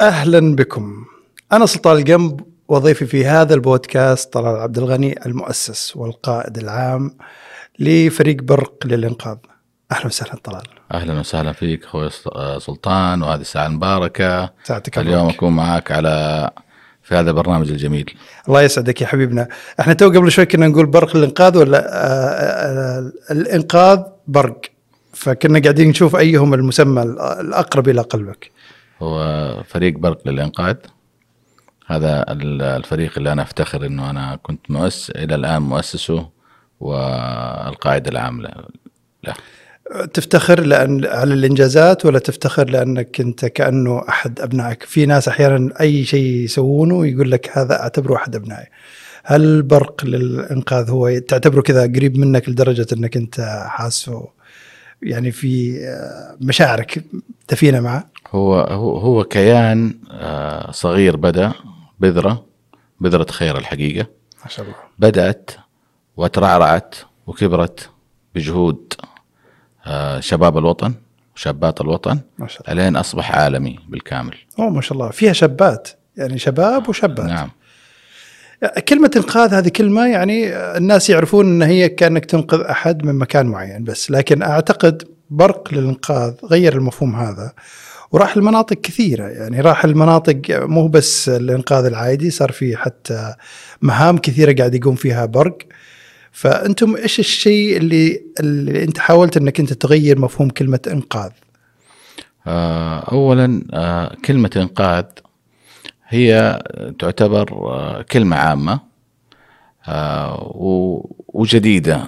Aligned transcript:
أهلا 0.00 0.56
بكم. 0.56 1.04
أنا 1.52 1.66
سلطان 1.66 1.96
القنب 1.96 2.40
وضيفي 2.68 3.06
في 3.06 3.26
هذا 3.26 3.54
البودكاست 3.54 4.32
طلال 4.32 4.56
عبد 4.56 4.78
الغني 4.78 5.26
المؤسس 5.26 5.96
والقائد 5.96 6.58
العام 6.58 7.16
لفريق 7.78 8.42
برق 8.42 8.74
للإنقاذ. 8.84 9.36
أهلا 9.92 10.06
وسهلا 10.06 10.34
طلال. 10.44 10.62
أهلا 10.92 11.20
وسهلا 11.20 11.52
فيك 11.52 11.84
أخوي 11.84 12.10
سلطان 12.60 13.22
وهذه 13.22 13.40
الساعة 13.40 13.66
المباركه 13.66 14.52
ساعتك 14.64 14.98
اليوم. 14.98 15.28
أكون 15.28 15.56
معك 15.56 15.90
على 15.92 16.50
في 17.02 17.14
هذا 17.14 17.30
البرنامج 17.30 17.70
الجميل. 17.70 18.14
الله 18.48 18.62
يسعدك 18.62 19.00
يا 19.00 19.06
حبيبنا. 19.06 19.48
إحنا 19.80 19.92
تو 19.92 20.08
قبل 20.08 20.32
شوي 20.32 20.46
كنا 20.46 20.68
نقول 20.68 20.86
برق 20.86 21.16
الانقاذ 21.16 21.58
ولا 21.58 21.78
آه 21.78 22.28
آه 22.28 23.12
الإنقاذ 23.30 24.00
برق. 24.26 24.60
فكنا 25.12 25.58
قاعدين 25.58 25.88
نشوف 25.88 26.16
أيهم 26.16 26.54
المسمى 26.54 27.02
الأقرب 27.40 27.88
إلى 27.88 28.00
قلبك. 28.00 28.50
هو 29.02 29.54
فريق 29.68 29.98
برق 29.98 30.28
للإنقاذ. 30.28 30.76
هذا 31.86 32.32
ال- 32.32 32.62
الفريق 32.62 33.12
اللي 33.16 33.32
أنا 33.32 33.42
أفتخر 33.42 33.86
إنه 33.86 34.10
أنا 34.10 34.38
كنت 34.42 34.70
مؤسس 34.70 35.10
إلى 35.10 35.34
الآن 35.34 35.62
مؤسسه 35.62 36.28
والقائد 36.80 38.08
العام 38.08 38.42
له. 38.42 39.34
تفتخر 40.14 40.60
لأن 40.60 41.06
على 41.06 41.34
الإنجازات 41.34 42.06
ولا 42.06 42.18
تفتخر 42.18 42.70
لأنك 42.70 43.20
أنت 43.20 43.44
كأنه 43.44 44.04
أحد 44.08 44.40
أبنائك؟ 44.40 44.82
في 44.82 45.06
ناس 45.06 45.28
أحيانا 45.28 45.80
أي 45.80 46.04
شيء 46.04 46.24
يسوونه 46.44 47.06
يقول 47.06 47.30
لك 47.30 47.58
هذا 47.58 47.80
أعتبره 47.80 48.16
أحد 48.16 48.36
أبنائي. 48.36 48.66
هل 49.24 49.42
البرق 49.42 50.04
للإنقاذ 50.04 50.90
هو 50.90 51.18
تعتبره 51.18 51.60
كذا 51.60 51.82
قريب 51.82 52.18
منك 52.18 52.48
لدرجة 52.48 52.86
أنك 52.92 53.16
أنت 53.16 53.64
حاسه؟ 53.68 54.28
يعني 55.02 55.30
في 55.30 55.80
مشاعرك 56.40 57.04
دفينه 57.50 57.80
معه؟ 57.80 58.09
هو 58.30 58.60
هو 58.60 58.96
هو 58.96 59.24
كيان 59.24 59.98
آه، 60.10 60.70
صغير 60.70 61.16
بدأ 61.16 61.52
بذرة 62.00 62.44
بذرة 63.00 63.26
خير 63.30 63.58
الحقيقة. 63.58 64.06
ما 64.44 64.50
شاء 64.50 64.64
الله. 64.64 64.76
بدأت 64.98 65.50
وترعرعت 66.16 66.94
وكبرت 67.26 67.90
بجهود 68.34 68.92
آه، 69.86 70.20
شباب 70.20 70.58
الوطن 70.58 70.94
وشابات 71.36 71.80
الوطن 71.80 72.20
ما 72.38 72.48
شاء 72.48 72.70
الله. 72.70 72.82
الين 72.82 72.96
أصبح 72.96 73.32
عالمي 73.38 73.78
بالكامل. 73.88 74.34
أوه 74.58 74.70
ما 74.70 74.80
شاء 74.80 74.92
الله. 74.92 75.10
فيها 75.10 75.32
شابات 75.32 75.88
يعني 76.16 76.38
شباب 76.38 76.88
وشابات. 76.88 77.26
نعم. 77.26 77.50
كلمة 78.88 79.10
إنقاذ 79.16 79.54
هذه 79.54 79.68
كلمة 79.68 80.06
يعني 80.06 80.56
الناس 80.56 81.10
يعرفون 81.10 81.46
أن 81.46 81.62
هي 81.62 81.88
كأنك 81.88 82.24
تنقذ 82.24 82.60
أحد 82.60 83.04
من 83.04 83.14
مكان 83.14 83.46
معين 83.46 83.84
بس 83.84 84.10
لكن 84.10 84.42
أعتقد 84.42 85.08
برق 85.30 85.74
للإنقاذ 85.74 86.34
غير 86.44 86.76
المفهوم 86.76 87.16
هذا. 87.16 87.52
وراح 88.12 88.36
لمناطق 88.36 88.76
كثيرة. 88.80 89.28
يعني 89.28 89.60
راح 89.60 89.84
المناطق 89.84 90.40
مو 90.50 90.88
بس 90.88 91.28
الإنقاذ 91.28 91.84
العادي 91.84 92.30
صار 92.30 92.52
في 92.52 92.76
حتى 92.76 93.34
مهام 93.82 94.18
كثيرة 94.18 94.52
قاعد 94.52 94.74
يقوم 94.74 94.94
فيها 94.94 95.26
برق. 95.26 95.58
فأنتم 96.32 96.96
إيش 96.96 97.18
الشيء 97.18 97.76
اللي, 97.76 98.22
اللي 98.40 98.84
أنت 98.84 98.98
حاولت 98.98 99.36
أنك 99.36 99.60
أنت 99.60 99.72
تغير 99.72 100.18
مفهوم 100.18 100.50
كلمة 100.50 100.80
إنقاذ؟ 100.86 101.30
آه، 102.46 102.98
اولا 103.12 103.62
آه، 103.72 104.16
كلمة 104.24 104.50
إنقاذ 104.56 105.04
هي 106.08 106.62
تعتبر 106.98 107.52
آه، 107.52 108.02
كلمة 108.02 108.36
عامة 108.36 108.80
وجديدة 111.28 112.06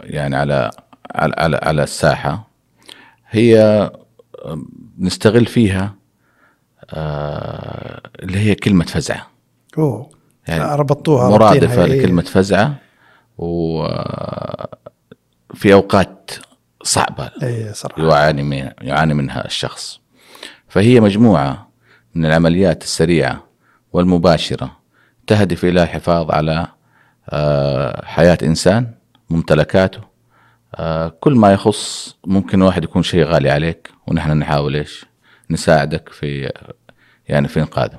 يعني 0.00 0.36
على 0.36 0.70
على 1.14 1.60
على, 1.62 1.82
الساحة. 1.82 2.50
هي 3.30 3.90
نستغل 4.98 5.46
فيها 5.46 5.94
آه، 6.90 8.00
اللي 8.22 8.38
هي 8.38 8.54
كلمة 8.54 8.84
فزعة. 8.84 9.26
أوه 9.78 10.10
يعني 10.48 10.74
ربطوها 10.74 11.28
مرادفة 11.28 11.66
رابطينها، 11.76 11.84
إيه. 11.84 12.00
لكلمة 12.00 12.22
فزعة 12.22 12.74
وفي 13.38 13.90
أوقات 15.72 16.30
صعبة 16.82 17.30
إيه 17.42 17.72
صراحة. 17.72 18.02
يعاني 18.02 18.42
من 18.42 18.70
يعاني 18.80 19.14
منها 19.14 19.46
الشخص. 19.46 20.00
فهي 20.68 21.00
مجموعة 21.00 21.68
من 22.14 22.26
العمليات 22.26 22.82
السريعة 22.82 23.44
والمباشرة 23.92 24.76
تهدف 25.26 25.64
إلى 25.64 25.82
الحفاظ 25.82 26.30
على 26.30 26.66
آه، 27.30 28.04
حياة 28.04 28.38
إنسان 28.42 28.94
ممتلكاته 29.30 29.98
آه، 29.98 30.09
كل 31.20 31.34
ما 31.34 31.52
يخص 31.52 32.16
ممكن 32.26 32.62
واحد 32.62 32.84
يكون 32.84 33.02
شيء 33.02 33.24
غالي 33.24 33.50
عليك 33.50 33.90
ونحن 34.06 34.30
نحاول 34.30 34.76
إيش 34.76 35.04
نساعدك 35.50 36.08
في 36.08 36.52
يعني 37.28 37.48
في 37.48 37.60
إنقاذه 37.60 37.98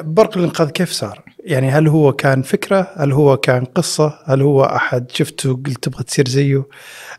برق 0.00 0.38
الإنقاذ 0.38 0.70
كيف 0.70 0.90
صار؟ 0.90 1.22
يعني 1.44 1.70
هل 1.70 1.88
هو 1.88 2.12
كان 2.12 2.42
فكرة؟ 2.42 2.90
هل 2.96 3.12
هو 3.12 3.36
كان 3.36 3.64
قصة؟ 3.64 4.18
هل 4.24 4.42
هو 4.42 4.64
أحد 4.64 5.10
شفته 5.10 5.60
قلت 5.66 5.84
تبغى 5.84 6.04
تصير 6.04 6.28
زيه؟ 6.28 6.66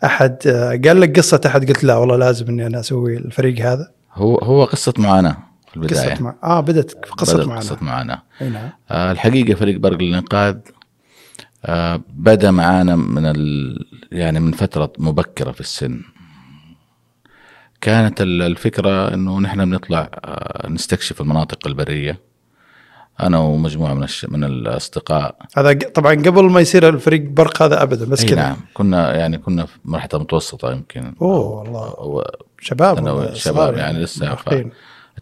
أحد 0.04 0.38
آه، 0.48 0.70
قال 0.86 1.02
لك 1.02 1.18
قصة 1.18 1.42
أحد 1.46 1.68
قلت 1.68 1.84
لا 1.84 1.96
والله 1.96 2.16
لازم 2.16 2.48
إني 2.48 2.68
أنا 2.68 2.80
أسوي 2.80 3.18
الفريق 3.18 3.66
هذا؟ 3.66 3.92
هو 4.14 4.38
هو 4.38 4.64
قصة 4.64 4.94
معاناة 4.98 5.38
في 5.70 5.78
البداية 5.78 6.14
قصة 6.14 6.24
مع... 6.24 6.36
آه 6.44 6.60
بدت 6.60 7.06
قصة 7.06 7.34
بدأت 7.34 7.48
معنا 7.48 7.60
قصة 7.60 7.78
معاناة 7.82 8.22
أي 8.42 8.50
نعم 8.50 8.70
آه، 8.92 9.12
الحقيقة 9.12 9.56
فريق 9.56 9.78
برق 9.78 9.98
للإنقاذ 9.98 10.58
آه، 11.66 12.02
بدأ 12.10 12.52
معانا 12.52 12.96
من 12.96 13.26
ال... 13.26 13.80
يعني 14.12 14.40
من 14.40 14.52
فترة 14.52 14.94
مبكرة 14.98 15.52
في 15.52 15.60
السن. 15.60 16.02
كانت 17.82 18.22
ال- 18.22 18.42
الفكرة 18.42 19.14
إنه 19.14 19.40
نحن 19.40 19.66
بنطلع 19.66 20.10
آه، 20.26 20.68
نستكشف 20.70 21.22
المناطق 21.22 21.68
البرية. 21.68 22.20
أنا 23.20 23.38
ومجموعة 23.38 23.94
من 23.94 24.04
الش... 24.04 24.26
من 24.26 24.44
الأصدقاء. 24.44 25.36
هذا 25.58 25.74
طبعا 25.74 26.14
قبل 26.14 26.44
ما 26.44 26.60
يصير 26.60 26.90
الفريق 26.90 27.22
برق 27.22 27.62
هذا 27.62 27.84
ابدا 27.84 28.06
بس 28.06 28.26
كذا. 28.26 28.36
نعم. 28.36 28.58
كنا 28.74 29.16
يعني 29.16 29.38
كنا 29.38 29.66
في 29.66 29.78
مرحلة 29.86 30.20
متوسطة 30.20 30.72
يمكن. 30.72 31.14
أوه 31.22 31.48
والله. 31.48 31.90
و... 31.90 32.24
شباب 32.60 32.98
أنا 32.98 33.34
صغار 33.34 33.78
يعني 33.78 34.00
لسه 34.00 34.26
مراهقين. 34.26 34.72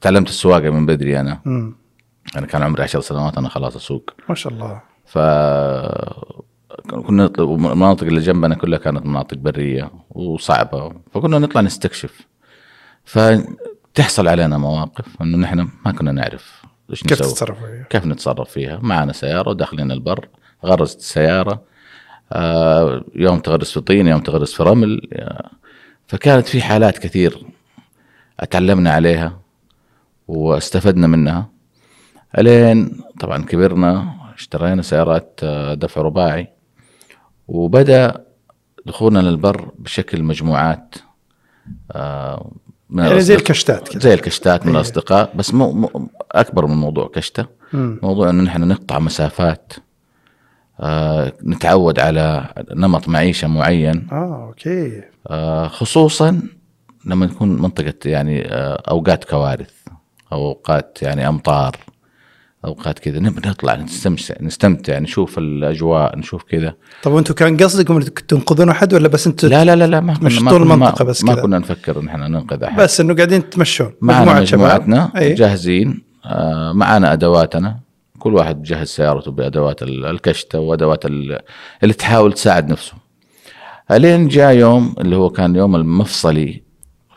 تعلمت 0.02 0.30
السواقة 0.30 0.70
من 0.70 0.86
بدري 0.86 1.20
أنا. 1.20 1.42
مم. 1.46 1.76
أنا 2.36 2.46
كان 2.46 2.64
عمري 2.64 2.84
عشر 2.84 3.02
سنوات 3.02 3.38
أنا 3.38 3.50
خلاص 3.50 3.76
أسوق. 3.76 4.10
ما 4.30 4.36
شاء 4.36 4.54
الله. 4.54 4.91
ف 5.12 5.18
كنا 6.90 7.32
المناطق 7.40 8.04
اللي 8.04 8.20
جنبنا 8.20 8.56
كلها 8.56 8.80
كانت 8.80 9.06
مناطق 9.06 9.38
برية 9.38 9.92
وصعبة 10.10 10.94
فكنا 11.14 11.40
نطلع 11.40 11.62
نستكشف. 11.62 12.28
فتحصل 13.06 14.28
علينا 14.28 14.58
مواقف 14.58 15.22
إنه 15.22 15.38
نحن 15.38 15.68
ما 15.86 15.92
كنا 15.92 16.12
نعرف 16.12 16.62
إيش 16.90 17.04
كيف 17.04 17.20
تتصرفوا 17.20 17.68
فيها؟ 17.68 17.86
كيف 17.90 18.06
نتصرف 18.06 18.50
فيها؟ 18.50 18.80
معنا 18.82 19.14
سيارة 19.14 19.50
وداخلين 19.50 19.92
البر 19.92 20.28
غرزت 20.66 21.00
السياره 21.00 21.62
آه، 22.34 23.04
يوم 23.16 23.40
تغرس 23.40 23.72
في 23.72 23.82
طين 23.82 24.08
يوم 24.08 24.20
تغرس 24.20 24.54
في 24.54 24.64
رمل 24.64 25.02
فكانت 26.08 26.48
في 26.48 26.62
حالات 26.62 26.98
كثير 26.98 27.46
اتعلمنا 28.40 28.92
عليها 28.92 29.40
واستفدنا 30.28 31.08
منها. 31.08 31.50
الين 32.38 33.02
طبعا 33.20 33.44
كبرنا 33.46 34.21
اشترينا 34.42 34.82
سيارات 34.82 35.40
آه، 35.44 35.74
دفع 35.74 36.02
رباعي. 36.02 36.48
وبدأ 37.48 38.26
دخولنا 38.86 39.20
للبر 39.20 39.72
بشكل 39.80 40.24
مجموعات 40.24 40.96
آه، 41.92 42.52
من 42.90 43.04
يعني 43.04 43.22
زي 43.22 43.36
الكشتات 43.36 43.90
كذا 43.90 44.00
زي 44.00 44.14
الكشتات 44.14 44.62
من 44.66 44.68
إيه. 44.72 44.76
الأصدقاء 44.76 45.32
بس 45.36 45.54
مو, 45.54 45.72
مو 45.72 46.10
أكبر 46.32 46.66
من 46.66 46.76
موضوع 46.78 47.08
كشتة. 47.16 47.46
موضوع 47.74 48.30
إنه 48.30 48.44
نحن 48.44 48.68
نقطع 48.68 49.00
مسافات 49.00 49.74
آه 50.80 51.34
نتعود 51.46 52.00
على 52.00 52.54
نمط 52.72 53.08
معيشة 53.08 53.48
معين. 53.48 54.08
آه 54.12 54.46
أوكي. 54.48 55.02
آه 55.28 55.68
خصوصا 55.68 56.42
لما 57.06 57.26
تكون 57.26 57.62
منطقة 57.62 57.94
يعني 58.06 58.46
آه 58.48 58.84
أوقات 58.90 59.24
كوارث 59.24 59.74
أو 60.32 60.46
أوقات 60.48 60.98
يعني 61.02 61.28
أمطار. 61.28 61.78
أوقات 62.66 63.00
كذا. 63.00 63.20
نبي 63.20 63.50
نطلع 63.50 63.76
نستمتع 63.76 64.36
نستمتع 64.42 65.00
نشوف 65.00 65.38
الأجواء 65.38 66.18
نشوف 66.18 66.44
كذا. 66.44 66.74
طب 67.04 67.12
وأنتم 67.12 67.34
كان 67.34 67.58
قصدكم 67.58 68.00
تنقذون 68.02 68.70
أحد 68.70 68.94
ولا 68.94 69.08
بس 69.08 69.28
أنتم 69.28 69.48
لا 69.48 69.66
لا 69.66 69.76
لا 69.76 69.88
لا 69.88 70.00
ما 70.00 70.14
كنا 70.14 70.30
ما 70.40 70.52
كنا- 70.52 70.58
المنطقة 70.58 71.04
ما- 71.04 71.10
بس 71.10 71.24
ما 71.24 71.34
كذا. 71.34 71.42
كنا 71.42 71.60
نفكر 71.60 72.00
إن 72.00 72.08
إحنا 72.08 72.28
ننقذ 72.28 72.64
أحد. 72.64 72.82
بس 72.82 73.02
إنه 73.02 73.16
قاعدين 73.16 73.50
تمشون 73.50 73.94
معنا. 74.02 74.40
مجموعتنا 74.40 75.12
أي. 75.18 75.34
جاهزين. 75.34 76.02
آه، 76.26 76.72
معنا 76.74 77.14
أدواتنا. 77.14 77.80
كل 78.20 78.34
واحد 78.34 78.62
بجهز 78.62 78.88
سيارته 78.88 79.32
بأدوات 79.32 79.84
ال- 79.84 80.06
الكشتة 80.06 80.60
وأدوات 80.60 81.06
ال- 81.06 81.40
اللي 81.84 81.94
تحاول 81.94 82.34
تساعد 82.34 82.70
نفسه. 82.70 82.94
الين 83.92 84.28
جاء 84.28 84.54
يوم 84.54 84.96
اللي 85.00 85.16
هو 85.16 85.30
كان 85.30 85.56
يوم 85.56 85.76
المفصلي 85.76 86.64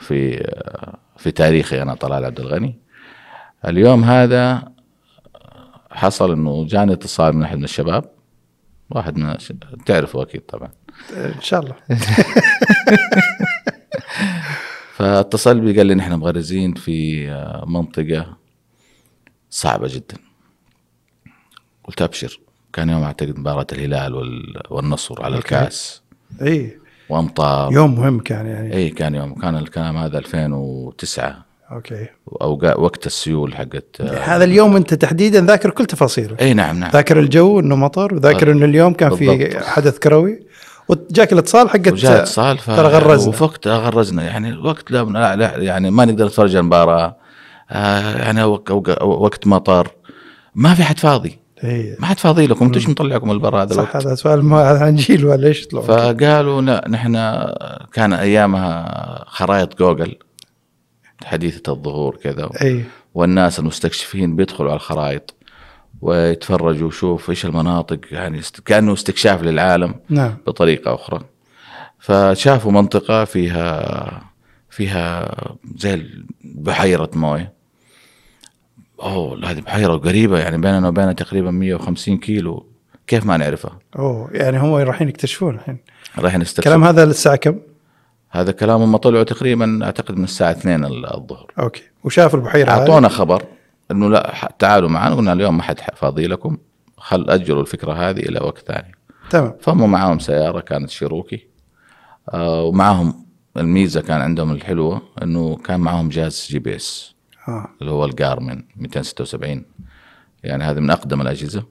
في 0.00 0.36
آه، 0.44 0.98
في 1.16 1.30
تاريخي 1.30 1.82
أنا 1.82 1.94
طلال 1.94 2.24
عبد 2.24 2.40
الغني. 2.40 2.78
اليوم 3.68 4.04
هذا 4.04 4.73
حصل 5.94 6.32
إنه 6.32 6.66
جاني 6.66 6.92
اتصال 6.92 7.36
من 7.36 7.42
أحد 7.42 7.56
من 7.58 7.64
الشباب. 7.64 8.04
واحد 8.90 9.18
من 9.18 9.36
تعرفه 9.86 10.22
أكيد 10.22 10.40
طبعا. 10.40 10.68
إن 11.16 11.40
شاء 11.40 11.60
الله. 11.60 11.74
فاتصل 14.96 15.60
بي 15.60 15.76
قال 15.78 15.86
لي 15.86 15.94
نحن 15.94 16.12
مغرزين 16.12 16.74
في 16.74 17.28
آه، 17.30 17.64
منطقة 17.68 18.36
صعبة 19.50 19.88
جدا. 19.90 20.16
قلت 21.84 22.02
أبشر. 22.02 22.40
كان 22.72 22.88
يوم 22.88 23.02
أعتقد 23.02 23.38
مباراة 23.38 23.66
الهلال 23.72 24.14
وال- 24.14 24.62
والنصر 24.70 25.22
على. 25.24 25.36
الكاس. 25.36 26.02
إي. 26.42 26.78
وأمطار. 27.08 27.72
يوم 27.72 27.94
مهم 27.94 28.20
كان 28.20 28.46
يعني. 28.46 28.74
إي 28.76 28.90
كان 28.90 29.14
يوم. 29.14 29.34
كان 29.34 29.56
الكلام 29.56 29.96
هذا 29.96 30.18
2009 30.18 31.44
أوكي. 31.72 32.06
أو 32.42 32.60
وقت 32.62 33.06
السيول 33.06 33.54
حقت 33.54 33.84
آه، 34.00 34.18
هذا 34.18 34.44
اليوم 34.44 34.76
أنت 34.76 34.94
تحديدا 34.94 35.40
ذاكر 35.40 35.70
كل 35.70 35.86
تفاصيله. 35.86 36.36
إي 36.40 36.54
نعم 36.54 36.80
نعم. 36.80 36.90
ذاكر 36.90 37.20
الجو 37.20 37.60
إنه 37.60 37.76
مطر 37.76 38.14
وذاكر 38.14 38.50
إنه 38.52 38.64
اليوم 38.64 38.92
كان 38.92 39.14
في. 39.16 39.58
حدث 39.60 39.98
كروي. 39.98 40.40
وجاك 40.88 41.32
الاتصال 41.32 41.70
حقت 41.70 41.92
وجاء 41.92 42.22
اتصال 42.22 42.58
ف... 42.58 42.66
ترى 42.76 42.88
غرزنا. 42.88 43.28
وفي 43.28 43.44
وقتها 43.44 43.78
غرزنا 43.78 44.22
يعني 44.22 44.48
الوقت 44.48 44.90
لا, 44.90 45.02
لا, 45.04 45.36
لا 45.36 45.56
يعني 45.56 45.90
ما 45.90 46.04
نقدر 46.04 46.26
نتفرج 46.26 46.56
المباراة. 46.56 47.16
آه 47.70 48.16
يعني 48.18 48.44
وق- 48.44 48.70
وق- 48.72 49.02
وقت 49.02 49.46
مطر. 49.46 49.88
ما 50.54 50.74
في 50.74 50.84
حد 50.84 50.98
فاضي. 50.98 51.38
ما 51.98 52.06
حد 52.06 52.18
فاضي 52.18 52.46
لكم. 52.46 52.64
أنتم 52.64 52.78
إيش 52.78 52.88
مطلعكم 52.88 53.30
البرا 53.30 53.62
هذا 53.62 53.74
صح 53.74 53.78
الوقت؟ 53.78 53.96
هذا 53.96 54.14
سؤال 54.14 54.44
ما 54.44 54.62
عن 54.84 54.94
جيل 54.96 55.24
ولا 55.26 55.46
إيش؟ 55.48 55.62
فقالوا 55.72 56.62
لا 56.62 56.84
نحن 56.88 57.12
كان 57.92 58.12
أيامها 58.12 59.24
خرائط 59.26 59.78
جوجل. 59.78 60.14
حديثة 61.24 61.72
الظهور 61.72 62.16
كذا. 62.16 62.50
أي. 62.62 62.84
والناس 63.14 63.58
المستكشفين 63.58 64.36
بيدخلوا 64.36 64.70
على 64.70 64.76
الخرائط 64.76 65.34
ويتفرجوا 66.02 66.86
ويشوف 66.86 67.30
إيش 67.30 67.46
المناطق 67.46 67.98
يعني 68.10 68.40
كأنه 68.64 68.92
استكشاف 68.92 69.42
للعالم 69.42 69.94
نعم. 70.08 70.36
بطريقة 70.46 70.94
أخرى. 70.94 71.20
فشافوا 71.98 72.72
منطقة 72.72 73.24
فيها 73.24 74.22
فيها 74.70 75.34
زي 75.76 76.06
بحيرة 76.44 77.10
موية. 77.14 77.52
أوه 79.02 79.50
هذه 79.50 79.60
بحيرة 79.60 79.96
قريبة 79.96 80.38
يعني 80.38 80.58
بيننا 80.58 80.88
وبينها 80.88 81.12
تقريبا 81.12 81.50
150 81.50 82.18
كيلو. 82.18 82.66
كيف 83.06 83.26
ما 83.26 83.36
نعرفها؟ 83.36 83.78
أوه 83.98 84.30
يعني 84.32 84.58
هم 84.58 84.74
رايحين 84.74 85.08
يكتشفون 85.08 85.54
الحين. 85.54 85.78
رايحين 86.18 86.40
نستكشف 86.40 86.58
الكلام 86.58 86.84
هذا 86.84 87.04
للساعه 87.04 87.36
كم؟ 87.36 87.58
هذا 88.34 88.52
كلام 88.52 88.82
هم 88.82 88.96
طلعوا 88.96 89.24
تقريبا 89.24 89.80
أعتقد 89.84 90.18
من 90.18 90.24
الساعة 90.24 90.50
2 90.50 90.84
الظهر. 90.84 91.52
أوكي. 91.58 91.82
وشاف 92.04 92.34
البحيرة 92.34 92.70
أعطونا 92.70 93.08
خبر 93.08 93.42
إنه 93.90 94.08
لا 94.08 94.52
تعالوا 94.58 94.88
معنا 94.88 95.14
قلنا 95.14 95.32
اليوم 95.32 95.56
ما 95.56 95.62
حد 95.62 95.80
فاضي 95.94 96.26
لكم 96.26 96.56
خل 96.96 97.30
أجلوا 97.30 97.60
الفكرة 97.60 97.92
هذه 97.92 98.20
إلى 98.20 98.40
وقت 98.40 98.58
ثاني. 98.58 98.94
تمام. 99.30 99.56
فهم 99.60 99.90
معاهم 99.90 100.18
سيارة 100.18 100.60
كانت 100.60 100.90
Cherokee 100.90 101.46
آه 102.32 102.62
ومعاهم 102.62 103.26
الميزة 103.56 104.00
كان 104.00 104.20
عندهم 104.20 104.52
الحلوة 104.52 105.02
إنه 105.22 105.56
كان 105.56 105.80
معاهم 105.80 106.08
جهاز 106.08 106.46
GPS 106.50 107.14
آه. 107.48 107.68
اللي 107.80 107.92
هو 107.92 108.04
ال 108.04 108.13
Garmin 108.13 108.62
276 108.76 109.64
يعني 110.44 110.64
هذه 110.64 110.80
من 110.80 110.90
أقدم 110.90 111.20
الأجهزة. 111.20 111.64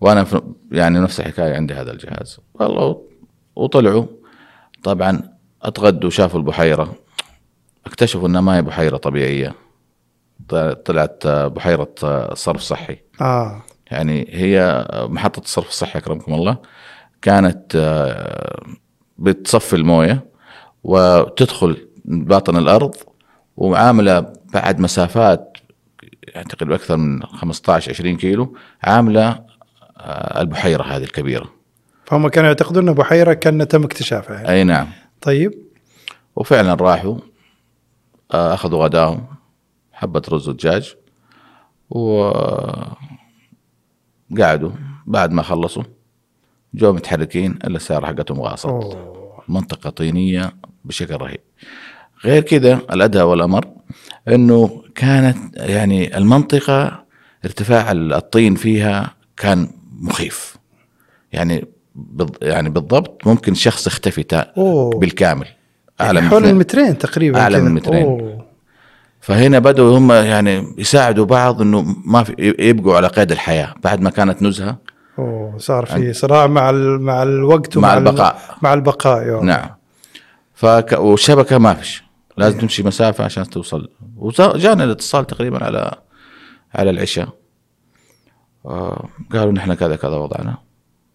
وأنا 0.00 0.26
يعني 0.72 0.98
نفس 0.98 1.20
الحكاية 1.20 1.54
عندي 1.54 1.74
هذا 1.74 1.92
الجهاز. 1.92 2.38
والله 2.54 3.02
وطلعوا. 3.56 4.06
طبعا 4.82 5.31
أتغدوا 5.62 6.10
شافوا 6.10 6.40
البحيرة. 6.40 6.94
اكتشفوا 7.86 8.28
إنها 8.28 8.40
ما 8.40 8.56
هي 8.56 8.62
بحيرة 8.62 8.96
طبيعية. 8.96 9.54
طلعت 10.84 11.26
بحيرة 11.26 11.94
صرف 12.34 12.60
صحي. 12.60 12.98
آه. 13.20 13.62
يعني 13.90 14.26
هي 14.30 14.86
محطة 14.92 15.40
الصرف 15.40 15.68
الصحي 15.68 15.98
أكرمكم 15.98 16.34
الله. 16.34 16.56
كانت 17.22 17.72
آه، 17.76 18.62
بتصفي 19.18 19.76
الموية 19.76 20.24
وتدخل 20.84 21.88
باطن 22.04 22.56
الأرض 22.56 22.94
وعاملة 23.56 24.32
بعد 24.54 24.80
مسافات 24.80 25.58
أعتقد 26.36 26.72
أكثر 26.72 26.96
من 26.96 27.22
15 27.22 27.90
20 27.90 28.16
كيلو 28.16 28.56
عاملة 28.82 29.44
آه، 29.98 30.40
البحيرة 30.40 30.82
هذه 30.82 31.02
الكبيرة. 31.02 31.50
فهم 32.04 32.28
كانوا 32.28 32.48
يعتقدون 32.48 32.82
إنه 32.82 32.92
بحيرة 32.92 33.32
كان 33.32 33.68
تم 33.68 33.84
اكتشافها 33.84 34.36
يعني. 34.36 34.48
أي 34.48 34.64
نعم. 34.64 34.88
طيب. 35.22 35.54
وفعلا 36.36 36.74
راحوا 36.74 37.18
آه، 38.32 38.54
أخذوا 38.54 38.84
غداهم 38.84 39.26
حبة 39.92 40.22
رز 40.28 40.48
ودجاج 40.48 40.96
وقعدوا. 41.90 43.00
بعد 45.06 45.32
ما 45.32 45.42
خلصوا 45.42 45.82
جو 46.74 46.92
متحركين 46.92 47.58
إلا 47.64 47.76
السيارة 47.76 48.06
حقتهم 48.06 48.40
غاصت. 48.40 48.66
أوه. 48.66 49.42
منطقة 49.48 49.90
طينية 49.90 50.52
بشكل 50.84 51.16
رهيب. 51.16 51.40
غير 52.24 52.42
كذا 52.42 52.74
الأدهى 52.74 53.22
والأمر 53.22 53.66
أنه 54.28 54.82
كانت 54.94 55.56
يعني 55.56 56.16
المنطقة 56.18 57.04
ارتفاع 57.44 57.92
الطين 57.92 58.54
فيها 58.54 59.14
كان 59.36 59.68
مخيف. 59.92 60.56
يعني 61.32 61.64
يعني 62.42 62.70
بالضبط 62.70 63.26
ممكن 63.26 63.54
شخص 63.54 63.86
اختفي 63.86 64.22
بالكامل 64.98 65.46
أعلى 66.00 66.20
من 66.20 66.28
حول. 66.28 66.44
المترين 66.44 66.98
تقريبا 66.98 67.38
كذا. 67.58 67.64
من 67.64 67.74
مترين. 67.74 68.02
أوه. 68.02 68.46
فهنا 69.20 69.58
بدأوا 69.58 69.98
هم 69.98 70.12
يعني 70.12 70.74
يساعدوا 70.78 71.24
بعض 71.24 71.60
إنه 71.62 71.82
ما 72.04 72.22
في 72.22 72.54
يبقوا 72.58 72.96
على 72.96 73.06
قيد 73.08 73.32
الحياة 73.32 73.74
بعد 73.84 74.00
ما 74.00 74.10
كانت 74.10 74.42
نزهة 74.42 74.78
أوه 75.18 75.58
صار 75.58 75.86
في 75.86 76.12
صراع 76.12 76.46
مع 76.46 76.70
مع 76.98 77.22
الوقت 77.22 77.78
مع 77.78 77.88
ومع 77.88 77.98
ال- 77.98 78.08
البقاء. 78.08 78.40
مع 78.62 78.74
البقاء 78.74 79.26
يوم. 79.26 79.46
نعم 79.46 79.68
فك 80.54 80.92
والشبكة 80.98 81.58
ما 81.58 81.74
فيش 81.74 82.02
لازم 82.36 82.58
تمشي 82.58 82.82
مسافة 82.82 83.24
عشان 83.24 83.50
توصل 83.50 83.88
وجانا 84.16 84.84
الاتصال 84.84 85.26
تقريبا 85.26 85.64
على 85.64 85.94
على 86.74 86.90
العشاء 86.90 87.28
آه، 88.66 89.08
قالوا 89.32 89.52
نحن 89.52 89.74
كذا 89.74 89.96
كذا 89.96 90.16
وضعنا 90.16 90.58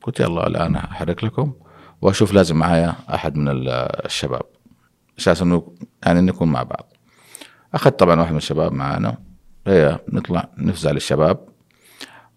قلت 0.07 0.19
يلا 0.19 0.47
الآن 0.47 0.75
أحرك 0.75 1.23
لكم 1.23 1.53
وأشوف 2.01 2.33
لازم 2.33 2.55
معايا 2.55 2.95
أحد 3.13 3.35
من 3.35 3.47
ال- 3.47 3.69
الشباب. 4.05 4.41
أساس 5.19 5.41
إنه 5.41 5.71
يعني 6.05 6.21
نكون 6.21 6.47
مع 6.51 6.63
بعض. 6.63 6.93
اخذت 7.73 7.99
طبعا 7.99 8.19
واحد 8.19 8.31
من 8.31 8.37
الشباب 8.37 8.71
معانا. 8.73 9.17
هي 9.67 9.99
نطلع 10.09 10.49
نفزع 10.57 10.91
للشباب. 10.91 11.39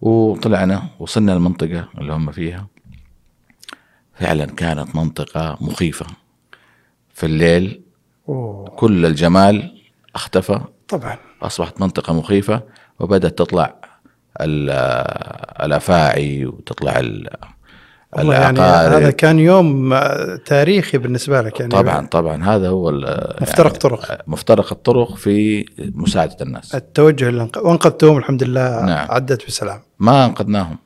وطلعنا 0.00 0.82
وصلنا 0.98 1.32
المنطقة 1.32 1.88
اللي 1.98 2.12
هم 2.12 2.32
فيها. 2.32 2.66
فعلا 4.14 4.46
كانت 4.46 4.96
منطقة 4.96 5.58
مخيفة. 5.60 6.06
في 7.14 7.26
الليل 7.26 7.82
أوه. 8.28 8.68
كل 8.68 9.06
الجمال 9.06 9.80
اختفى. 10.14 10.60
طبعا. 10.88 11.16
أصبحت 11.42 11.80
منطقة 11.80 12.12
مخيفة 12.12 12.62
وبدأت 13.00 13.38
تطلع 13.38 13.74
ال- 14.40 14.70
الأفاعي 15.66 16.46
وتطلع 16.46 17.00
يعني 18.16 18.60
هذا 18.60 19.10
كان 19.10 19.38
يوم 19.38 19.94
تاريخي 20.46 20.98
بالنسبة 20.98 21.40
لك 21.42 21.60
يعني. 21.60 21.72
طبعا 21.72 22.06
طبعا. 22.06 22.44
هذا 22.44 22.68
هو 22.68 22.90
مفترق 23.40 23.72
طرق. 23.76 24.18
مفترق 24.26 24.72
الطرق 24.72 25.14
في 25.16 25.64
مساعدة 25.78 26.36
الناس. 26.40 26.74
التوجه 26.74 27.30
للإنق- 27.30 27.56
وأنقذتهم 27.58 28.16
الحمد 28.18 28.42
لله. 28.42 28.84
نعم. 28.86 29.06
عدت 29.10 29.46
بسلام. 29.46 29.80
ما 29.98 30.26
أنقذناهم. 30.26 30.78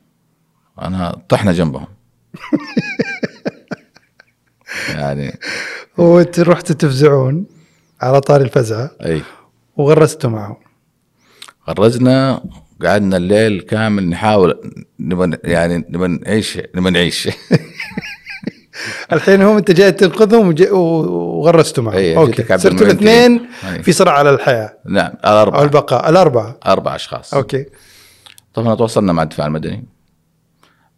أنا 0.81 1.15
طحنا 1.29 1.51
جنبهم. 1.53 1.87
يعني. 4.95 5.39
رحتوا 6.39 6.75
تفزعون 6.75 7.45
على 8.01 8.21
طاري 8.21 8.43
الفزعه 8.43 8.91
أي. 9.05 9.21
وغرستوا 9.77 10.29
معهم. 10.29 10.57
غرزنا 11.69 12.43
قعدنا 12.83 13.17
الليل 13.17 13.61
كامل 13.61 14.09
نحاول 14.09 14.71
نبى 14.99 15.37
يعني 15.43 15.77
نبى 15.89 16.07
نعيش 16.07 16.59
نبى 16.75 16.89
نعيش 16.89 17.29
الحين 19.13 19.41
هم 19.41 19.57
انت 19.57 19.71
جاي 19.71 19.91
تنقذهم 19.91 20.55
وغرستوا 20.71 21.83
معهم. 21.83 21.95
إيه، 21.97 22.17
أوكي. 22.17 22.57
صرتوا 22.57 22.85
الاثنين. 22.87 23.47
إيه. 23.65 23.81
في 23.81 23.91
صراع 23.91 24.13
على 24.13 24.29
الحياة. 24.29 24.77
نعم 24.85 25.11
أو 25.25 25.33
الأربعة. 25.33 25.63
البقاء. 25.63 26.09
الأربعة. 26.09 26.59
أربع 26.65 26.95
أشخاص. 26.95 27.33
أوكي. 27.33 27.65
طبعا 28.53 28.75
تواصلنا 28.75 29.13
مع 29.13 29.23
الدفاع 29.23 29.47
المدني. 29.47 29.85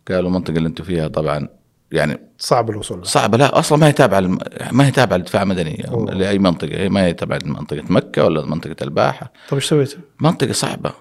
قالوا 0.07 0.29
المنطقة 0.29 0.57
اللي 0.57 0.67
أنتم 0.69 0.84
فيها 0.84 1.07
طبعا 1.07 1.48
يعني 1.91 2.19
صعب 2.38 2.69
الوصول. 2.69 2.98
له. 2.98 3.03
صعبة. 3.03 3.38
لا 3.38 3.60
أصلا 3.60 3.77
ما 3.77 3.88
هي 3.88 3.91
تابعة 3.91 4.19
الم- 4.19 4.39
ما 4.72 4.88
هي 4.88 4.91
تابعة 4.91 5.17
للدفاع 5.17 5.41
المدني. 5.43 5.88
أوه. 5.88 6.13
لأي 6.13 6.39
منطقة. 6.39 6.75
هي 6.77 6.89
ما 6.89 7.05
هي 7.05 7.13
تابعة 7.13 7.38
لمنطقة 7.46 7.84
مكة 7.89 8.24
ولا 8.24 8.46
منطقة 8.46 8.75
الباحة. 8.81 9.31
طيب 9.50 9.60
إيش 9.60 9.69
سويتوا؟ 9.69 10.00
منطقة 10.22 10.51
صعبة. 10.51 10.91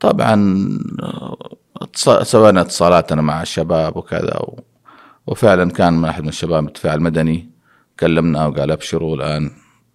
طبعا 0.00 0.68
سوينا 2.22 2.60
اتصالاتنا 2.60 3.22
مع 3.22 3.42
الشباب 3.42 3.96
وكذا 3.96 4.36
و... 4.36 4.60
وفعلا 5.26 5.70
كان 5.70 5.92
من 5.92 6.04
أحد 6.04 6.22
من 6.22 6.28
الشباب 6.28 6.62
من 6.62 6.68
الدفاع 6.68 6.94
المدني. 6.94 7.50
كلمنا 8.00 8.46
وقال 8.46 8.70
أبشروا 8.70 9.16
الآن 9.16 9.50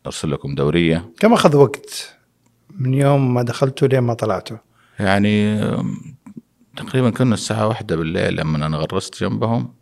أرسل 0.06 0.32
لكم 0.32 0.56
دورية. 0.56 1.12
كم 1.20 1.34
أخذ 1.34 1.56
وقت 1.56 2.16
من 2.80 2.94
يوم 2.94 3.34
ما 3.34 3.42
دخلتوا 3.42 3.88
لين 3.88 4.00
ما 4.00 4.14
طلعتوا؟ 4.14 4.58
يعني 5.00 5.62
تقريبا 6.78 7.10
كنا 7.10 7.34
الساعة 7.34 7.68
واحدة 7.68 7.96
بالليل 7.96 8.36
لما 8.36 8.66
أنا 8.66 8.78
غرست 8.78 9.24
جنبهم. 9.24 9.74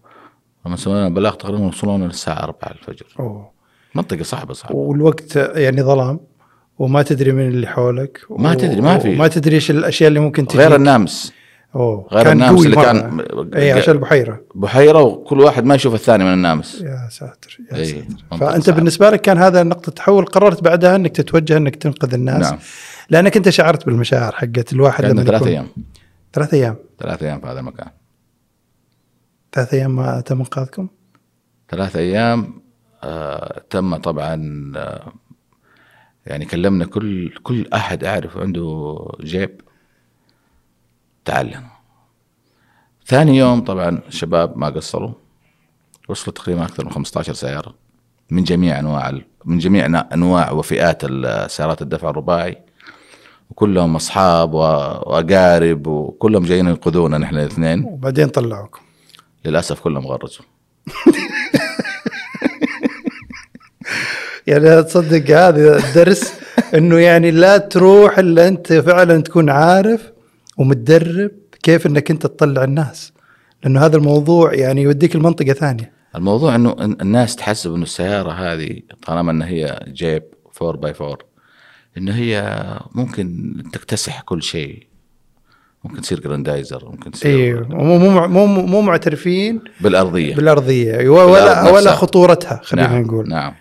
لما 0.66 0.76
سوينا 0.76 1.08
البلاغ 1.08 1.34
تقريبا 1.34 1.66
وصلونا 1.66 2.06
للساعة 2.06 2.44
4 2.44 2.72
الفجر. 2.72 3.06
أوه. 3.20 3.52
منطقة 3.96 4.24
صعبة 4.24 4.54
صعبة. 4.54 4.76
والوقت 4.76 5.36
يعني 5.36 5.84
ظلام؟ 5.84 6.20
وما 6.80 7.02
تدري 7.02 7.32
من 7.32 7.48
اللي 7.48 7.68
حولك. 7.68 8.20
ما 8.30 8.54
تدري، 8.54 8.82
ما 8.82 8.98
في. 8.98 9.16
ما 9.16 9.28
تدري 9.28 9.56
إيش 9.56 9.72
الاشياء 9.72 10.08
اللي 10.08 10.20
ممكن 10.20 10.48
تجي 10.48 10.58
غير 10.58 10.76
النامس. 10.76 11.34
أوه. 11.76 12.08
غير 12.12 12.24
كان 12.24 12.34
النامس 12.34 12.66
اللي. 12.66 12.76
كان 12.76 13.26
اي 13.56 13.72
عشان 13.72 13.94
البحيرة. 13.94 14.42
بحيرة 14.56 15.02
وكل 15.02 15.40
واحد 15.40 15.66
ما 15.66 15.76
يشوف 15.76 15.94
الثاني 15.94 16.24
من 16.24 16.34
النامس. 16.34 16.82
يا 16.82 17.08
ساتر 17.12 17.58
يا 17.72 17.78
إي، 17.78 17.86
ساتر. 17.86 18.38
فأنت 18.40 18.64
صعبة. 18.64 18.78
بالنسبة 18.78 19.10
لك 19.10 19.22
كان 19.22 19.38
هذا 19.38 19.64
نقطة 19.64 19.92
تحول 19.92 20.26
قررت 20.26 20.64
بعدها 20.64 20.96
إنك 20.96 21.16
تتوجه 21.16 21.58
إنك 21.58 21.76
تنقذ 21.76 22.14
الناس. 22.14 22.52
نعم. 22.52 22.60
لأنك 23.10 23.38
أنت 23.38 23.50
شعرت 23.50 23.86
بالمشاعر 23.86 24.32
حقت 24.32 24.74
الواحد 24.74 25.06
عندنا 25.06 25.26
ثلاث 25.26 25.48
أيام. 25.48 25.68
ثلاث 26.34 26.54
أيام. 26.54 26.76
ثلاث 27.00 27.24
أيام 27.24 27.42
في 27.42 27.48
هذا 27.48 27.60
المكان. 27.60 27.88
ثلاث 29.54 29.74
أيام 29.74 29.96
ما 29.96 30.22
تم 30.22 30.40
إنقاذكم؟ 30.40 30.88
ثلاث 31.70 31.96
أيام 31.96 32.62
آه 33.04 33.62
تم 33.70 33.96
طبعا 33.96 34.72
آه 34.76 35.14
يعني 36.26 36.46
كلمنا 36.46 36.86
كل 36.86 37.30
كل 37.44 37.68
أحد 37.74 38.04
أعرف 38.04 38.38
عنده 38.38 38.98
جيب 39.22 39.62
تعلم 41.26 41.64
ثاني 43.06 43.38
يوم 43.38 43.62
طبعا 43.64 44.02
الشباب 44.08 44.58
ما 44.58 44.70
قصروا 44.70 45.14
وصلوا 46.10 46.36
تقريبا 46.36 46.64
أكثر 46.64 46.86
من 46.86 46.92
15 46.92 47.34
سيارة 47.34 47.76
من 48.30 48.44
جميع 48.44 48.80
أنواع 48.80 49.22
من 49.46 49.58
جميع 49.58 50.06
أنواع 50.14 50.52
وفئات 50.52 51.02
السيارات 51.04 51.82
الدفع 51.82 52.10
الرباعي. 52.10 52.58
وكلهم 53.50 53.96
أصحاب 53.96 54.54
وأقارب 54.54 55.88
وكلهم 55.88 56.44
جايين 56.44 56.68
ينقذونا 56.68 57.18
نحن 57.18 57.36
الاثنين. 57.36 57.84
وبعدين 57.84 58.28
طلعوكم. 58.28 58.82
للأسف 59.46 59.80
كلهم 59.80 60.08
غرزوا 60.08 60.46
يعني 64.48 64.84
تصدق 64.84 65.38
هذا 65.38 65.78
الدرس 65.78 66.34
إنه 66.76 66.98
يعني 67.00 67.32
لا 67.32 67.58
تروح 67.58 68.20
إلا 68.20 68.48
أنت 68.48 68.74
فعلا 68.74 69.22
تكون 69.22 69.50
عارف 69.50 70.12
ومتدرب 70.58 71.32
كيف 71.64 71.88
إنك 71.88 72.12
أنت 72.12 72.22
تطلع 72.22 72.64
الناس. 72.64 73.14
لأنه 73.64 73.86
هذا 73.86 73.98
الموضوع 73.98 74.54
يعني 74.54 74.82
يوديك 74.82 75.16
المنطقة 75.16 75.54
ثانية. 75.54 75.92
الموضوع 76.16 76.56
إنه 76.56 76.76
الناس 77.02 77.36
تحسب 77.36 77.74
إنه 77.74 77.84
السيارة 77.84 78.32
هذه 78.32 78.80
طالما 79.08 79.32
إن 79.32 79.42
هي 79.42 79.86
جيب 79.88 80.24
4 80.62 80.82
by 80.82 80.94
4 81.02 81.18
انه 81.98 82.16
هي 82.16 82.64
ممكن 82.96 83.54
تكتسح 83.74 84.22
كل 84.22 84.44
شيء. 84.44 84.88
ممكن 85.84 86.02
تصير 86.02 86.20
جراندايزر 86.20 86.86
ممكن 86.86 87.12
تصير 87.12 87.40
أيوه 87.40 87.68
مو 87.70 88.28
مو 88.28 88.46
مو 88.46 88.82
معترفين 88.82 89.62
بالأرضية. 89.82 90.36
بالأرضية. 90.36 91.10
ولا 91.10 91.62
ولا 91.70 91.76
نفسها. 91.78 91.96
خطورتها 91.96 92.62
خلينا 92.64 92.88
نعم 92.88 93.02
نقول. 93.02 93.30
نعم. 93.30 93.54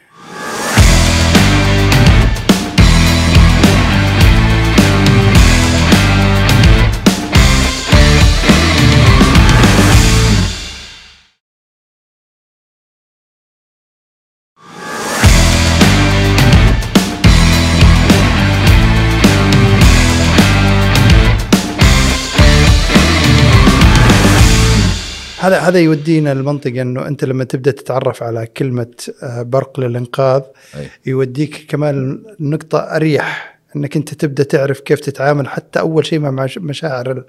هذا 25.41 25.59
هذا 25.59 25.79
يودينا 25.79 26.33
المنطقة 26.33 26.83
إنه 26.83 27.07
أنت 27.07 27.25
لما 27.25 27.45
تبدأ 27.45 27.71
تتعرف 27.71 28.23
على 28.23 28.47
كلمة 28.47 28.87
آه، 29.23 29.43
برق 29.43 29.81
للإنقاذ 29.81 30.43
أي. 30.77 30.87
يوديك 31.07 31.67
كمان 31.69 32.23
النقطه 32.41 32.79
أريح 32.79 33.59
إنك 33.77 33.97
أنت 33.97 34.15
تبدأ 34.15 34.43
تعرف 34.45 34.81
كيف 34.81 35.01
تتعامل 35.01 35.49
حتى 35.49 35.81
أول 35.81 36.07
شيء 36.07 36.19
مع 36.19 36.31
مش- 36.31 36.59
مشاعر 36.59 37.11
ال- 37.11 37.25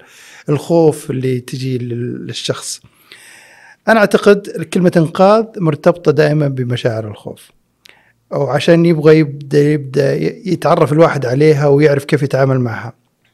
الخوف 0.48 1.10
اللي 1.10 1.40
تجي 1.40 1.78
لل- 1.78 2.26
للشخص. 2.26 2.80
أنا 3.88 4.00
أعتقد 4.00 4.66
كلمة 4.72 4.92
إنقاذ 4.96 5.44
مرتبطة 5.56 6.12
دائما 6.12 6.48
بمشاعر 6.48 7.08
الخوف. 7.08 7.50
أو 8.32 8.46
عشان 8.46 8.86
يبغى 8.86 9.18
يبدأ 9.18 9.62
يبدأ 9.62 10.14
يتعرف 10.48 10.92
الواحد 10.92 11.26
عليها 11.26 11.66
ويعرف 11.66 12.04
كيف 12.04 12.22
يتعامل 12.22 12.60
معها. 12.60 12.92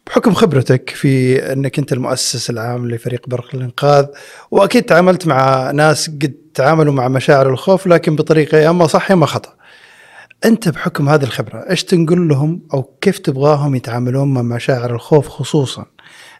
بحكم 0.08 0.34
خبرتك 0.34 0.90
في 0.90 1.38
أنك 1.52 1.78
أنت 1.78 1.92
المؤسس 1.92 2.50
العام 2.50 2.90
لفريق 2.90 3.28
برق 3.28 3.54
الإنقاذ 3.54 4.06
وأكيد 4.50 4.82
تعاملت 4.82 5.26
مع 5.26 5.70
ناس 5.70 6.10
قد 6.10 6.34
تعاملوا 6.54 6.92
مع 6.92 7.08
مشاعر 7.08 7.50
الخوف 7.50 7.86
لكن 7.86 8.16
بطريقة 8.16 8.58
يا 8.58 8.70
اما 8.70 8.86
صح 8.86 9.10
يا 9.10 9.14
اما 9.14 9.26
خطأ. 9.26 9.54
أنت 10.44 10.68
بحكم 10.68 11.08
هذه 11.08 11.22
الخبرة 11.22 11.70
إيش 11.70 11.84
تنقل 11.84 12.28
لهم 12.28 12.62
أو 12.74 12.82
كيف 13.00 13.18
تبغاهم 13.18 13.74
يتعاملون 13.74 14.34
مع 14.34 14.42
مشاعر 14.42 14.94
الخوف 14.94 15.28
خصوصا؟ 15.28 15.84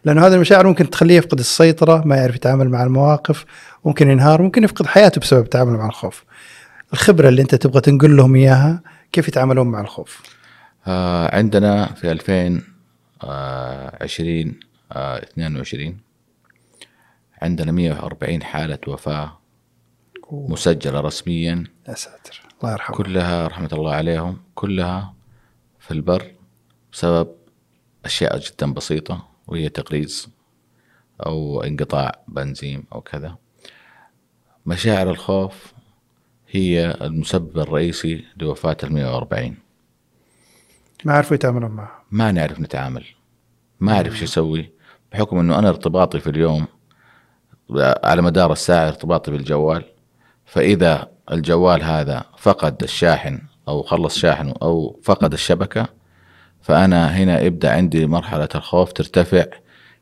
لأنه 0.05 0.27
هذه 0.27 0.33
المشاعر 0.33 0.67
ممكن 0.67 0.89
تخليه 0.89 1.17
يفقد 1.17 1.39
السيطرة، 1.39 2.03
ما 2.05 2.15
يعرف 2.15 2.35
يتعامل 2.35 2.69
مع 2.69 2.83
المواقف، 2.83 3.45
ممكن 3.85 4.09
ينهار، 4.09 4.41
ممكن 4.41 4.63
يفقد 4.63 4.85
حياته 4.85 5.21
بسبب 5.21 5.43
التعامل 5.43 5.73
مع 5.73 5.87
الخوف. 5.87 6.23
الخبرة 6.93 7.29
اللي 7.29 7.41
أنت 7.41 7.55
تبغى 7.55 7.81
تنقل 7.81 8.17
لهم 8.17 8.35
إياها 8.35 8.81
كيف 9.11 9.27
يتعاملون 9.27 9.67
مع 9.67 9.81
الخوف؟ 9.81 10.21
آه 10.87 11.35
عندنا 11.35 11.85
في 11.85 12.11
2020 13.23 14.59
آه 14.91 15.17
22 15.17 15.97
عندنا 17.41 17.71
140 17.71 18.43
حالة 18.43 18.79
وفاة 18.87 19.39
مسجلة 20.31 20.99
رسميا. 20.99 21.63
يا 21.87 21.93
ساتر. 21.93 22.41
الله 22.61 22.71
يرحمه. 22.73 22.97
كلها 22.97 23.47
رحمة 23.47 23.69
الله 23.73 23.93
عليهم. 23.93 24.41
كلها 24.55 25.13
في 25.79 25.91
البر 25.91 26.33
بسبب 26.93 27.35
أشياء 28.05 28.39
جدا 28.39 28.73
بسيطة 28.73 29.27
وهي 29.47 29.69
تقريز 29.69 30.29
أو 31.25 31.63
انقطاع 31.63 32.11
بنزين 32.27 32.83
أو 32.93 33.01
كذا. 33.01 33.35
مشاعر 34.65 35.09
الخوف 35.09 35.73
هي 36.49 36.91
المسبب 37.01 37.59
الرئيسي 37.59 38.25
لوفاة 38.37 38.77
ال 38.83 38.93
140 38.93 39.57
ما 41.05 41.13
عرفوا 41.13 41.35
يتعاملون 41.35 41.71
معها. 41.71 41.98
ما 42.11 42.31
نعرف 42.31 42.59
نتعامل. 42.59 43.03
ما 43.79 43.93
أعرف 43.93 44.17
شو 44.17 44.25
أسوي. 44.25 44.71
بحكم 45.11 45.39
أنه 45.39 45.59
أنا 45.59 45.69
ارتباطي 45.69 46.19
في 46.19 46.29
اليوم 46.29 46.67
على 48.03 48.21
مدار 48.21 48.51
الساعة 48.51 48.87
ارتباطي 48.87 49.31
بالجوال. 49.31 49.83
فإذا 50.45 51.07
الجوال 51.31 51.83
هذا 51.83 52.23
فقد 52.37 52.83
الشاحن 52.83 53.41
أو 53.67 53.83
خلص 53.83 54.17
شاحنه 54.17 54.53
أو 54.61 54.99
فقد 55.03 55.33
الشبكة 55.33 55.87
فأنا 56.61 57.17
هنا 57.17 57.41
يبدأ 57.41 57.71
عندي 57.71 58.07
مرحلة 58.07 58.49
الخوف 58.55 58.93
ترتفع 58.93 59.45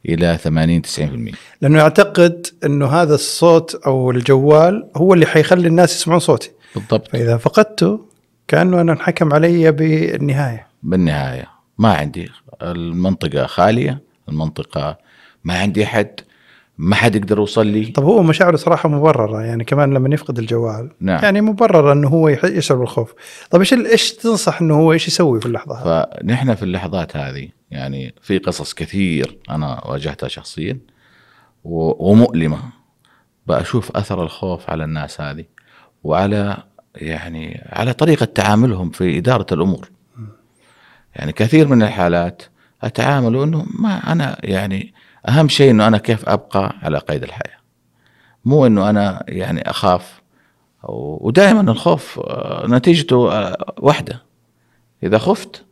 إلى 0.06 0.38
80 0.38 0.82
90% 0.82 1.36
لأنه 1.62 1.80
يعتقد 1.80 2.48
إنه 2.66 2.88
هذا 2.88 3.16
الصوت 3.16 3.76
أو 3.76 4.12
الجوال 4.12 4.90
هو 4.96 5.14
اللي 5.14 5.26
حيخلي 5.26 5.68
الناس 5.68 5.96
يسمعون 5.96 6.20
صوتي. 6.20 6.52
بالضبط. 6.76 7.08
فإذا 7.08 7.38
فقدته 7.38 8.06
كأنه 8.48 8.82
أنا 8.82 8.92
انحكم 8.92 9.34
علي 9.34 9.72
بالنهاية. 9.72 10.68
بالنهاية. 10.84 11.57
ما 11.78 11.94
عندي 11.94 12.30
المنطقة 12.62 13.46
خالية 13.46 14.02
المنطقة 14.30 14.98
ما 15.44 15.60
عندي 15.60 15.84
أحد 15.84 16.20
ما 16.78 16.96
حد 16.96 17.16
يقدر 17.16 17.38
يوصل 17.38 17.68
لي. 17.68 17.86
طب 17.86 18.04
هو 18.04 18.24
مشاعره 18.24 18.56
صراحة 18.56 18.90
مبررة 18.90 19.42
يعني 19.42 19.64
كمان 19.64 19.94
لما 19.94 20.14
يفقد 20.14 20.40
الجوال. 20.40 20.92
نعم. 21.00 21.24
يعني 21.24 21.42
مبررة 21.42 21.94
إنه 21.94 22.08
هو 22.08 22.30
يشعر 22.30 22.78
بالخوف. 22.78 23.14
طب 23.50 23.60
إيش 23.60 23.74
إيش 23.74 24.14
تنصح 24.14 24.62
إنه 24.62 24.76
هو 24.76 24.94
إيش 24.94 25.08
يسوي 25.08 25.40
في 25.40 25.46
اللحظة 25.46 25.76
هذه؟ 25.76 26.08
فنحن 26.22 26.56
في 26.56 26.64
اللحظات 26.64 27.18
هذه 27.18 27.50
يعني 27.72 28.14
في 28.22 28.38
قصص 28.38 28.74
كثير 28.74 29.38
أنا 29.50 29.88
واجهتها 29.88 30.28
شخصيا 30.28 30.80
ومؤلمة. 31.64 32.60
بشوف 33.48 33.98
أثر 33.98 34.24
الخوف 34.24 34.70
على 34.70 34.84
الناس 34.84 35.22
هذه 35.22 35.46
وعلى 36.04 36.58
يعني 36.96 37.68
على 37.70 37.94
طريقة 37.94 38.26
تعاملهم 38.26 38.90
في 38.90 39.18
إدارة 39.18 39.46
الأمور. 39.52 39.90
يعني 41.18 41.32
كثير 41.32 41.68
من 41.68 41.84
الحالات 41.84 42.42
أتعامل 42.84 43.36
إنه 43.38 43.66
ما 43.80 44.12
أنا 44.12 44.38
يعني 44.44 44.94
أهم 45.30 45.48
شيء 45.50 45.72
إنه 45.72 45.88
أنا 45.88 45.98
كيف 45.98 46.30
أبقى 46.30 46.76
على 46.82 46.98
قيد 46.98 47.24
الحياة. 47.24 47.58
مو 48.46 48.66
إنه 48.66 48.90
أنا 48.90 49.24
يعني 49.28 49.70
أخاف. 49.70 50.22
ودائما 50.84 51.72
الخوف 51.72 52.20
آه، 52.20 52.66
نتيجته 52.70 53.32
آه، 53.32 53.74
واحدة 53.80 54.22
إذا 55.04 55.18
خفت 55.18 55.64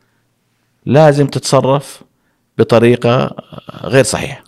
لازم 0.86 1.28
تتصرف 1.28 2.04
بطريقة 2.58 3.36
غير 3.84 4.04
صحيحة. 4.04 4.44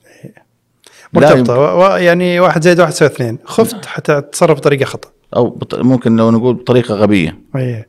لا 1.13 1.21
مرتبطه 1.21 1.97
يعني 1.97 2.39
واحد 2.39 2.61
زائد 2.63 2.79
واحد 2.79 2.91
يساوي 2.91 3.11
اثنين. 3.11 3.39
خفت 3.45 3.85
حتى 3.85 4.21
تتصرف 4.21 4.57
بطريقة 4.57 4.85
خطأ. 4.85 5.09
أو 5.35 5.49
بط- 5.49 5.75
ممكن 5.79 6.15
لو 6.15 6.31
نقول 6.31 6.55
بطريقة 6.55 6.95
غبية. 6.95 7.39
إيه. 7.55 7.87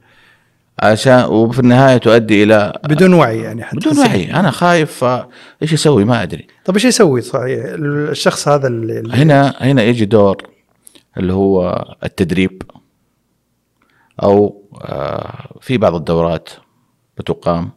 عشان 0.82 1.25
وفي 1.25 1.58
النهاية 1.58 1.97
تؤدي 1.97 2.42
إلى 2.42 2.80
بدون 2.85 3.14
وعي 3.14 3.38
يعني 3.38 3.64
حتى 3.64 3.76
بدون 3.76 3.99
وعي. 3.99 4.35
أنا 4.35 4.50
خايف 4.50 5.04
إيش 5.62 5.73
أسوي 5.73 6.04
ما 6.04 6.23
أدري. 6.23 6.47
طب 6.64 6.75
إيش 6.75 6.85
يسوي؟ 6.85 7.20
صحيح 7.20 7.64
الشخص 7.78 8.49
هذا 8.49 8.68
اللي 8.68 9.23
هنا 9.23 9.54
هنا 9.61 9.82
يجي 9.82 10.04
دور 10.04 10.37
اللي 11.16 11.32
هو 11.32 11.85
التدريب 12.04 12.62
أو 14.23 14.62
آه، 14.80 15.58
في 15.61 15.78
بعض 15.78 15.94
الدورات 15.94 16.49
بتقام 17.18 17.70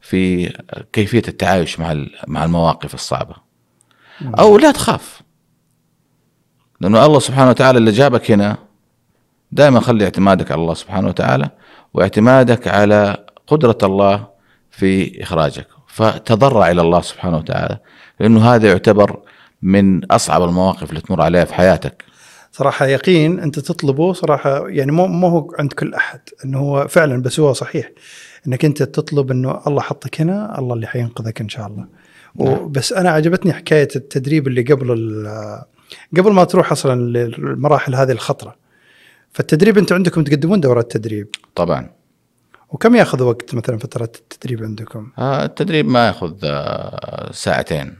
في 0.00 0.52
كيفية 0.92 1.22
التعايش 1.28 1.80
مع 1.80 2.06
مع 2.26 2.44
المواقف 2.44 2.94
الصعبة. 2.94 3.34
أو 4.38 4.58
لا 4.58 4.70
تخاف. 4.70 5.22
لأنه 6.80 7.06
الله 7.06 7.18
سبحانه 7.18 7.50
وتعالى 7.50 7.78
اللي 7.78 7.90
جابك 7.90 8.30
هنا 8.30 8.56
دائما 9.52 9.80
خلي 9.80 10.04
اعتمادك 10.04 10.52
على 10.52 10.60
الله 10.60 10.74
سبحانه 10.74 11.08
وتعالى. 11.08 11.50
واعتمادك 11.96 12.68
على 12.68 13.16
قدرة 13.46 13.78
الله 13.82 14.26
في 14.70 15.22
إخراجك. 15.22 15.66
فتضرع 15.88 16.70
إلى 16.70 16.80
الله 16.80 17.00
سبحانه 17.00 17.36
وتعالى 17.36 17.78
لأنه 18.20 18.54
هذا 18.54 18.68
يعتبر 18.68 19.20
من 19.62 20.04
أصعب 20.04 20.42
المواقف 20.42 20.90
اللي 20.90 21.00
تمر 21.00 21.22
عليها 21.22 21.44
في 21.44 21.54
حياتك. 21.54 22.04
صراحة 22.52 22.86
يقين 22.86 23.40
أنت 23.40 23.58
تطلبه 23.58 24.12
صراحة 24.12 24.68
يعني 24.68 24.92
مو 24.92 25.06
مو 25.06 25.28
هو 25.28 25.54
عند 25.58 25.72
كل 25.72 25.94
أحد 25.94 26.20
إنه 26.44 26.58
هو 26.58 26.88
فعلا 26.88 27.22
بس 27.22 27.40
هو 27.40 27.52
صحيح 27.52 27.90
إنك 28.46 28.64
أنت 28.64 28.82
تطلب 28.82 29.30
إنه 29.30 29.60
الله 29.66 29.80
حطك 29.80 30.20
هنا 30.20 30.58
الله 30.58 30.74
اللي 30.74 30.86
حينقذك 30.86 31.40
إن 31.40 31.48
شاء 31.48 31.66
الله. 31.66 31.86
وبس 32.34 32.92
أنا 32.92 33.10
عجبتني 33.10 33.52
حكاية 33.52 33.88
التدريب 33.96 34.46
اللي 34.48 34.62
قبل 34.62 34.92
ال- 34.92 35.62
قبل 36.16 36.32
ما 36.32 36.44
تروح 36.44 36.72
أصلا 36.72 37.00
للمراحل 37.00 37.94
هذه 37.94 38.12
الخطرة. 38.12 38.65
فالتدريب 39.36 39.78
أنتم 39.78 39.94
عندكم 39.94 40.24
تقدمون 40.24 40.60
دورات 40.60 40.92
تدريب. 40.92 41.28
طبعا. 41.54 41.90
وكم 42.70 42.94
ياخذ 42.96 43.22
وقت 43.22 43.54
مثلا 43.54 43.78
فتره 43.78 44.04
التدريب 44.04 44.62
عندكم؟ 44.64 45.10
آه، 45.18 45.44
التدريب 45.44 45.86
ما 45.88 46.06
ياخذ 46.06 46.34
آه، 46.44 47.32
ساعتين. 47.32 47.94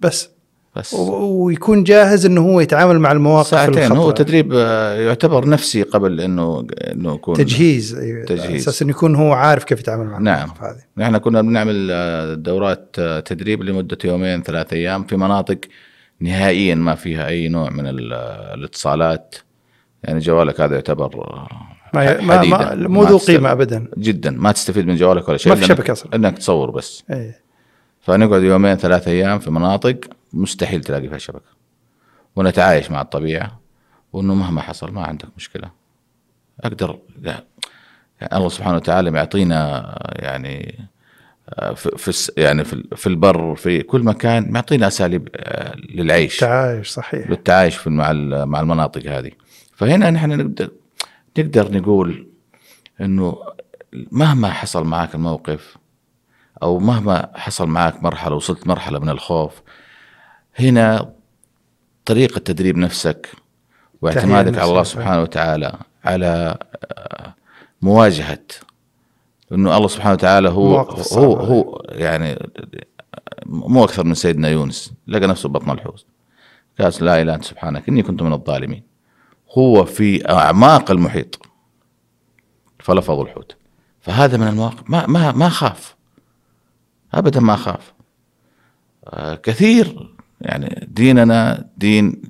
بس. 0.00 0.28
بس. 0.76 0.94
ويكون 0.94 1.84
جاهز 1.84 2.26
إنه 2.26 2.40
هو 2.40 2.60
يتعامل 2.60 2.98
مع 2.98 3.12
المواقف 3.12 3.46
ساعتين. 3.48 3.78
الخطرة. 3.78 3.98
هو 3.98 4.10
تدريب 4.10 4.52
آه، 4.54 4.94
يعتبر 5.00 5.48
نفسي 5.48 5.82
قبل 5.82 6.20
إنه 6.20 6.66
إنه 6.92 7.14
يكون 7.14 7.34
تجهيز. 7.34 7.92
تجهيز. 8.26 8.62
أساس 8.62 8.82
إنه 8.82 8.90
يكون 8.90 9.16
هو 9.16 9.32
عارف 9.32 9.64
كيف 9.64 9.80
يتعامل 9.80 10.06
مع 10.06 10.18
نعم. 10.18 10.38
المواقف 10.42 10.62
هذه. 10.62 10.82
نحن 10.96 11.18
كنا 11.18 11.42
بنعمل 11.42 12.42
دورات 12.42 12.96
تدريب 13.26 13.62
لمدة 13.62 13.98
يومين 14.04 14.42
ثلاث 14.42 14.72
أيام 14.72 15.04
في 15.04 15.16
مناطق 15.16 15.58
نهائيا 16.20 16.74
ما 16.74 16.94
فيها 16.94 17.28
أي 17.28 17.48
نوع 17.48 17.70
من 17.70 17.86
ال- 17.86 18.12
الاتصالات. 18.58 19.34
يعني 20.04 20.18
جوالك 20.18 20.60
هذا 20.60 20.74
يعتبر 20.74 21.16
ما 21.94 22.20
ما. 22.20 22.42
ما 22.44 22.74
مو 22.88 23.04
ذو. 23.04 23.18
قيمة 23.18 23.52
ابدا. 23.52 23.88
جدا. 23.98 24.30
ما 24.30 24.52
تستفيد 24.52 24.86
من 24.86 24.96
جوالك 24.96 25.28
ولا 25.28 25.36
شيء 25.38 25.52
ما 25.52 25.58
في 25.58 25.64
شبكة 25.66 25.92
أصلاً. 25.92 26.14
إنك 26.16 26.38
تصور 26.38 26.70
بس. 26.70 27.02
إيه. 27.10 27.40
فنقعد 28.00 28.42
يومين 28.42 28.74
ثلاثة 28.76 29.10
أيام 29.10 29.38
في 29.38 29.50
مناطق 29.50 29.96
مستحيل 30.32 30.80
تلاقي 30.80 31.08
فيها 31.08 31.18
شبكة. 31.18 31.52
ونتعايش 32.36 32.90
مع 32.90 33.00
الطبيعة. 33.00 33.60
وإنه 34.12 34.34
مهما 34.34 34.60
حصل 34.60 34.92
ما 34.92 35.02
عندك 35.06 35.28
مشكلة. 35.36 35.70
أقدر 36.64 36.98
لا. 37.22 37.44
يعني 38.20 38.36
الله 38.36 38.48
سبحانه 38.48 38.76
وتعالى 38.76 39.10
معطينا 39.10 39.82
يعني 40.16 40.78
آه، 41.48 41.72
في 41.74 42.32
يعني 42.36 42.64
في 42.64 42.72
ال- 42.72 42.96
في 42.96 43.06
البر 43.06 43.54
في 43.54 43.82
كل 43.82 44.02
مكان 44.02 44.52
معطينا 44.52 44.86
أساليب 44.86 45.28
آه، 45.36 45.74
للعيش. 45.94 46.36
تعايش 46.36 46.88
صحيح. 46.88 47.30
للتعايش 47.30 47.76
في 47.76 47.90
مع 47.90 48.12
مع 48.44 48.60
المناطق 48.60 49.06
هذه. 49.12 49.30
فهنا 49.82 50.10
نحن 50.10 50.30
نقدر 50.30 50.70
نقدر 51.38 51.72
نقول 51.72 52.28
إنه 53.00 53.36
مهما 53.92 54.50
حصل 54.50 54.84
معك 54.84 55.14
الموقف 55.14 55.76
أو 56.62 56.78
مهما 56.78 57.30
حصل 57.34 57.68
معك 57.68 58.02
مرحلة 58.02 58.34
وصلت 58.36 58.66
مرحلة 58.66 58.98
من 58.98 59.08
الخوف 59.08 59.62
هنا 60.58 61.12
طريقة 62.04 62.38
تدريب 62.38 62.76
نفسك 62.76 63.28
واعتمادك 64.02 64.58
على 64.58 64.70
الله. 64.70 64.82
سبحانه 64.82 65.22
وتعالى 65.22 65.78
على 66.04 66.58
آه، 66.92 67.34
مواجهة 67.82 68.44
إنه 69.52 69.76
الله 69.76 69.88
سبحانه 69.88 70.12
وتعالى 70.12 70.48
هو 70.48 70.80
هو. 71.12 71.34
هو 71.34 71.82
يعني 71.88 72.48
مو 73.46 73.84
أكثر 73.84 74.04
من 74.04 74.14
سيدنا 74.14 74.48
يونس 74.48 74.92
لقى 75.06 75.26
نفسه 75.26 75.48
بطن 75.48 75.70
الحوت 75.70 76.06
قال 76.80 76.92
لا 77.00 77.22
إله 77.22 77.34
أنت 77.34 77.44
سبحانك 77.44 77.88
إني 77.88 78.02
كنت 78.02 78.22
من 78.22 78.32
الظالمين 78.32 78.91
هو 79.58 79.84
في 79.84 80.30
أعماق 80.30 80.90
المحيط. 80.90 81.46
فلفظ 82.78 83.20
الحوت. 83.20 83.56
فهذا 84.00 84.36
من 84.36 84.48
المواقف 84.48 84.90
ما 84.90 85.06
ما 85.06 85.32
ما 85.32 85.48
خاف. 85.48 85.96
ابدا 87.14 87.40
ما 87.40 87.56
خاف. 87.56 87.92
آه، 89.06 89.34
كثير 89.34 90.14
يعني 90.40 90.88
ديننا 90.90 91.68
دين 91.76 92.22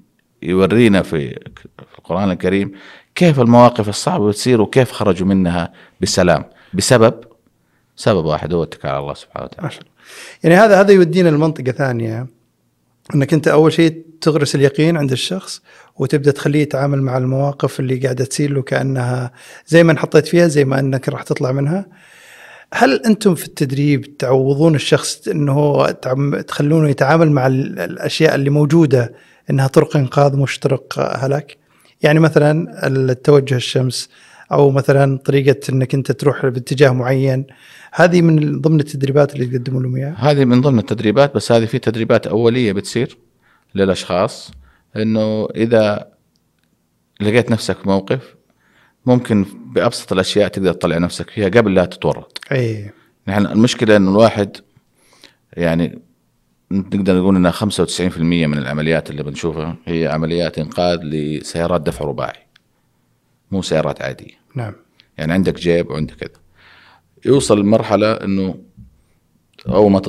يورينا 0.42 1.02
في 1.02 1.38
القرآن 1.98 2.30
الكريم 2.30 2.72
كيف 3.14 3.40
المواقف 3.40 3.88
الصعبة 3.88 4.28
بتصير 4.28 4.60
وكيف 4.60 4.92
خرجوا 4.92 5.26
منها 5.26 5.72
بسلام. 6.00 6.44
بسبب؟ 6.74 7.14
سبب 7.96 8.24
واحد 8.24 8.54
هو 8.54 8.62
الاتكال 8.62 8.90
على 8.90 8.98
الله 8.98 9.14
سبحانه 9.14 9.44
وتعالى. 9.44 9.74
يعني 10.44 10.56
هذا 10.56 10.80
هذا 10.80 10.92
يودينا 10.92 11.28
لمنطقة 11.28 11.72
ثانية 11.72 12.26
إنك 13.14 13.34
أنت 13.34 13.48
أول 13.48 13.72
شيء 13.72 14.11
تغرس 14.22 14.54
اليقين 14.54 14.96
عند 14.96 15.12
الشخص 15.12 15.62
وتبدأ 15.96 16.30
تخليه 16.30 16.62
يتعامل 16.62 17.02
مع 17.02 17.18
المواقف 17.18 17.80
اللي 17.80 17.96
قاعدة 17.96 18.24
تصير 18.24 18.52
له 18.52 18.62
كأنها 18.62 19.32
زي 19.66 19.84
ما 19.84 19.92
انحطيت 19.92 20.26
فيها 20.26 20.46
زي 20.48 20.64
ما 20.64 20.78
أنك 20.80 21.08
راح 21.08 21.22
تطلع 21.22 21.52
منها 21.52 21.86
هل 22.74 23.02
أنتم 23.06 23.34
في 23.34 23.46
التدريب 23.46 24.16
تعوضون 24.16 24.74
الشخص 24.74 25.28
انه 25.28 25.90
تخلونه 26.48 26.88
يتعامل 26.88 27.30
مع 27.30 27.46
ال- 27.46 27.78
الأشياء 27.80 28.34
اللي 28.34 28.50
موجودة 28.50 29.12
إنها 29.50 29.66
طرق 29.66 29.96
إنقاذ 29.96 30.36
مش 30.36 30.58
طرق 30.58 30.98
هلاك؟ 31.24 31.56
يعني 32.02 32.20
مثلا 32.20 32.86
التوجه 32.86 33.54
الشمس 33.54 34.08
أو 34.52 34.70
مثلا 34.70 35.18
طريقة 35.18 35.56
إنك 35.72 35.94
أنت 35.94 36.12
تروح 36.12 36.46
باتجاه 36.46 36.90
معين 36.90 37.46
هذه 37.92 38.22
من 38.22 38.60
ضمن 38.60 38.80
التدريبات 38.80 39.34
اللي 39.34 39.46
تقدموا 39.46 39.82
لهم 39.82 39.96
إياها؟ 39.96 40.16
هذه 40.18 40.44
من 40.44 40.60
ضمن 40.60 40.78
التدريبات 40.78 41.34
بس 41.34 41.52
هذه 41.52 41.64
في 41.64 41.78
تدريبات 41.78 42.26
أولية 42.26 42.72
بتصير 42.72 43.18
للأشخاص 43.74 44.50
إنه 44.96 45.48
إذا 45.56 46.12
لقيت 47.20 47.50
نفسك 47.50 47.78
في 47.78 47.88
موقف 47.88 48.34
ممكن 49.06 49.46
بأبسط 49.74 50.12
الأشياء 50.12 50.48
تقدر 50.48 50.72
تطلع 50.72 50.98
نفسك 50.98 51.30
فيها 51.30 51.48
قبل 51.48 51.74
لا 51.74 51.84
تتورط. 51.84 52.40
إي. 52.52 52.90
نحن 53.28 53.46
المشكلة 53.46 53.96
إنه 53.96 54.10
الواحد 54.10 54.56
يعني 55.52 56.02
نقدر 56.70 57.18
نقول 57.18 57.36
انها 57.36 57.50
95% 57.50 58.18
من 58.18 58.58
العمليات 58.58 59.10
اللي 59.10 59.22
بنشوفها 59.22 59.76
هي 59.86 60.06
عمليات 60.06 60.58
إنقاذ 60.58 60.98
لسيارات 61.02 61.80
دفع 61.80 62.04
رباعي 62.04 62.46
مو 63.50 63.62
سيارات 63.62 64.02
عادية. 64.02 64.34
نعم. 64.54 64.74
يعني 65.18 65.32
عندك 65.32 65.54
جيب 65.54 65.90
وعندك 65.90 66.14
كذا. 66.14 66.40
يوصل 67.24 67.60
لمرحلة 67.60 68.12
إنه 68.12 68.54
أول 69.68 69.90
ما 69.90 70.00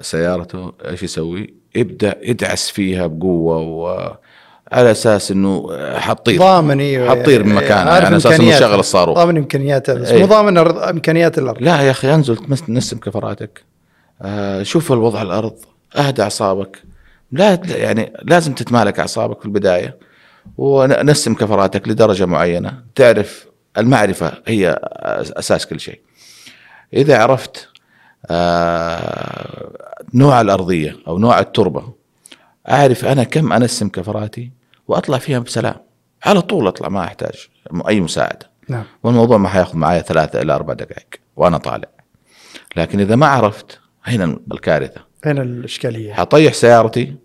سيارته 0.00 0.72
إيش 0.88 1.02
يسوي؟ 1.02 1.54
يبدأ 1.74 2.16
يدعس 2.22 2.70
فيها 2.70 3.06
بقوة 3.06 3.58
وعلى 3.58 4.90
أساس 4.90 5.30
إنه 5.30 5.68
حطير. 5.98 6.38
ضامن 6.38 6.80
أيوه 6.80 7.10
حطير 7.10 7.44
من 7.44 7.54
مكانها 7.54 7.92
عارف 7.92 8.04
يعني 8.04 8.16
أساس 8.16 8.40
إنه 8.40 8.58
شغل 8.58 8.78
الصاروخ. 8.78 9.16
ضامن 9.18 9.36
امكانياتها 9.36 9.94
بس 9.94 10.08
إيه. 10.08 10.20
مو 10.20 10.26
ضامن 10.26 10.64
أرض- 10.64 10.88
إمكانيات 10.88 11.38
الأرض. 11.38 11.62
لا 11.62 11.80
يا 11.82 11.90
أخي 11.90 12.14
انزل 12.14 12.38
نسم 12.68 12.98
كفراتك. 12.98 13.64
آه 14.22 14.62
شوف 14.62 14.92
الوضع 14.92 15.22
الأرض. 15.22 15.56
أهدى 15.96 16.22
أعصابك. 16.22 16.82
لا 17.32 17.60
يعني 17.66 18.12
لازم 18.22 18.52
تتمالك 18.54 19.00
أعصابك 19.00 19.40
في 19.40 19.46
البداية. 19.46 19.96
ونسم 20.58 21.34
كفراتك 21.34 21.88
لدرجة 21.88 22.26
معينة. 22.26 22.82
تعرف 22.94 23.46
المعرفة 23.78 24.32
هي 24.46 24.78
أساس 25.12 25.66
كل 25.66 25.80
شيء. 25.80 26.00
إذا 26.94 27.18
عرفت 27.18 27.68
نوع 30.14 30.40
الأرضية 30.40 30.96
أو 31.08 31.18
نوع 31.18 31.38
التربة. 31.38 31.92
أعرف 32.70 33.04
أنا 33.04 33.24
كم 33.24 33.52
أنسم 33.52 33.88
كفراتي 33.88 34.50
وأطلع 34.88 35.18
فيها 35.18 35.38
بسلام. 35.38 35.76
على 36.24 36.40
طول 36.40 36.66
أطلع 36.66 36.88
ما 36.88 37.04
أحتاج 37.04 37.48
أي 37.88 38.00
مساعدة. 38.00 38.50
نعم. 38.68 38.84
والموضوع 39.02 39.36
ما 39.36 39.48
حياخذ 39.48 39.76
معايا 39.76 40.02
ثلاثة 40.02 40.42
إلى 40.42 40.54
أربع 40.54 40.74
دقائق 40.74 41.08
وأنا 41.36 41.58
طالع. 41.58 41.88
لكن 42.76 43.00
إذا 43.00 43.16
ما 43.16 43.26
عرفت 43.26 43.80
هنا 44.04 44.38
الكارثة. 44.52 45.00
هنا 45.24 45.42
الإشكالية. 45.42 46.12
حطيح 46.14 46.52
سيارتي 46.52 47.16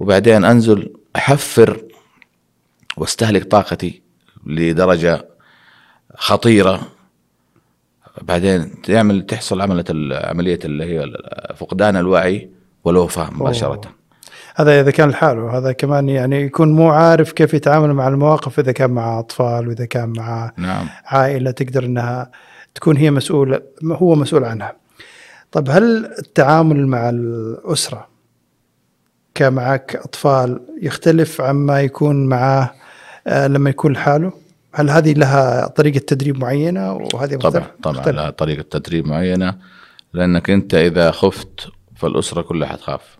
وبعدين 0.00 0.44
أنزل 0.44 0.92
أحفر 1.16 1.84
واستهلك 2.96 3.44
طاقتي 3.44 4.02
لدرجة 4.46 5.28
خطيرة. 6.16 6.93
بعدين 8.22 8.82
تعمل 8.82 9.26
تحصل 9.26 9.60
عملة 9.60 9.84
عملية 10.12 10.58
اللي 10.64 10.84
هي 10.84 11.12
فقدان 11.56 11.96
الوعي 11.96 12.50
والوفاة 12.84 13.30
مباشرة 13.30 13.66
أوه. 13.68 13.80
هذا 14.56 14.80
إذا 14.80 14.90
كان 14.90 15.08
لحاله 15.08 15.58
هذا 15.58 15.72
كمان 15.72 16.08
يعني 16.08 16.42
يكون 16.42 16.72
مو 16.72 16.90
عارف 16.90 17.32
كيف 17.32 17.54
يتعامل 17.54 17.92
مع 17.92 18.08
المواقف 18.08 18.58
إذا 18.58 18.72
كان 18.72 18.90
مع 18.90 19.18
أطفال 19.18 19.68
وإذا 19.68 19.84
كان 19.84 20.12
مع 20.16 20.52
نعم 20.56 20.86
عائلة 21.06 21.50
تقدر 21.50 21.84
إنها 21.84 22.30
تكون 22.74 22.96
هي 22.96 23.10
مسؤوله 23.10 23.60
هو 23.84 24.14
مسؤول 24.14 24.44
عنها. 24.44 24.76
طيب 25.52 25.70
هل 25.70 26.06
التعامل 26.18 26.86
مع 26.86 27.08
الأسرة 27.08 28.08
كمعك 29.34 29.96
أطفال 29.96 30.60
يختلف 30.82 31.40
عما 31.40 31.80
يكون 31.80 32.26
معاه 32.26 32.70
آه، 33.26 33.46
لما 33.46 33.70
يكون 33.70 33.92
لحاله؟ 33.92 34.43
هل 34.74 34.90
هذه 34.90 35.12
لها 35.12 35.66
طريقة 35.66 35.98
تدريب 35.98 36.38
معينة؟ 36.38 36.92
وهذه 36.92 37.36
طبعا 37.36 37.66
طبعا 37.82 37.96
مختلف. 37.96 38.16
لها 38.16 38.30
طريقة 38.30 38.62
تدريب 38.62 39.06
معينة 39.06 39.58
لأنك 40.12 40.50
أنت 40.50 40.74
إذا 40.74 41.10
خفت 41.10 41.68
فالأسرة 41.96 42.42
كلها 42.42 42.68
حتخاف. 42.68 43.18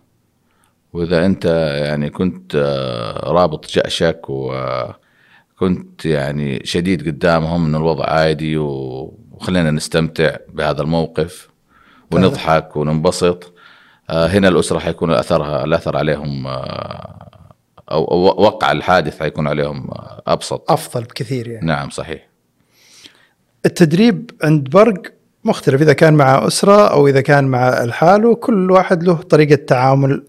وإذا 0.93 1.25
أنت 1.25 1.45
يعني 1.85 2.09
كنت 2.09 2.55
آه، 2.55 3.31
رابط 3.31 3.71
جأشك 3.71 4.21
وكنت 4.29 6.05
يعني 6.05 6.61
شديد 6.63 7.07
قدامهم 7.07 7.65
إن 7.65 7.75
الوضع 7.75 8.05
عادي 8.05 8.57
وخلينا 8.57 9.71
نستمتع 9.71 10.35
بهذا 10.53 10.81
الموقف 10.81 11.49
ونضحك 12.11 12.75
وننبسط 12.75 13.53
آه، 14.09 14.27
هنا 14.27 14.47
الأسرة 14.47 14.79
حيكون 14.79 15.11
اثرها 15.11 15.63
الأثر 15.63 15.97
عليهم 15.97 16.47
آه، 16.47 17.34
أو 17.91 18.05
أو 18.05 18.17
وقع 18.43 18.71
الحادث 18.71 19.19
حيكون 19.19 19.47
عليهم 19.47 19.87
أبسط 20.27 20.71
أفضل 20.71 21.03
بكثير 21.03 21.47
يعني 21.47 21.65
نعم 21.65 21.89
صحيح 21.89 22.27
التدريب 23.65 24.31
عند 24.43 24.69
برق 24.69 25.01
مختلف 25.45 25.81
إذا 25.81 25.93
كان 25.93 26.13
مع 26.13 26.47
أسرة 26.47 26.87
أو 26.87 27.07
إذا 27.07 27.21
كان 27.21 27.43
مع 27.43 27.83
الحال 27.83 28.25
وكل 28.25 28.71
واحد 28.71 29.03
له 29.03 29.13
طريقة 29.13 29.55
تعامل 29.55 30.27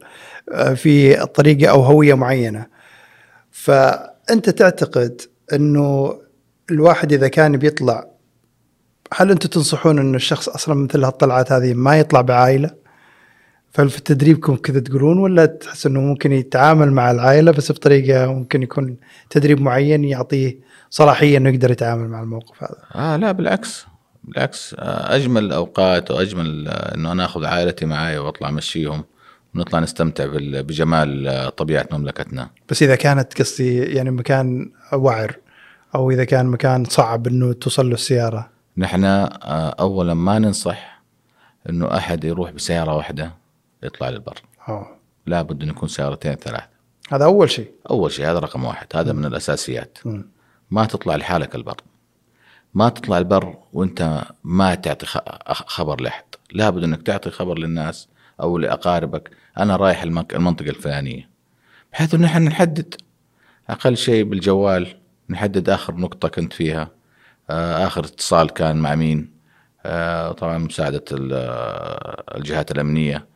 آه، 0.52 0.74
في 0.74 1.26
طريقة 1.26 1.70
أو 1.70 1.82
هوية 1.82 2.14
معينة. 2.14 2.66
فأنت 3.50 4.50
تعتقد 4.50 5.20
إنه 5.52 6.18
الواحد 6.70 7.12
إذا 7.12 7.28
كان 7.28 7.56
بيطلع 7.56 8.06
هل 9.14 9.30
أنتم 9.30 9.48
تنصحون 9.48 9.98
انه 9.98 10.16
الشخص 10.16 10.48
أصلا 10.48 10.74
مثل 10.74 11.04
هالطلعات 11.04 11.52
هذه 11.52 11.74
ما 11.74 11.98
يطلع 11.98 12.20
بعائلة؟ 12.20 12.70
فهل 13.76 13.90
في 13.90 14.00
تدريبكم 14.00 14.56
كذا 14.56 14.80
تقولون 14.80 15.18
ولا 15.18 15.46
تحس 15.46 15.86
إنه 15.86 16.00
ممكن 16.00 16.32
يتعامل 16.32 16.92
مع 16.92 17.10
العائلة 17.10 17.52
بس 17.52 17.72
بطريقة 17.72 18.32
ممكن 18.32 18.62
يكون 18.62 18.96
تدريب 19.30 19.60
معين 19.60 20.04
يعطيه 20.04 20.58
صلاحية 20.90 21.36
إنه 21.36 21.50
يقدر 21.50 21.70
يتعامل 21.70 22.08
مع 22.08 22.22
الموقف 22.22 22.62
هذا؟ 22.62 22.76
آه 22.94 23.16
لا 23.16 23.32
بالعكس. 23.32 23.86
بالعكس 24.24 24.74
آه 24.78 25.16
أجمل 25.16 25.44
الأوقات 25.44 26.10
وأجمل 26.10 26.68
آه 26.68 26.94
إنه 26.94 27.12
أنا 27.12 27.24
آخذ 27.24 27.44
عائلتي 27.44 27.86
معي 27.86 28.18
وأطلع 28.18 28.48
أمشيهم 28.48 29.04
ونطلع 29.54 29.78
نستمتع 29.78 30.26
بجمال 30.60 31.28
آه، 31.28 31.48
طبيعة 31.48 31.86
مملكتنا. 31.92 32.50
بس 32.68 32.82
إذا 32.82 32.96
كانت 32.96 33.42
قصدي 33.42 33.78
يعني 33.78 34.10
مكان 34.10 34.70
وعر 34.92 35.36
أو 35.94 36.10
إذا 36.10 36.24
كان 36.24 36.46
مكان 36.46 36.84
صعب 36.84 37.26
إنه 37.26 37.52
توصل 37.52 37.88
له 37.88 37.94
السيارة؟ 37.94 38.50
نحن 38.76 39.04
اولا 39.04 40.14
ما 40.14 40.38
ننصح 40.38 41.02
إنه 41.70 41.96
أحد 41.96 42.24
يروح 42.24 42.50
بسيارة 42.50 42.96
واحدة. 42.96 43.45
يطلع 43.86 44.08
للبر. 44.08 44.38
أوه. 44.68 44.96
لابد 45.26 45.62
انه 45.62 45.72
يكون 45.72 45.88
سيارتين 45.88 46.34
ثلاث 46.34 46.64
هذا 47.12 47.24
أول 47.24 47.50
شيء. 47.50 47.70
أول 47.90 48.12
شيء 48.12 48.30
هذا 48.30 48.38
رقم 48.38 48.64
واحد. 48.64 48.86
هذا 48.94 49.12
من 49.12 49.24
الأساسيات. 49.24 49.98
مم. 50.04 50.28
ما 50.70 50.84
تطلع 50.84 51.16
لحالك 51.16 51.54
البر. 51.54 51.76
ما 52.74 52.88
تطلع 52.88 53.18
البر 53.18 53.54
وأنت 53.72 54.22
ما 54.44 54.74
تعطي 54.74 55.06
خبر 55.52 56.00
لأحد. 56.00 56.24
لابد 56.52 56.84
أنك 56.84 57.02
تعطي 57.02 57.30
خبر 57.30 57.58
للناس 57.58 58.08
أو 58.40 58.58
لأقاربك. 58.58 59.30
أنا 59.58 59.76
رايح 59.76 60.02
المنطقة 60.02 60.70
الفلانية. 60.70 61.28
بحيث 61.92 62.14
أن 62.14 62.24
إحنا 62.24 62.48
نحدد. 62.48 62.94
أقل 63.70 63.96
شيء 63.96 64.24
بالجوال 64.24 64.96
نحدد 65.30 65.68
آخر 65.68 65.94
نقطة 65.94 66.28
كنت 66.28 66.52
فيها. 66.52 66.90
آه، 67.50 67.86
آخر 67.86 68.04
اتصال 68.04 68.50
كان 68.50 68.76
مع 68.76 68.94
مين. 68.94 69.30
آه، 69.86 70.32
طبعا 70.32 70.58
مساعدة 70.58 71.04
ال- 71.12 72.36
الجهات 72.36 72.70
الأمنية. 72.70 73.26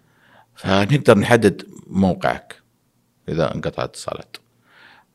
فنقدر 0.61 1.19
نحدد 1.19 1.63
موقعك 1.87 2.55
إذا 3.29 3.55
انقطعت 3.55 3.89
اتصالات 3.89 4.37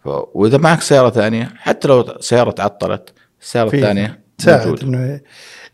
وإذا 0.06 0.58
معك 0.58 0.82
سيارة 0.82 1.10
ثانية 1.10 1.54
حتى 1.58 1.88
لو 1.88 2.18
سيارة 2.20 2.52
تعطلت 2.52 3.14
السيارة 3.42 3.76
الثانية 3.76 4.20
تساعد. 4.38 4.84
إنه 4.84 5.22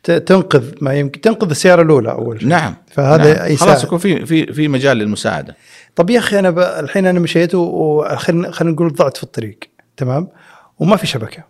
تنقذ 0.03 0.73
ما 0.81 0.93
يمكن 0.93 1.21
تنقذ 1.21 1.49
السيارة 1.49 1.81
الأولى 1.81 2.11
أول 2.11 2.39
شيء 2.39 2.49
نعم 2.49 2.75
فهذا 2.91 3.33
نعم. 3.33 3.51
يساعد. 3.51 3.69
خلاص 3.69 3.83
يكون 3.83 3.97
في 3.97 4.25
في 4.25 4.53
في 4.53 4.67
مجال 4.67 4.97
للمساعدة 4.97 5.55
طب 5.95 6.09
يا 6.09 6.19
أخي 6.19 6.39
أنا 6.39 6.49
ب... 6.49 6.59
الحين 6.59 7.05
أنا 7.05 7.19
مشيت 7.19 7.55
وخلينا 7.55 8.51
خلينا 8.51 8.73
نقول 8.75 8.93
ضعت 8.93 9.17
في 9.17 9.23
الطريق 9.23 9.59
تمام 9.97 10.27
وما 10.79 10.95
في 10.95 11.07
شبكة 11.07 11.43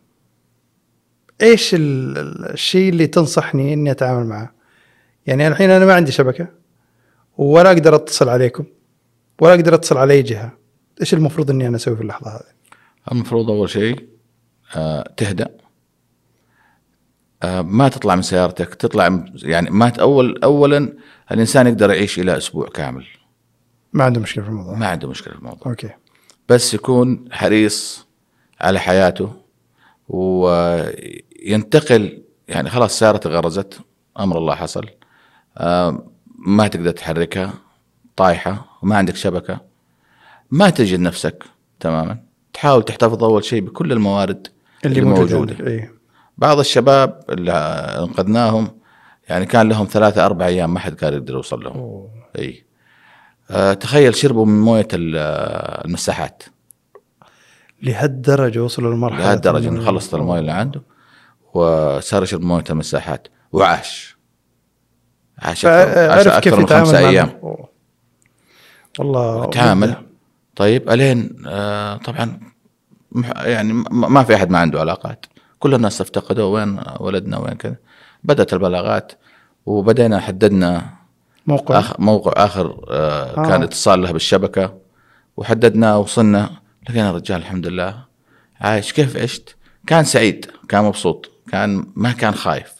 إيش. 1.42 1.74
ال- 1.74 2.52
الشيء 2.54 2.90
اللي 2.90 3.08
تنصحني 3.08 3.74
إني 3.74 3.92
أتعامل 3.92 4.26
معه 4.28 4.54
يعني 5.28 5.48
الحين 5.48 5.70
أنا 5.70 5.86
ما 5.86 5.94
عندي 5.94 6.12
شبكة 6.12 6.48
ولا 7.41 7.71
أقدر 7.71 7.95
أتصل 7.95 8.30
عليكم 8.30 8.65
ولا 9.41 9.54
أقدر 9.54 9.75
أتصل 9.75 9.97
على 9.97 10.13
أي 10.13 10.21
جهة. 10.21 10.58
إيش 11.01 11.13
المفروض 11.13 11.51
إني 11.51 11.67
أنا 11.67 11.75
أسوي 11.75 11.95
في 11.95 12.01
اللحظة 12.01 12.32
هذه؟ 12.32 12.43
المفروض 13.12 13.49
أول 13.49 13.69
شيء 13.69 14.08
آه 14.75 15.13
تهدأ. 15.17 15.58
آه 17.43 17.62
ما 17.62 17.89
تطلع 17.89 18.15
من 18.15 18.21
سيارتك 18.21 18.75
تطلع 18.75 19.25
يعني 19.43 19.69
ما 19.69 19.93
اول 19.99 20.39
اولا 20.43 20.93
الإنسان 21.32 21.67
يقدر 21.67 21.89
يعيش 21.89 22.19
إلى 22.19 22.38
أسبوع 22.38 22.67
كامل. 22.67 23.06
ما 23.93 24.04
عنده 24.04 24.21
مشكلة 24.21 24.43
في 24.43 24.49
الموضوع. 24.49 24.75
ما 24.75 24.88
عنده 24.88 25.08
مشكلة 25.08 25.34
في 25.34 25.39
الموضوع. 25.39 25.71
أوكي. 25.71 25.89
بس 26.49 26.73
يكون 26.73 27.25
حريص 27.32 28.08
على 28.62 28.80
حياته 28.80 29.34
وينتقل 30.10 31.04
يعني 32.47 32.69
خلاص 32.69 32.99
سيارته 32.99 33.30
غرزت 33.30 33.80
أمر 34.19 34.38
الله 34.38 34.56
حصل. 34.56 34.86
آه، 35.58 36.12
ما 36.47 36.67
تقدر 36.67 36.91
تحركها 36.91 37.54
طايحة 38.15 38.80
وما 38.84 38.95
عندك 38.97 39.15
شبكة 39.15 39.62
ما 40.51 40.69
تجد 40.69 40.99
نفسك 40.99 41.43
تماما. 41.80 42.17
تحاول 42.54 42.84
تحتفظ 42.84 43.23
أول 43.23 43.43
شيء 43.43 43.62
بكل 43.62 43.91
الموارد 43.91 44.47
اللي, 44.86 44.99
اللي 44.99 45.10
موجود 45.10 45.34
موجودة. 45.34 45.54
عندك 45.56 45.67
إي. 45.67 45.89
بعض 46.38 46.60
الشباب 46.60 47.19
اللي 47.30 47.51
انقذناهم 47.99 48.71
يعني 49.30 49.45
كان 49.45 49.69
لهم 49.69 49.86
ثلاثة 49.86 50.25
أربع 50.25 50.45
أيام 50.45 50.73
ما 50.73 50.80
حد 50.80 50.93
كان 50.93 51.13
يقدر 51.13 51.34
يوصل 51.34 51.63
لهم. 51.63 51.77
أوه. 51.77 52.10
أي. 52.39 52.63
آه 53.51 53.73
تخيل 53.73 54.15
شربوا 54.15 54.45
من 54.45 54.62
موية 54.62 54.88
ال- 54.93 55.17
المساحات. 55.86 56.43
لهالدرجة 57.82 58.60
وصلوا 58.63 58.91
للمرحله 58.93 59.23
لهالدرجة 59.23 59.67
إنه 59.69 59.86
خلصت 59.86 60.13
الموية 60.15 60.39
اللي 60.39 60.51
عنده 60.51 60.82
وصار 61.54 62.23
يشرب 62.23 62.41
موية 62.41 62.63
المساحات. 62.69 63.27
وعاش. 63.51 64.17
عاش 65.39 65.62
كيف 65.65 66.28
أكثر 66.28 66.60
من 66.60 66.67
خمسة 66.67 66.98
أيام. 66.98 67.39
أوه. 67.44 67.70
والله 69.00 69.46
تعامل. 69.46 69.96
طيب 70.56 70.89
ألين 70.89 71.44
آه 71.48 71.98
طبعا 71.98 72.39
يعني 73.36 73.74
ما 73.74 74.08
ما 74.08 74.24
في 74.24 74.36
أحد 74.36 74.50
ما 74.50 74.60
عنده 74.60 74.80
علاقات. 74.80 75.26
كل 75.60 75.74
الناس 75.74 76.02
افتقدوا 76.02 76.60
وين 76.60 76.80
ولدنا 77.00 77.38
وين 77.38 77.54
كذا. 77.54 77.76
بدأت 78.24 78.54
البلاغات 78.54 79.12
وبدينا 79.65 80.20
حددنا 80.20 80.89
موقع. 81.48 81.80
آخر 81.80 81.96
موقع 82.00 82.46
آخر 82.46 82.86
آه 82.89 83.38
آه. 83.38 83.48
كان 83.48 83.63
اتصال 83.63 84.02
له 84.02 84.12
بالشبكة. 84.12 84.78
وحددنا 85.38 85.96
وصلنا. 85.96 86.50
لقينا 86.89 87.10
الرجال 87.10 87.38
الحمد 87.38 87.67
لله 87.67 88.06
عايش. 88.62 88.94
كيف 88.94 89.17
عشت؟ 89.17 89.56
كان 89.88 90.04
سعيد 90.04 90.46
كان 90.70 90.84
مبسوط 90.84 91.32
كان 91.52 91.86
ما 91.96 92.12
كان 92.12 92.34
خايف. 92.34 92.74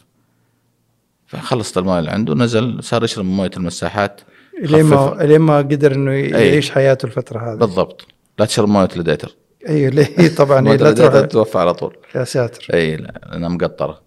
فخلصت 1.32 1.78
المويه 1.78 1.98
اللي 1.98 2.10
عنده 2.10 2.34
نزل 2.34 2.82
صار 2.82 3.04
يشرب 3.04 3.24
من 3.24 3.36
مويه 3.36 3.50
المساحات 3.56 4.20
لين. 4.62 4.84
ما 4.84 5.16
لين 5.20 5.40
ما 5.40 5.58
قدر 5.58 5.94
إنه 5.94 6.10
يعيش 6.12 6.70
حياته 6.70 7.06
الفترة 7.06 7.52
هذه. 7.52 7.58
بالضبط. 7.58 8.06
لا 8.38 8.44
تشرب 8.46 8.68
مويه 8.68 8.88
لديتر 8.96 9.34
أيوه 9.68 9.90
ليه 9.90 10.28
طبعا 10.38 10.68
إيه 10.68 10.76
لا 10.76 10.92
تروح. 10.92 11.26
توفى 11.26 11.58
على 11.58 11.74
طول. 11.74 11.96
يا 12.14 12.24
ساتر. 12.24 12.66
أي 12.74 12.96
لا، 12.96 13.20
لأنها 13.32 13.48
مقطرة. 13.48 14.00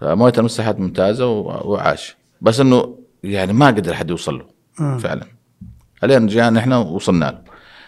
فمويه 0.00 0.32
المساحات 0.38 0.80
ممتازة 0.80 1.26
وعاش. 1.28 2.16
بس 2.40 2.60
إنه 2.60 2.98
يعني 3.24 3.52
ما 3.52 3.66
قدر 3.66 3.94
حد 3.94 4.10
يوصل 4.10 4.38
له 4.38 4.44
مم. 4.80 4.98
فعلا. 4.98 5.26
الين 6.04 6.26
جاءنا 6.26 6.60
إحنا 6.60 6.78
وصلنا 6.78 7.24
له. 7.24 7.38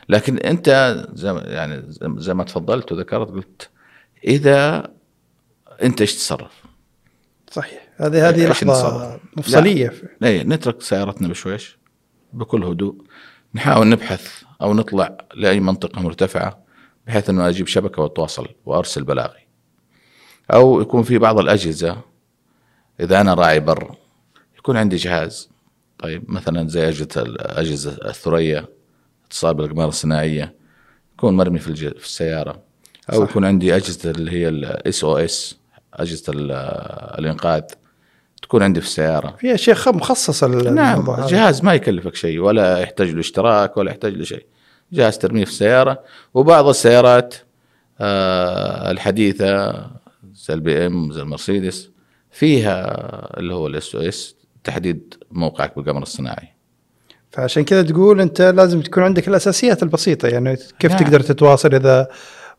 لكن 0.09 0.39
أنت 0.39 0.97
زي 1.15 1.35
يعني 1.45 1.83
زي- 1.89 2.15
زي 2.17 2.35
ما 2.35 2.45
تفضلت 2.45 2.93
وذكرت 2.93 3.29
قلت 3.31 3.69
إذا 4.25 4.91
أنت 5.83 6.01
إيش 6.01 6.15
تتصرف؟ 6.15 6.64
صحيح. 7.55 7.89
هذه 7.97 8.29
هذه 8.29 8.49
لحظة؟ 8.49 9.21
مفصلية. 9.37 9.93
اي 10.23 10.45
نترك 10.45 10.83
سيارتنا 10.83 11.29
بشويش 11.29 11.79
بكل 12.33 12.65
هدوء. 12.65 12.95
نحاول 13.55 13.89
نبحث 13.89 14.43
أو 14.63 14.75
نطلع 14.75 15.19
لأي 15.35 15.61
منطقة 15.61 16.03
مرتفعة 16.03 16.65
بحيث 17.07 17.31
أنه 17.31 17.49
أجيب 17.49 17.67
شبكة 17.67 18.03
وأتواصل 18.03 18.49
وأرسل 18.67 19.05
بلاغي. 19.05 19.47
أو 20.53 20.81
يكون 20.81 21.03
في 21.03 21.19
بعض 21.19 21.39
الأجهزة 21.39 21.97
إذا 23.01 23.21
أنا 23.21 23.35
راعي 23.35 23.61
بر 23.61 23.95
يكون 24.59 24.77
عندي 24.77 24.97
جهاز. 24.97 25.51
طيب 25.99 26.31
مثلا 26.31 26.69
زي 26.69 26.89
أجهزة 26.89 27.23
الاجهزه 27.23 27.99
الثريا 28.05 28.67
اتصال 29.27 29.55
بالأقمار 29.55 29.89
الصناعية 29.89 30.55
يكون 31.15 31.37
مرمي 31.37 31.59
في, 31.59 31.77
في 31.77 32.07
السيارة. 32.07 32.63
أو 33.13 33.25
صح. 33.25 33.31
يكون 33.31 33.45
عندي 33.45 33.77
أجهزة 33.77 34.11
اللي 34.11 34.31
هي 34.31 34.49
ال 34.49 35.05
SOS 35.05 35.64
أجهزة 35.95 36.33
ال- 36.33 36.53
الإنقاذ 37.19 37.63
تكون 38.43 38.63
عندي 38.63 38.81
في 38.81 38.87
السيارة 38.87 39.37
في 39.39 39.55
أشياء 39.55 39.95
مخصصة 39.95 40.47
نعم. 40.71 41.17
جهاز 41.27 41.63
ما 41.65 41.75
يكلفك 41.75 42.15
شيء 42.15 42.39
ولا 42.39 42.79
يحتاج 42.79 43.11
له 43.11 43.21
اشتراك 43.21 43.77
ولا 43.77 43.91
يحتاج 43.91 44.13
له 44.15 44.25
شيء 44.25 44.47
جهاز 44.93 45.19
ترميه 45.19 45.45
في 45.45 45.51
السيارة 45.51 46.01
وبعض 46.35 46.69
السيارات 46.69 47.35
آه 48.01 48.91
الحديثة 48.91 49.73
زي 50.35 50.55
البي 50.55 50.87
إم 50.87 51.13
زي 51.13 51.23
المرسيدس 51.23 51.91
فيها 52.31 52.77
اللي 53.41 53.55
هو 53.55 53.67
ال 53.67 53.95
SOS 53.95 54.37
تحديد 54.65 55.15
موقعك 55.31 55.77
بالقمر 55.77 56.03
الصناعي 56.03 56.49
فعشان 57.31 57.65
كذا 57.65 57.83
تقول 57.83 58.21
أنت 58.21 58.43
لازم 58.43 58.81
تكون 58.81 59.03
عندك 59.03 59.29
الأساسيات 59.29 59.83
البسيطة 59.83 60.29
يعني 60.29 60.57
كيف 60.79 60.91
نعم. 60.93 61.01
تقدر 61.01 61.21
تتواصل 61.21 61.75
إذا 61.75 62.09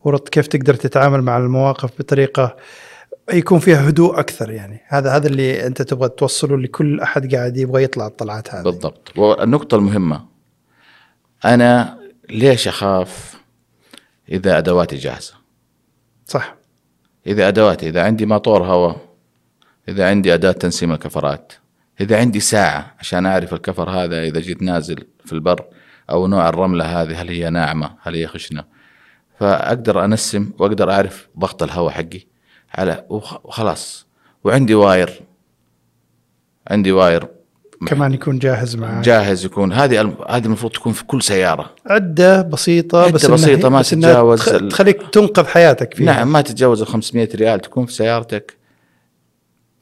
ورط 0.03 0.29
كيف 0.29 0.47
تقدر 0.47 0.73
تتعامل 0.73 1.21
مع 1.21 1.37
المواقف 1.37 1.89
بطريقة 1.99 2.55
يكون 3.33 3.59
فيها 3.59 3.89
هدوء 3.89 4.19
أكثر 4.19 4.51
يعني. 4.51 4.81
هذا 4.87 5.15
هذا 5.15 5.27
اللي 5.27 5.67
أنت 5.67 5.81
تبغى 5.81 6.09
توصله 6.09 6.57
لكل 6.57 6.99
أحد 6.99 7.35
قاعد 7.35 7.57
يبغى 7.57 7.83
يطلع 7.83 8.07
الطلعات 8.07 8.55
هذه. 8.55 8.63
بالضبط. 8.63 9.17
والنقطة 9.17 9.75
المهمة 9.75 10.25
أنا 11.45 11.99
ليش 12.29 12.67
أخاف 12.67 13.35
إذا 14.29 14.57
أدواتي 14.57 14.95
جاهزة؟ 14.95 15.33
صح. 16.25 16.55
إذا 17.27 17.47
أدواتي 17.47 17.89
إذا 17.89 18.03
عندي 18.03 18.25
موتور 18.25 18.63
هواء 18.63 18.97
إذا 19.89 20.09
عندي 20.09 20.33
أداة 20.33 20.51
تنسيم 20.51 20.91
الكفرات 20.91 21.53
إذا 22.01 22.19
عندي 22.19 22.39
ساعة 22.39 22.95
عشان 22.99 23.25
أعرف 23.25 23.53
الكفر 23.53 23.89
هذا 23.89 24.23
إذا 24.23 24.39
جيت 24.39 24.61
نازل 24.61 25.07
في 25.25 25.33
البر 25.33 25.65
أو 26.09 26.27
نوع 26.27 26.49
الرملة 26.49 27.01
هذه 27.01 27.21
هل 27.21 27.29
هي 27.29 27.49
ناعمة؟ 27.49 27.95
هل 28.01 28.15
هي 28.15 28.27
خشنة؟ 28.27 28.63
فأقدر 29.39 30.05
أنسم 30.05 30.51
وأقدر 30.59 30.91
أعرف 30.91 31.27
ضغط 31.39 31.63
الهواء 31.63 31.93
حقي. 31.93 32.34
على 32.75 33.05
وخ- 33.09 33.45
وخلاص 33.45 34.05
وعندي 34.43 34.75
واير. 34.75 35.21
عندي 36.67 36.91
واير. 36.91 37.27
كمان 37.87 38.13
يكون 38.13 38.39
جاهز 38.39 38.75
معك 38.75 39.03
جاهز 39.03 39.45
يكون. 39.45 39.73
هذه 39.73 40.15
هذه 40.29 40.45
المفروض 40.45 40.71
تكون 40.71 40.93
في 40.93 41.03
كل 41.05 41.21
سيارة. 41.23 41.69
عدة 41.85 42.41
بسيطة 42.41 43.01
عدة 43.03 43.11
بس 43.11 43.25
بسيطة 43.25 43.69
ما 43.69 43.79
بس 43.79 43.89
تتجاوز 43.89 44.43
تخليك 44.49 45.01
تنقذ 45.11 45.45
حياتك 45.45 45.93
فيها. 45.93 46.05
نعم 46.05 46.31
ما 46.31 46.41
تتجاوز 46.41 46.81
ال 46.81 46.87
500 46.87 47.29
ريال 47.35 47.59
تكون 47.59 47.85
في 47.85 47.93
سيارتك. 47.93 48.57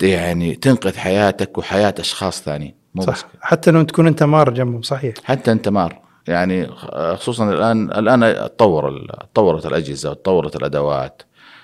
يعني 0.02 0.56
تنقذ 0.56 0.98
حياتك 0.98 1.58
وحياة 1.58 1.96
أشخاص 2.00 2.42
ثانيين. 2.42 2.74
مو 2.96 3.04
بس 3.06 3.18
صح 3.20 3.28
حتى 3.42 3.72
لو 3.72 3.82
تكون 3.84 4.08
أنت 4.08 4.24
مار 4.24 4.50
جنبهم 4.50 4.82
صحيح. 4.82 5.14
حتى 5.24 5.52
أنت 5.52 5.70
مار. 5.70 6.00
يعني 6.28 6.68
خصوصا 7.16 7.50
الآن 7.54 7.92
الآن 7.92 8.50
تطور 8.58 9.08
تطورت 9.34 9.66
الأجهزة 9.66 10.10
وتطورت 10.10 10.56
الأدوات. 10.56 11.22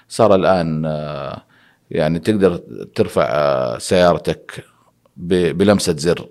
صار 0.10 0.36
الآن 0.36 0.86
آه، 0.86 1.43
يعني 1.91 2.19
تقدر 2.19 2.60
ترفع 2.95 3.24
آه، 3.30 3.78
سيارتك 3.78 4.63
بلمسة 5.17 5.95
زر. 5.98 6.28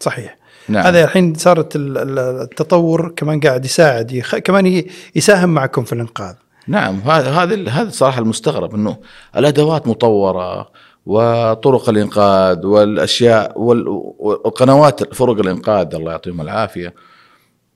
صحيح. 0.00 0.38
نعم. 0.68 0.86
هذا 0.86 1.04
الحين 1.04 1.34
صارت 1.34 1.76
ال- 1.76 1.98
ال- 1.98 2.18
التطور 2.18 3.12
كمان 3.16 3.40
قاعد 3.40 3.64
يساعد 3.64 4.12
يخ... 4.12 4.36
كمان 4.36 4.84
يساهم 5.14 5.48
معكم 5.54 5.84
في 5.84 5.92
الإنقاذ. 5.92 6.34
نعم. 6.66 6.98
هذا 7.00 7.30
هذا 7.30 7.70
هذا 7.70 7.90
صراحة 7.90 8.20
المستغرب 8.20 8.74
إنه 8.74 8.96
الأدوات 9.36 9.88
مطورة 9.88 10.70
وطرق 11.06 11.88
الإنقاذ 11.88 12.66
والأشياء 12.66 13.60
وال- 13.60 13.88
والقنوات 14.18 15.14
فرق 15.14 15.38
الإنقاذ 15.38 15.94
الله 15.94 16.10
يعطيهم 16.12 16.40
العافية. 16.40 16.94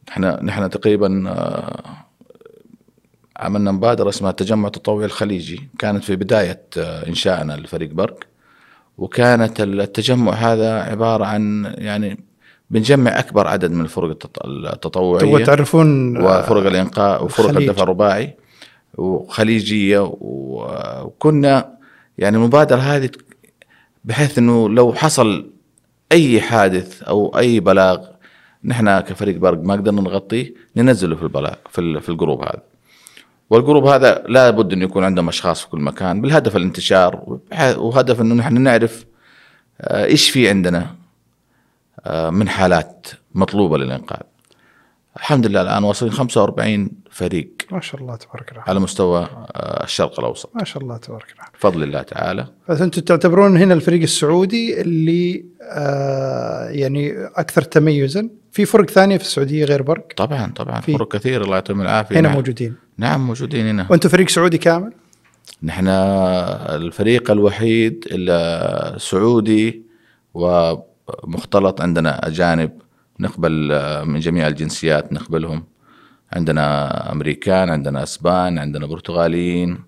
إحنا 0.08 0.42
نحن 0.42 0.70
تقريبا 0.70 1.24
آه، 1.28 2.05
عملنا 3.36 3.72
مبادرة 3.72 4.08
اسمها 4.08 4.30
التجمع 4.30 4.66
التطوعي 4.66 5.04
الخليجي. 5.06 5.68
كانت 5.78 6.04
في 6.04 6.16
بداية 6.16 6.62
آه، 6.78 7.06
انشائنا 7.08 7.52
لفريق 7.52 7.90
برك. 7.92 8.26
وكانت 8.98 9.60
التجمع 9.60 10.32
هذا 10.32 10.82
عبارة 10.82 11.24
عن 11.24 11.74
يعني 11.78 12.24
بنجمع 12.70 13.18
أكبر 13.18 13.46
عدد 13.46 13.70
من 13.70 13.80
الفرق 13.80 14.08
التط- 14.10 14.46
تبغى 15.20 15.44
تعرفون 15.44 16.16
وفرق 16.16 16.66
الانقاذ 16.66 17.22
وفرق 17.24 17.46
الخليج. 17.48 17.68
الدفع 17.68 17.82
الرباعي 17.82 18.34
وخليجية 18.94 19.98
و- 19.98 21.02
وكنا 21.04 21.76
يعني 22.18 22.36
المبادرة 22.36 22.78
هذه 22.78 23.10
بحيث 24.04 24.38
إنه 24.38 24.68
لو 24.68 24.92
حصل 24.94 25.50
أي 26.12 26.40
حادث 26.40 27.02
أو 27.02 27.38
أي 27.38 27.60
بلاغ 27.60 27.98
نحن 28.64 29.00
كفريق 29.00 29.36
برق 29.36 29.58
ما 29.62 29.74
قدرنا 29.74 30.00
نغطيه 30.00 30.54
ننزله 30.76 31.16
في 31.16 31.22
البلاغ 31.22 31.54
في, 31.70 32.00
في 32.00 32.08
الجروب 32.08 32.40
هذا. 32.42 32.62
والجروب 33.50 33.86
هذا 33.86 34.24
لابد 34.28 34.72
انه 34.72 34.84
يكون 34.84 35.04
عندهم 35.04 35.28
أشخاص 35.28 35.60
في 35.60 35.68
كل 35.68 35.80
مكان 35.80 36.20
بالهدف 36.20 36.56
الانتشار 36.56 37.38
وهدف 37.76 38.20
أنه 38.20 38.34
نحن 38.34 38.60
نعرف 38.60 39.04
آه، 39.80 40.04
إيش 40.04 40.30
في 40.30 40.48
عندنا 40.48 40.94
آه، 42.06 42.30
من 42.30 42.48
حالات 42.48 43.06
مطلوبة 43.34 43.78
للإنقاذ. 43.78 44.20
الحمد 45.16 45.46
لله 45.46 45.62
الآن 45.62 45.84
واصلين 45.84 46.12
45 46.12 46.90
فريق 47.10 47.48
ما 47.72 47.80
شاء 47.80 48.00
الله 48.00 48.16
تبارك 48.16 48.52
الله. 48.52 48.62
على 48.66 48.80
مستوى 48.80 49.20
آه، 49.22 49.84
الشرق 49.84 50.20
الأوسط. 50.20 50.50
ما 50.54 50.64
شاء 50.64 50.82
الله 50.82 50.96
تبارك 50.96 51.32
الله. 51.32 51.44
بفضل 51.54 51.82
الله 51.82 52.02
تعالى. 52.02 52.46
بس 52.68 52.80
أنتم 52.80 53.02
تعتبرون 53.02 53.56
هنا 53.56 53.74
الفريق 53.74 54.02
السعودي 54.02 54.80
اللي 54.80 55.44
آه 55.62 56.68
يعني 56.68 57.12
أكثر 57.36 57.62
تميزا. 57.62 58.28
في 58.52 58.64
فرق 58.64 58.90
ثانية 58.90 59.16
في 59.16 59.22
السعودية 59.24 59.64
غير 59.64 59.82
برق 59.82 60.14
طبعا 60.16 60.52
طبعا. 60.56 60.80
في. 60.80 60.92
فرق 60.92 61.12
كثير 61.16 61.42
الله 61.42 61.54
يعطيهم 61.54 61.80
العافية. 61.80 62.14
هنا 62.16 62.28
نعم. 62.28 62.36
موجودين. 62.36 62.74
نعم 62.98 63.26
موجودين 63.26 63.66
هنا. 63.66 63.86
وأنتم 63.90 64.08
فريق 64.08 64.28
سعودي 64.28 64.58
كامل؟ 64.58 64.92
نحن 65.62 65.88
الفريق 65.88 67.30
الوحيد 67.30 68.04
اللي 68.10 68.94
سعودي 68.98 69.82
ومختلط 70.34 71.80
عندنا 71.80 72.26
أجانب 72.26 72.70
نقبل 73.20 73.72
آه، 73.72 74.04
من 74.04 74.20
جميع 74.20 74.46
الجنسيات 74.46 75.12
نقبلهم. 75.12 75.64
عندنا 76.32 77.12
أمريكان 77.12 77.70
عندنا 77.70 78.02
أسبان 78.02 78.58
عندنا 78.58 78.86
برتغاليين. 78.86 79.78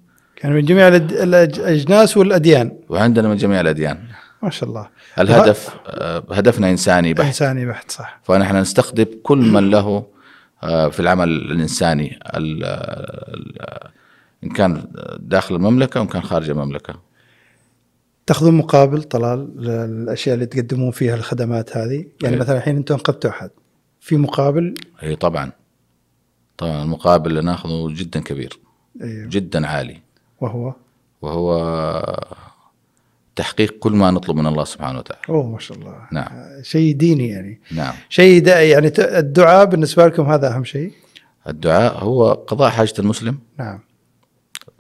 يعني 0.43 0.55
من 0.55 0.65
جميع 0.65 0.89
الأجناس 0.89 2.17
والأديان. 2.17 2.79
وعندنا 2.89 3.29
من 3.29 3.37
جميع 3.37 3.61
الأديان. 3.61 3.99
ما 4.43 4.51
شاء 4.51 4.69
الله. 4.69 4.89
الهدف 5.19 5.77
آه، 5.87 6.25
هدفنا 6.31 6.71
إنساني 6.71 7.15
بحت. 7.15 7.27
إنساني 7.27 7.67
بحت 7.67 7.91
صح. 7.91 8.21
فنحن 8.23 8.57
نستقطب 8.57 9.07
كل 9.23 9.39
من 9.39 9.71
له 9.71 10.07
آه، 10.63 10.89
في 10.89 11.01
العمل 11.01 11.29
الإنساني. 11.29 12.19
ال- 12.27 12.65
ال- 12.65 13.89
إن 14.45 14.49
كان 14.51 14.85
داخل 15.19 15.55
المملكة 15.55 16.01
وإن 16.01 16.09
كان 16.09 16.23
خارج 16.23 16.51
المملكة. 16.51 16.95
تاخذون 18.29 18.55
مقابل 18.55 19.03
طلال 19.03 19.57
للأشياء 19.57 20.35
اللي 20.35 20.47
تقدمون 20.47 20.91
فيها 20.91 21.15
الخدمات 21.15 21.77
هذه؟ 21.77 22.07
يعني 22.23 22.35
أيوة. 22.35 22.37
مثلا 22.37 22.57
الحين 22.57 22.77
أنتم 22.77 22.95
أنقذتوا 22.95 23.31
أحد. 23.31 23.51
في 24.01 24.17
مقابل؟ 24.17 24.75
اي 25.03 25.17
طبعا. 25.17 25.53
طبعا 26.59 26.83
المقابل 26.83 27.31
اللي 27.31 27.43
ناخذه 27.43 27.95
جدا 27.95 28.21
كبير. 28.21 28.59
أيوه. 29.03 29.27
جدا 29.29 29.67
عالي. 29.67 29.97
وهو؟ 30.41 30.75
وهو 31.23 31.53
تحقيق 33.37 33.79
كل 33.79 33.93
ما 33.93 34.11
نطلب 34.11 34.37
من 34.37 34.47
الله 34.47 34.65
سبحانه 34.65 34.99
وتعالى. 34.99 35.23
أوه 35.29 35.47
ما 35.47 35.59
شاء 35.59 35.79
الله. 35.79 35.95
نعم. 36.13 36.29
شيء 36.63 36.95
ديني 36.95 37.29
يعني. 37.29 37.61
نعم. 37.73 37.95
شيء 38.09 38.47
يعني 38.49 38.93
الدعاء 38.99 39.65
بالنسبة 39.65 40.07
لكم 40.07 40.27
هذا 40.27 40.55
أهم 40.55 40.65
شيء؟ 40.65 40.93
الدعاء 41.47 42.05
هو 42.05 42.33
قضاء 42.33 42.71
حاجة 42.71 42.95
المسلم. 42.99 43.39
نعم. 43.59 43.81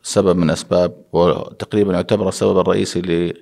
سبب 0.08 0.36
من 0.36 0.50
أسباب 0.50 1.02
وتقريبا 1.12 1.92
يعتبر 1.92 2.28
السبب 2.28 2.58
الرئيسي 2.58 3.00
ل 3.00 3.34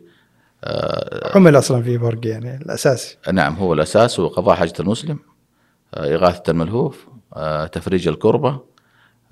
عمل 1.35 1.59
أصلا 1.59 1.83
في 1.83 1.99
برق 1.99 2.27
يعني 2.27 2.57
الأساسي. 2.57 3.17
نعم 3.33 3.55
هو 3.55 3.73
الأساس 3.75 4.21
هو 4.21 4.29
قضاء 4.29 4.57
حاجة 4.57 4.73
المسلم 4.81 5.19
آه، 5.95 6.15
إغاثة 6.15 6.51
الملهوف 6.51 7.07
آه، 7.37 7.67
تفريج 7.67 8.09
الكربة 8.09 8.61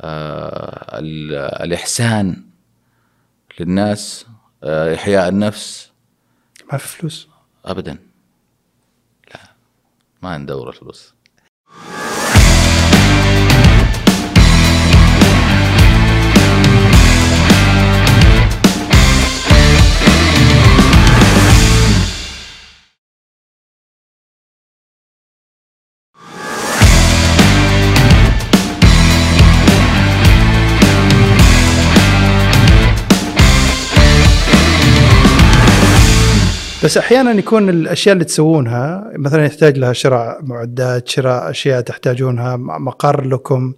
آه، 0.01 0.99
ال- 0.99 1.35
الإحسان 1.62 2.44
للناس 3.61 4.27
آه، 4.64 4.94
إحياء 4.94 5.29
النفس. 5.29 5.90
ما 6.73 6.79
في 6.79 6.88
فلوس. 6.88 7.29
أبدا. 7.64 7.99
لا 9.35 9.40
ما 10.23 10.38
ندور 10.38 10.68
الفلوس 10.68 11.14
بس 36.85 36.99
أحيانا 36.99 37.31
يكون 37.33 37.68
الأشياء 37.68 38.12
اللي 38.12 38.25
تسوونها 38.25 39.12
مثلا 39.16 39.47
يحتاج 39.47 39.79
لها 39.79 39.92
شراء 39.92 40.42
معدات 40.42 41.09
شراء 41.09 41.51
أشياء 41.51 41.81
تحتاجونها 41.81 42.57
مقر 42.57 43.25
لكم. 43.27 43.75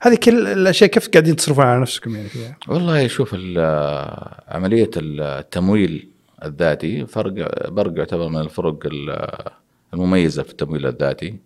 هذه 0.00 0.14
كل 0.14 0.46
الأشياء 0.46 0.90
كيف 0.90 1.08
قاعدين 1.08 1.36
تصرفون 1.36 1.64
على 1.64 1.80
نفسكم 1.80 2.16
يعني 2.16 2.28
فيها؟ 2.28 2.56
والله 2.68 3.06
شوف 3.06 3.30
ال- 3.34 4.28
عملية 4.48 4.90
التمويل 4.96 6.08
الذاتي 6.44 7.06
فرق 7.06 7.32
برق 7.70 7.98
يعتبر 7.98 8.28
من 8.28 8.40
الفرق 8.40 8.78
ال- 8.84 9.48
المميزة 9.94 10.42
في 10.42 10.50
التمويل 10.50 10.86
الذاتي. 10.86 11.36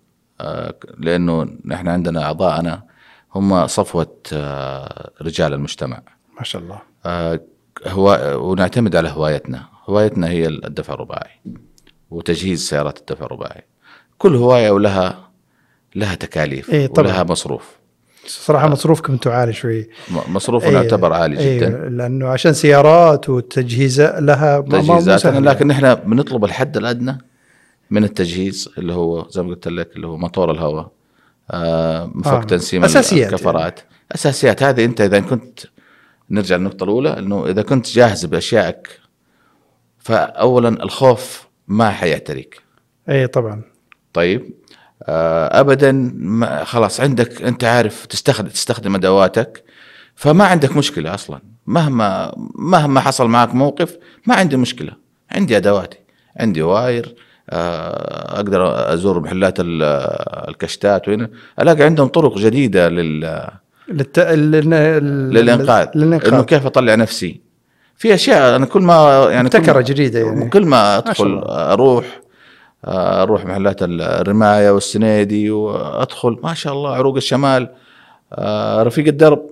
آه، 0.40 0.75
لأنه 0.99 1.49
نحن 1.64 1.88
عندنا 1.88 2.23
أعضاءنا 2.25 2.83
هم 3.35 3.66
صفوة 3.66 4.16
آه، 4.33 5.11
رجال 5.23 5.53
المجتمع. 5.53 6.03
ما 6.38 6.45
شاء 6.45 6.62
الله. 6.62 6.79
آه، 7.07 7.40
هو 7.87 8.37
ونعتمد 8.51 8.97
على 8.97 9.09
هوايتنا. 9.09 9.76
هوايتنا 9.87 10.29
هي 10.29 10.46
الدفع 10.46 10.94
الرباعي 10.94 11.31
وتجهيز 12.11 12.68
سيارات 12.68 12.99
الدفع 12.99 13.27
الرباعي. 13.27 13.62
كل 14.18 14.37
هواية 14.37 14.70
ولها 14.70 15.31
لها 15.94 16.14
تكاليف 16.14 16.70
إيه 16.70 16.87
طبعاً. 16.87 17.09
ولها 17.09 17.22
مصروف. 17.22 17.77
صراحة 18.27 18.68
مصروفكم 18.68 19.12
أنتم 19.12 19.31
عالي 19.31 19.53
شوي. 19.53 19.88
م- 20.11 20.35
مصروف 20.35 20.64
إيه، 20.64 20.72
يعتبر 20.72 21.12
عالي 21.12 21.38
إيه، 21.38 21.57
جدا. 21.61 21.68
لأنه 21.88 22.29
عشان 22.29 22.53
سيارات 22.53 23.29
وتجهيزات 23.29 24.22
لها 24.22 24.61
تجهيزات 24.61 25.27
لكن 25.27 25.70
إحنا 25.70 25.94
بنطلب 25.94 26.44
الحد 26.44 26.77
الأدنى 26.77 27.18
من 27.90 28.05
التجهيز 28.05 28.68
اللي 28.79 28.92
هو 28.92 29.27
زي 29.31 29.42
ما 29.42 29.49
قلت 29.49 29.68
لك 29.68 29.96
اللي 29.96 30.07
هو 30.07 30.16
موتور 30.16 30.51
الهواء 30.51 30.90
آه 31.51 32.11
مفك 32.14 32.33
آه. 32.33 32.42
تنسيم 32.42 32.85
أساسيات 32.85 33.33
الكفرات. 33.33 33.81
أساسيات. 34.14 34.62
هذه 34.62 34.85
أنت 34.85 35.01
إذا 35.01 35.20
كنت 35.20 35.61
نرجع 36.31 36.57
للنقطة 36.57 36.85
الأولى 36.85 37.18
إنه 37.18 37.46
إذا 37.46 37.62
كنت 37.62 37.88
جاهز 37.90 38.25
بأشيائك 38.25 39.01
فاولا 40.07 40.69
الخوف 40.69 41.47
ما 41.69 41.90
حيعتريك. 41.90 42.62
أي 43.09 43.27
طبعا. 43.27 43.62
طيب 44.12 44.51
آه 45.03 45.61
ابدا 45.61 45.92
ما 46.14 46.64
خلاص 46.64 47.01
عندك 47.01 47.42
أنت 47.42 47.64
عارف 47.64 48.07
تستخدم 48.07 48.49
تستخدم 48.49 48.95
أدواتك 48.95 49.64
فما 50.14 50.45
عندك 50.45 50.77
مشكلة 50.77 51.14
أصلا. 51.14 51.40
مهما 51.66 52.33
مهما 52.55 53.01
حصل 53.01 53.29
معك 53.29 53.55
موقف 53.55 53.97
ما 54.27 54.35
عندي 54.35 54.57
مشكلة. 54.57 54.92
عندي 55.31 55.57
أدواتي. 55.57 55.99
عندي 56.37 56.62
واير 56.62 57.14
آه 57.51 58.37
أقدر 58.37 58.92
أزور 58.95 59.21
محلات 59.21 59.61
ال- 59.61 59.83
الكشتات 60.49 61.09
وهنا 61.09 61.31
ألاقي 61.61 61.83
عندهم 61.83 62.09
طرق 62.09 62.38
جديدة 62.38 62.88
لل 62.88 63.49
للت... 63.88 64.19
لل... 64.19 64.51
لل- 64.51 65.31
للإنقاذ. 65.35 65.87
إنه 65.97 66.05
للانقاذ 66.05 66.42
كيف 66.45 66.66
أطلع 66.66 66.95
نفسي؟ 66.95 67.45
في 67.96 68.14
أشياء 68.14 68.56
أنا 68.56 68.66
كل 68.66 68.82
ما 68.82 69.28
يعني 69.30 69.44
مبتكره 69.44 69.80
جديدة 69.80 70.18
يعني. 70.20 70.48
كل 70.48 70.66
ما 70.66 70.98
أدخل 70.98 71.42
أروح 71.46 72.20
آه، 72.85 73.22
أروح 73.22 73.44
محلات 73.44 73.76
الرماية 73.82 74.70
والسنيدي 74.70 75.50
وأدخل 75.50 76.38
ما 76.42 76.54
شاء 76.54 76.72
الله 76.72 76.94
عروق 76.94 77.16
الشمال 77.16 77.68
آه، 78.32 78.82
رفيق 78.82 79.06
الدرب 79.06 79.50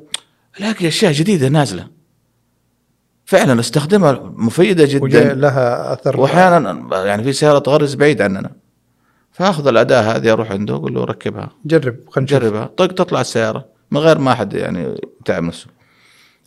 ألاقي 0.60 0.88
أشياء 0.88 1.12
جديدة 1.12 1.48
نازلة. 1.48 1.86
فعلا 3.24 3.60
أستخدمها 3.60 4.32
مفيدة 4.36 4.84
جدا. 4.84 5.34
لها 5.34 5.92
أثر. 5.92 6.20
واحيانا 6.20 6.88
يعني 7.04 7.22
في 7.24 7.32
سيارة 7.32 7.58
تغرز 7.58 7.94
بعيد 7.94 8.22
عننا. 8.22 8.50
فأخذ 9.32 9.66
الأداة 9.68 10.00
هذه 10.00 10.32
أروح 10.32 10.50
عنده 10.50 10.74
أقول 10.74 10.94
له 10.94 11.04
ركبها. 11.04 11.50
جرب 11.64 11.96
خلينا 12.10 12.36
نجربها 12.36 12.70
طق 12.76 12.86
تطلع 12.86 13.20
السيارة 13.20 13.64
من 13.90 14.00
غير 14.00 14.18
ما 14.18 14.32
أحد 14.32 14.52
يعني 14.52 14.96
يتعب 15.20 15.42
نفسه. 15.42 15.66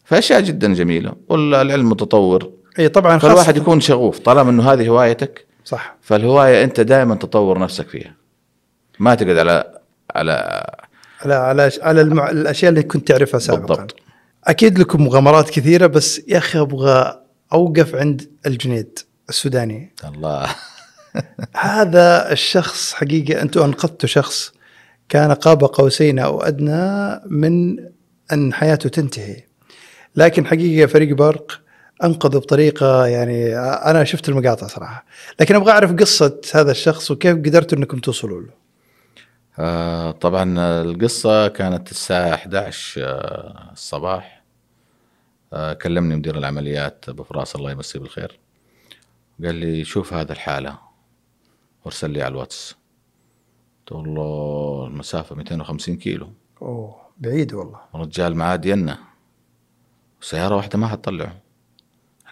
فأشياء 0.07 0.41
جدا 0.41 0.73
جميلة 0.73 1.13
والعلم 1.29 1.89
متطور. 1.89 2.51
إي 2.79 2.89
طبعا 2.89 3.17
فالواحد 3.17 3.57
يكون 3.57 3.81
شغوف 3.81 4.19
طالما 4.19 4.49
إنه 4.49 4.71
هذه 4.73 4.87
هوايتك 4.87 5.47
صح. 5.65 5.97
فالهواية 6.01 6.63
أنت 6.63 6.79
دائما 6.79 7.15
تطور 7.15 7.59
نفسك 7.59 7.89
فيها. 7.89 8.15
ما 8.99 9.15
تقعد 9.15 9.37
على 9.37 9.79
على 10.15 10.65
على 11.21 11.33
على 11.33 11.71
على 11.81 12.01
المع... 12.01 12.29
الأشياء 12.29 12.69
اللي 12.69 12.83
كنت 12.83 13.07
تعرفها 13.07 13.39
سابقا. 13.39 13.75
بالضبط. 13.75 13.95
أكيد 14.43 14.79
لكم 14.79 15.03
مغامرات 15.05 15.49
كثيرة 15.49 15.87
بس 15.87 16.21
يا 16.27 16.37
أخي 16.37 16.59
أبغى 16.59 17.21
أوقف 17.53 17.95
عند 17.95 18.29
الجنيد 18.45 18.99
السوداني. 19.29 19.93
الله. 20.05 20.47
هذا 21.55 22.31
الشخص 22.31 22.93
حقيقة 22.93 23.41
أنتم 23.41 23.61
انقذتوا 23.61 24.09
شخص 24.09 24.53
كان 25.09 25.31
قاب 25.31 25.63
قوسين 25.63 26.19
أو 26.19 26.41
أدنى 26.41 27.21
من 27.25 27.77
أن 28.31 28.53
حياته 28.53 28.89
تنتهي. 28.89 29.46
لكن 30.15 30.45
حقيقة 30.45 30.87
فريق 30.87 31.15
برق 31.15 31.61
انقذوا 32.03 32.41
بطريقة 32.41 33.05
يعني 33.05 33.57
أنا 33.59 34.03
شفت 34.03 34.29
المقاطع 34.29 34.67
صراحة. 34.67 35.05
لكن 35.39 35.55
أبغى 35.55 35.71
أعرف 35.71 35.93
قصة 35.93 36.41
هذا 36.53 36.71
الشخص 36.71 37.11
وكيف 37.11 37.37
قدرتوا 37.37 37.77
إنكم 37.77 37.99
توصلوا 37.99 38.41
له. 38.41 38.49
آه 39.59 40.11
طبعا 40.11 40.59
القصة 40.81 41.47
كانت 41.47 41.91
الساعة 41.91 42.33
11 42.33 43.01
آه 43.03 43.69
الصباح. 43.73 44.43
آه 45.53 45.73
كلمني 45.73 46.15
مدير 46.15 46.37
العمليات 46.37 47.05
أبو 47.09 47.23
فراس 47.23 47.55
الله 47.55 47.71
يمسيه 47.71 47.99
بالخير. 47.99 48.39
قال 49.43 49.55
لي 49.55 49.83
شوف 49.83 50.13
هذا 50.13 50.31
الحالة 50.31 50.77
وارسل 51.85 52.09
لي 52.09 52.21
على 52.21 52.31
الواتس. 52.31 52.75
قلت 53.87 54.07
له 54.07 54.85
المسافة 54.87 55.35
250 55.35 55.97
كيلو. 55.97 56.29
أوه 56.61 56.95
بعيد 57.17 57.53
والله. 57.53 57.79
رجال 57.95 58.35
معاه 58.35 58.55
دينا 58.55 58.97
وسياره 60.21 60.55
واحدة 60.55 60.77
ما 60.79 60.87
حتطلعه 60.87 61.33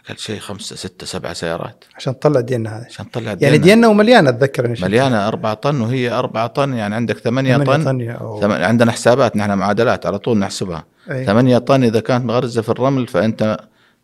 قال 0.08 0.20
شيء 0.20 0.40
خمسة 0.40 0.76
ستة 0.76 1.06
سبعة 1.06 1.34
سيارات. 1.34 1.84
عشان 1.96 2.20
تطلع 2.20 2.40
دينا 2.40 2.78
هذا 2.78 2.86
عشان 2.86 3.12
تطلع 3.12 3.24
يعني 3.28 3.38
دينا 3.40 3.58
دينا 3.58 3.88
ومليانة 3.88 4.30
أتذكر 4.30 4.76
شفت. 4.76 4.84
مليانة 4.84 5.28
أربعة 5.28 5.54
طن 5.54 5.82
وهي 5.82 6.12
أربعة 6.12 6.48
طن 6.48 6.74
يعني 6.74 6.96
عندك 6.96 7.18
ثمانية 7.18 7.58
ثمانية 7.58 7.78
طن. 7.78 7.84
طن. 7.84 8.40
ثم... 8.42 8.52
عندنا 8.52 8.92
حسابات 8.92 9.36
نحن 9.38 9.52
معادلات 9.52 10.06
على 10.06 10.20
طول 10.20 10.38
نحسبها. 10.38 10.86
أي. 11.12 11.26
ثمانية 11.26 11.58
طن 11.58 11.84
إذا 11.84 12.00
كانت 12.00 12.26
مغرزة 12.26 12.62
في 12.62 12.70
الرمل 12.70 13.08
فأنت 13.08 13.58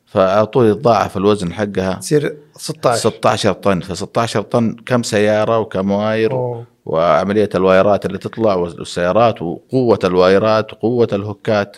فعلى 0.06 0.46
طول 0.46 0.65
يتضاعف 0.65 1.17
الوزن 1.17 1.54
حقها. 1.54 1.94
تصير 1.94 2.38
16 2.58 3.10
16 3.10 3.54
طن. 3.54 3.80
ف 3.80 3.98
16 3.98 4.41
طن 4.41 4.76
كم 4.86 5.04
سيارة 5.04 5.60
وكم 5.60 5.91
wire 5.92 6.32
أوه. 6.32 6.65
وعملية 6.86 7.50
الوايرات 7.56 8.06
اللي 8.06 8.17
تطلع 8.17 8.54
والسيارات 8.56 9.41
وقوة 9.41 10.00
الوايرات 10.04 10.74
وقوة 10.74 11.08
الهوكات. 11.13 11.78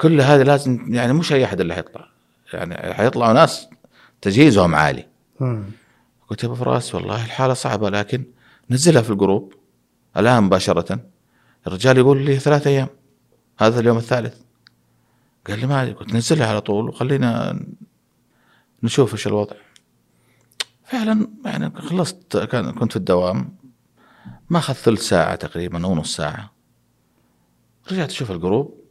كل 0.00 0.20
هذه 0.20 0.42
لازم 0.42 0.94
يعني 0.94 1.12
مش 1.12 1.32
أي 1.32 1.44
أحد 1.44 1.60
اللي 1.60 1.74
حيطلع. 1.74 2.08
يعني 2.52 2.94
حيطلعوا 2.94 3.32
ناس 3.32 3.68
تجهيزهم 4.20 4.74
عالي. 4.74 5.06
مم. 5.40 5.64
قلت 6.30 6.42
يا 6.42 6.48
أبو 6.48 6.54
فراس 6.54 6.94
والله 6.94 7.24
الحالة 7.24 7.54
صعبة 7.54 7.90
لكن 7.90 8.24
نزلها 8.70 9.02
في 9.02 9.10
الجروب 9.10 9.54
الآن 10.16 10.42
مباشرة. 10.42 11.00
الرجال 11.66 11.98
يقول 11.98 12.24
لي 12.24 12.38
ثلاث 12.38 12.66
أيام. 12.66 12.88
هذا 13.58 13.80
اليوم 13.80 13.98
الثالث. 13.98 14.36
قال 15.46 15.58
لي 15.58 15.66
ما. 15.66 15.92
قلت 15.92 16.14
نزلها 16.14 16.46
على 16.46 16.60
طول 16.60 16.88
وخلينا 16.88 17.60
نشوف 18.82 19.12
إيش 19.12 19.26
الوضع. 19.26 19.56
فعلا 20.84 21.28
يعني 21.44 21.72
خلصت 21.76 22.36
كان 22.36 22.72
كنت 22.72 22.92
في 22.92 22.96
الدوام. 22.96 23.54
ما 24.50 24.58
أخذ 24.58 24.74
ثلث 24.74 25.00
ساعة 25.00 25.34
تقريبا 25.34 25.84
أو 25.84 25.94
نص 25.94 26.16
ساعة. 26.16 26.52
رجعت 27.92 28.10
أشوف 28.10 28.30
الجروب. 28.30 28.83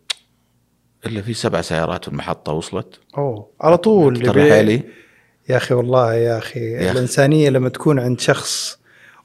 الا 1.06 1.22
في 1.22 1.34
سبع 1.34 1.62
سيارات 1.62 2.06
في 2.06 2.12
المحطة 2.12 2.52
وصلت. 2.52 3.00
أوه 3.18 3.50
على 3.62 3.78
طول 3.78 4.20
لي 4.20 4.84
يا 5.50 5.58
أخي 5.58 5.74
والله 5.74 6.13
يا 6.13 6.38
أخي 6.38 6.60
يا 6.60 6.78
أخي. 6.78 6.92
الإنسانية 6.92 7.50
لما 7.50 7.70
تكون 7.70 8.00
عند 8.00 8.20
شخص 8.20 8.80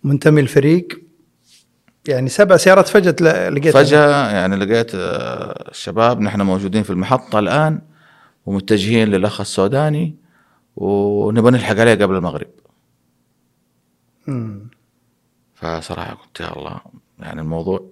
منتمي 0.05 0.43
للفريق 0.43 1.03
يعني 2.09 2.29
سبع 2.29 2.57
سيارات 2.57 2.89
فجأة 2.89 3.49
لقيت 3.49 3.75
فجأة 3.75 4.31
يعني 4.31 4.57
لقيت 4.57 4.95
آه، 4.95 5.71
الشباب 5.71 6.21
نحن 6.21 6.43
موجودين 6.43 6.83
في 6.83 6.91
المحطة 6.91 7.39
الآن 7.39 7.81
ومتجهين 8.47 9.09
للأخ 9.09 9.41
السوداني 9.41 10.17
ونبغى 10.77 11.51
نلحق 11.51 11.79
عليه 11.79 11.95
قبل 11.95 12.17
المغرب. 12.17 12.49
مم. 14.27 14.71
فصراحة 15.55 16.15
قلت 16.15 16.41
يا 16.41 16.57
الله 16.57 16.81
يعني 17.19 17.41
الموضوع 17.41 17.87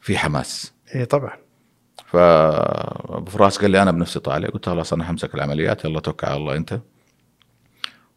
في 0.00 0.18
حماس. 0.18 0.72
اي 0.94 1.04
طبعا. 1.04 1.47
فابو 2.12 3.30
فراس 3.30 3.58
قال 3.58 3.70
لي 3.70 3.82
أنا 3.82 3.90
بنفسي 3.90 4.20
طالع. 4.20 4.48
قلت 4.48 4.68
له 4.68 4.74
خلاص 4.74 4.92
أنا 4.92 5.04
حمسك 5.04 5.34
العمليات 5.34 5.84
يلا 5.84 6.00
توكل 6.00 6.26
على 6.26 6.36
الله 6.36 6.56
أنت. 6.56 6.80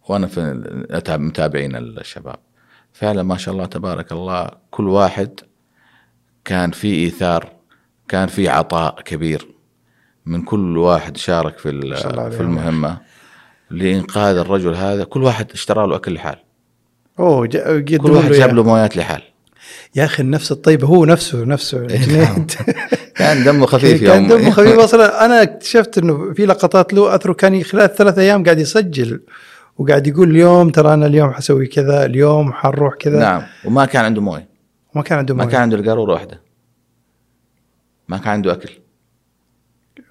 وأنا 0.10 0.28
في 0.28 0.72
متابعين 1.10 1.76
الشباب. 1.76 2.40
فعلا 2.94 3.24
ما 3.24 3.38
شاء 3.38 3.54
الله 3.54 3.66
تبارك 3.66 4.12
الله 4.12 4.50
كل 4.72 4.88
واحد 4.88 5.40
كان 6.46 6.72
في 6.72 6.96
إيثار 6.96 7.52
كان 8.08 8.28
في 8.28 8.50
عطاء 8.50 9.02
كبير 9.02 9.48
من 10.26 10.42
كل 10.42 10.78
واحد 10.78 11.18
شارك 11.18 11.58
في 11.58 11.82
في. 12.32 12.42
المهمة. 12.42 12.98
لإنقاذ 13.70 14.38
الرجل 14.38 14.76
هذا 14.76 15.04
كل 15.04 15.24
واحد 15.24 15.52
اشترى 15.52 15.88
له 15.88 15.96
أكل 15.96 16.14
لحال. 16.14 16.40
أوه 17.20 17.48
كل 17.48 18.12
واحد 18.12 18.32
جاب 18.32 18.50
إياه. 18.50 18.54
له 18.54 18.64
مويات 18.64 18.98
لحال. 18.98 19.22
يا 19.96 20.06
أخي 20.06 20.24
النفس 20.24 20.52
الطيبه 20.52 20.88
هو 20.88 21.06
نفسه 21.06 21.46
نفسه. 21.46 21.78
الجنيد 21.78 22.52
كان 23.16 23.44
دمه 23.44 23.66
خفيف 23.66 24.04
كان 24.04 24.28
دمه 24.28 24.52
خفيف. 24.52 24.80
أصلا 24.86 25.26
أنا 25.26 25.44
اكتشفت 25.44 25.98
إنه 25.98 26.34
في 26.34 26.46
لقطات 26.46 26.94
له 26.94 27.16
أثره 27.16 27.34
كان 27.34 27.64
خلال 27.64 27.96
ثلاث 27.96 28.20
أيام 28.20 28.44
قاعد 28.44 28.60
يسجل 28.60 29.22
وقاعد 29.78 30.08
يقول 30.08 30.30
اليوم 30.30 30.70
ترى 30.70 30.94
أنا 30.94 31.06
اليوم 31.06 31.32
حسوي 31.32 31.68
كذا 31.68 32.06
اليوم 32.06 32.54
حنروح 32.54 32.96
كذا. 32.96 33.20
نعم. 33.20 33.44
وما 33.66 33.86
كان 33.86 34.06
عنده 34.06 34.22
مويه. 34.22 34.48
ما 34.94 35.02
كان 35.02 35.18
عنده 35.18 35.34
ما 35.34 35.44
مويه. 35.44 35.52
كان 35.52 35.62
عنده 35.62 35.78
القاروره 35.78 36.14
واحدة 36.14 36.42
ما 38.08 38.18
كان 38.18 38.30
عنده 38.30 38.52
أكل. 38.54 38.70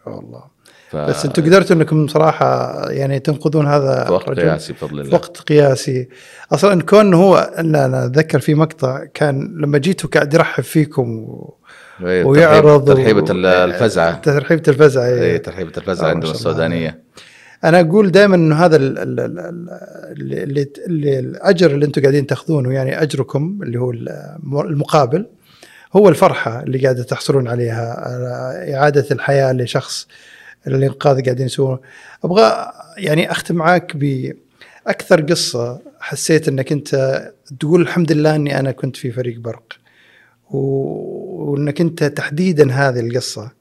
والله 0.07 0.43
ف... 0.91 0.97
بس 0.97 1.25
أنتم 1.25 1.43
قدرتوا 1.43 1.77
إنكم 1.77 2.09
صراحة 2.09 2.75
يعني 2.91 3.19
تنقذون 3.19 3.67
هذا 3.67 4.05
في 4.05 4.13
وقت 4.13 4.31
قياسي 4.31 4.73
بفضل 4.73 5.01
الله. 5.01 5.15
وقت 5.15 5.37
قياسي. 5.37 6.09
أصلا 6.53 6.83
كون 6.83 7.15
هو 7.15 7.37
أنا 7.37 8.07
أتذكر 8.07 8.41
في 8.41 8.55
مقطع 8.55 9.05
كان 9.05 9.57
لما 9.61 9.79
جيتوا 9.79 10.11
قاعد 10.11 10.35
يرحب 10.35 10.65
فيكم 10.65 11.19
و... 11.19 11.60
إيه، 12.05 12.25
ويعرض 12.25 12.85
ترحيب- 12.89 13.25
ترحيبة 13.25 13.65
الفزعة 13.65 14.21
ترحيبة 14.21 14.63
الفزعة 14.69 15.05
اي 15.05 15.23
إيه. 15.23 15.37
ترحيبة 15.37 15.73
الفزعة 15.77 16.07
آه، 16.07 16.11
عندنا 16.11 16.25
الله. 16.25 16.35
السودانية 16.35 17.01
أنا 17.65 17.81
أقول 17.81 18.11
دائما 18.11 18.37
إنه 18.37 18.57
هذا 18.65 18.77
ال- 18.77 18.99
ال- 18.99 19.21
ال- 19.21 19.39
ال- 19.39 20.33
اللي, 20.43 20.69
اللي 20.87 21.19
الأجر 21.19 21.71
اللي 21.71 21.87
أنتم 21.87 22.03
قاعدين 22.03 22.27
تأخذونه 22.27 22.73
يعني 22.73 23.03
أجركم 23.03 23.59
اللي 23.63 23.79
هو 23.81 23.91
الم- 23.91 24.61
المقابل 24.61 25.27
هو 25.93 26.09
الفرحة 26.09 26.63
اللي 26.63 26.79
قاعدة 26.79 27.03
تحصلون 27.03 27.49
عليها 27.49 27.95
على 28.01 28.75
إعادة 28.77 29.07
الحياة 29.11 29.53
لشخص 29.53 30.09
الانقاذ 30.67 31.23
قاعدين 31.25 31.47
يسوونه 31.47 31.79
أبغى 32.25 32.73
يعني 32.97 33.31
أختم 33.31 33.55
معاك 33.55 33.97
بأكثر 33.97 35.21
قصة 35.21 35.81
حسيت 36.01 36.49
إنك 36.49 36.73
أنت 36.73 37.23
تقول 37.61 37.81
الحمد 37.81 38.13
لله 38.13 38.35
إني 38.37 38.59
أنا 38.61 38.73
كنت 38.73 38.97
في 38.97 39.11
فريق 39.13 39.39
برق 39.39 39.63
و- 40.51 41.20
وإنك 41.41 41.81
أنت 41.81 42.05
تحديدا 42.05 42.73
هذه 42.73 43.01
القصة 43.01 43.53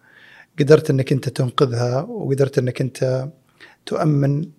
قدرت 0.60 0.90
إنك 0.90 1.12
أنت 1.12 1.30
تنقذها 1.30 2.02
وقدرت 2.02 2.58
إنك 2.58 2.82
أنت 2.82 3.30
تؤمن 3.86 4.50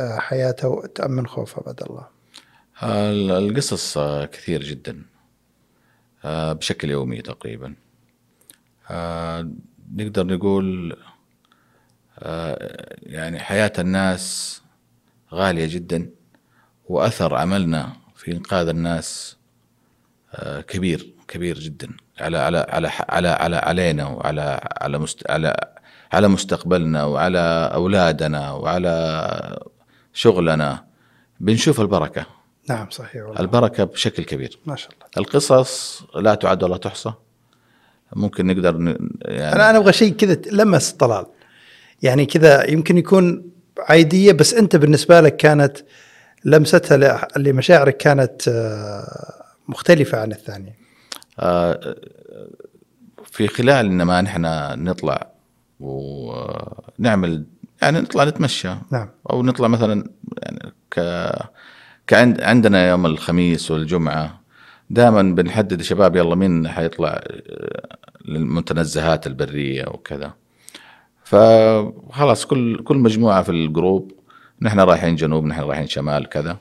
آه، 0.00 0.18
حياته 0.18 0.68
وتؤمن 0.68 1.26
خوفه 1.26 1.62
بعد 1.62 1.82
الله. 1.82 2.06
ال- 2.82 3.30
القصص 3.30 3.98
آه، 3.98 4.24
كثير 4.24 4.62
جدا 4.62 5.02
آه، 6.24 6.52
بشكل 6.52 6.90
يومي 6.90 7.22
تقريبا. 7.22 7.74
نقدر 9.96 10.26
نقول 10.26 10.96
يعني 13.02 13.38
حياة 13.38 13.72
الناس 13.78 14.62
غالية 15.32 15.66
جدا 15.74 16.10
وأثر 16.88 17.34
عملنا 17.34 17.92
في 18.16 18.32
إنقاذ 18.32 18.68
الناس 18.68 19.36
كبير 20.68 21.14
كبير 21.28 21.58
جدا. 21.58 21.88
على 22.20 22.38
على 22.38 22.66
على 22.68 22.88
على 23.08 23.28
على 23.28 23.56
علينا 23.56 24.06
وعلى 24.06 24.60
على 24.80 24.98
مست 24.98 25.30
على 25.30 25.54
على 26.12 26.28
مستقبلنا 26.28 27.04
وعلى 27.04 27.70
أولادنا 27.74 28.52
وعلى 28.52 29.58
شغلنا. 30.12 30.84
بنشوف 31.40 31.80
البركة. 31.80 32.26
نعم 32.68 32.90
صحيح 32.90 33.22
والله. 33.22 33.40
البركة 33.40 33.84
بشكل 33.84 34.24
كبير. 34.24 34.58
ما 34.66 34.76
شاء 34.76 34.90
الله. 34.92 35.06
القصص 35.18 36.02
لا 36.16 36.34
تعد 36.34 36.62
ولا 36.62 36.76
تحصى. 36.76 37.12
ممكن 38.16 38.46
نقدر 38.46 38.76
ن... 38.76 39.10
يعني 39.22 39.54
أنا 39.54 39.70
أنا 39.70 39.78
أبغى 39.78 39.92
شيء 39.92 40.12
كذا 40.12 40.40
لمس 40.52 40.92
طلال. 40.92 41.26
يعني 42.02 42.26
كذا 42.26 42.70
يمكن 42.70 42.98
يكون 42.98 43.50
عادية 43.78 44.32
بس 44.32 44.54
أنت 44.54 44.76
بالنسبة 44.76 45.20
لك 45.20 45.36
كانت 45.36 45.76
لمستها 46.44 47.28
لمشاعرك 47.36 47.96
كانت 47.96 48.48
آه، 48.48 49.44
مختلفة 49.68 50.20
عن 50.20 50.32
الثانية. 50.32 50.79
في 53.24 53.48
خلال 53.48 53.86
انما 53.86 54.20
نحن 54.20 54.42
نطلع 54.84 55.30
ونعمل 55.80 57.44
يعني 57.82 58.00
نطلع 58.00 58.24
نتمشى. 58.24 58.74
نعم. 58.92 59.08
أو 59.30 59.42
نطلع 59.42 59.68
مثلا 59.68 60.10
يعني 60.42 60.72
ك 60.90 61.00
كعند 62.06 62.40
عندنا 62.40 62.88
يوم 62.88 63.06
الخميس 63.06 63.70
والجمعة 63.70 64.40
دائما 64.90 65.22
بنحدد 65.22 65.82
شباب 65.82 66.16
يلا 66.16 66.34
مين 66.34 66.68
حيطلع 66.68 67.08
آه، 67.08 67.96
للمتنزهات 68.24 69.26
البرية 69.26 69.84
وكذا. 69.88 70.32
فخلاص 71.24 72.46
كل 72.46 72.84
كل 72.84 72.96
مجموعة 72.96 73.42
في 73.42 73.48
الجروب 73.48 74.12
نحن 74.62 74.80
رايحين 74.80 75.16
جنوب 75.16 75.44
نحن 75.44 75.60
رايحين 75.60 75.86
شمال 75.86 76.28
كذا. 76.28 76.56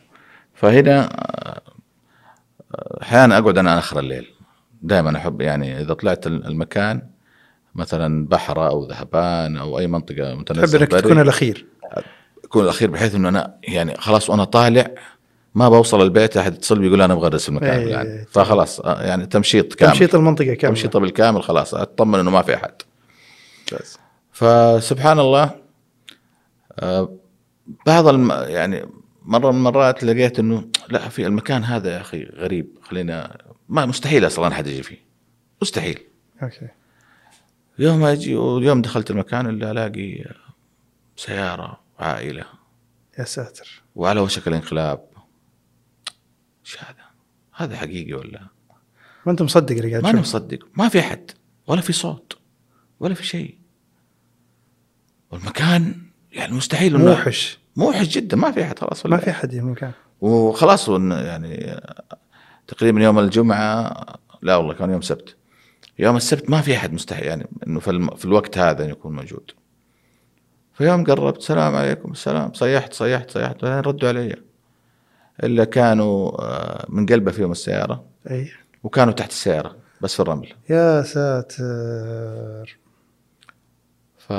فهنا 0.53 1.09
آه، 1.15 1.61
أحيانا 3.01 3.37
أقعد 3.37 3.57
أنا 3.57 3.77
آخر 3.77 3.99
الليل. 3.99 4.27
دائما 4.81 5.17
أحب 5.17 5.41
يعني 5.41 5.81
إذا 5.81 5.93
طلعت 5.93 6.27
المكان 6.27 7.01
مثلا 7.75 8.27
بحره 8.27 8.67
أو 8.67 8.85
ذهبان 8.85 9.57
أو 9.57 9.79
أي 9.79 9.87
منطقة 9.87 10.29
تحب 10.29 10.39
متنزه 10.39 10.77
انك 10.77 10.91
تكون 10.91 11.19
الأخير. 11.19 11.65
يكون 12.43 12.63
الأخير 12.63 12.91
بحيث 12.91 13.15
إنه 13.15 13.29
أنا 13.29 13.55
يعني 13.63 13.95
خلاص 13.95 14.29
وأنا 14.29 14.43
طالع 14.43 14.91
ما 15.55 15.69
بوصل 15.69 16.01
البيت 16.01 16.37
أحد 16.37 16.53
يتصل 16.53 16.79
بيقول 16.79 17.01
أنا 17.01 17.13
أبغى 17.13 17.27
ارسل 17.27 17.51
المكان 17.51 17.79
إيه، 17.79 17.89
يعني. 17.89 18.25
فخلاص 18.31 18.79
آه، 18.79 19.01
يعني 19.01 19.25
تمشيط 19.25 19.73
كامل. 19.73 19.91
تمشيط 19.91 20.15
المنطقة 20.15 20.53
كاملة. 20.53 20.75
تمشيطه 20.75 20.99
بالكامل 20.99 21.43
خلاص 21.43 21.73
أطمن 21.73 22.19
إنه 22.19 22.31
ما 22.31 22.41
في 22.41 22.55
أحد. 22.55 22.71
فسبحان 24.31 25.19
الله 25.19 25.51
آه، 26.79 27.13
بعض 27.85 28.07
الم... 28.07 28.31
يعني 28.31 28.85
مرة 29.29 29.51
من 29.51 29.57
المرات 29.57 30.03
لقيت 30.03 30.39
إنه 30.39 30.69
لا 30.89 31.09
في 31.09 31.25
المكان 31.27 31.63
هذا 31.63 31.93
يا 31.93 32.01
أخي 32.01 32.23
غريب 32.23 32.77
خلينا 32.81 33.37
ما 33.69 33.85
مستحيل 33.85 34.27
أصلا 34.27 34.47
احد 34.47 34.67
يجي 34.67 34.83
فيه 34.83 34.97
مستحيل. 35.61 35.99
أوكي. 36.43 36.67
يوم 37.79 38.03
أجي 38.03 38.35
ويوم 38.35 38.81
دخلت 38.81 39.11
المكان 39.11 39.47
اللي 39.47 39.71
ألاقي 39.71 40.25
سيارة 41.15 41.79
عائلة. 41.99 42.45
يا 43.19 43.23
ساتر. 43.23 43.81
وعلى 43.95 44.19
وشك 44.19 44.47
الانقلاب. 44.47 45.05
إيش 46.65 46.77
هذا؟ 46.83 47.05
هذا 47.53 47.77
حقيقي 47.77 48.13
ولا؟ 48.13 48.47
ما 49.25 49.31
أنت 49.31 49.41
مصدق 49.41 49.75
اللي 49.75 49.91
قاعد 49.91 50.03
ماني 50.03 50.21
تشوف 50.21 50.35
مصدق. 50.35 50.67
ما 50.73 50.89
في 50.89 50.99
أحد 50.99 51.31
ولا 51.67 51.81
في 51.81 51.93
صوت 51.93 52.37
ولا 52.99 53.13
في 53.13 53.25
شيء. 53.25 53.57
والمكان 55.31 56.01
يعني 56.31 56.53
مستحيل 56.53 56.97
موحش. 56.97 57.58
موحش 57.79 58.07
جدا 58.07 58.37
ما 58.37 58.51
في 58.51 58.63
أحد 58.63 58.79
خلاص 58.79 59.05
ما 59.05 59.17
في 59.17 59.29
أحد 59.29 59.53
المكان 59.53 59.91
وخلاص 60.21 60.89
يعني 60.89 61.81
تقريبا 62.67 63.01
يوم 63.01 63.19
الجمعة 63.19 64.05
لا 64.41 64.55
والله 64.55 64.73
كان 64.73 64.89
يوم 64.91 65.01
سبت. 65.01 65.35
يوم 65.99 66.15
السبت 66.15 66.49
ما 66.49 66.61
في 66.61 66.75
أحد 66.75 66.93
مستحيل 66.93 67.25
يعني 67.25 67.47
إنه 67.67 67.79
في, 67.79 68.25
الوقت 68.25 68.57
هذا 68.57 68.85
يكون 68.89 69.15
موجود. 69.15 69.51
فيوم 70.73 71.03
قربت 71.03 71.37
السلام 71.37 71.75
عليكم 71.75 72.11
السلام 72.11 72.53
صيحت 72.53 72.93
صيحت 72.93 73.31
صيحت 73.31 73.65
بعدين 73.65 73.79
ردوا 73.79 74.09
علي. 74.09 74.35
إلا 75.43 75.63
كانوا 75.63 76.41
آه، 76.41 76.85
من 76.89 77.05
قلبه 77.05 77.31
فيهم 77.31 77.51
السيارة. 77.51 78.03
أي. 78.31 78.51
وكانوا 78.83 79.13
تحت 79.13 79.29
السيارة 79.29 79.75
بس 80.01 80.13
في 80.15 80.19
الرمل. 80.19 80.53
يا 80.69 81.01
ساتر. 81.01 82.77
ف 84.17 84.33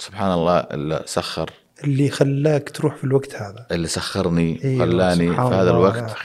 سبحان 0.00 0.32
الله 0.32 0.58
اللي 0.58 1.02
سخر. 1.06 1.50
اللي 1.84 2.10
خلاك 2.10 2.70
تروح 2.70 2.96
في 2.96 3.04
الوقت 3.04 3.34
هذا. 3.34 3.66
اللي 3.70 3.86
سخرني 3.88 4.64
أيوة، 4.64 4.86
خلاني 4.86 5.34
في 5.34 5.40
هذا 5.40 5.70
الوقت. 5.70 6.16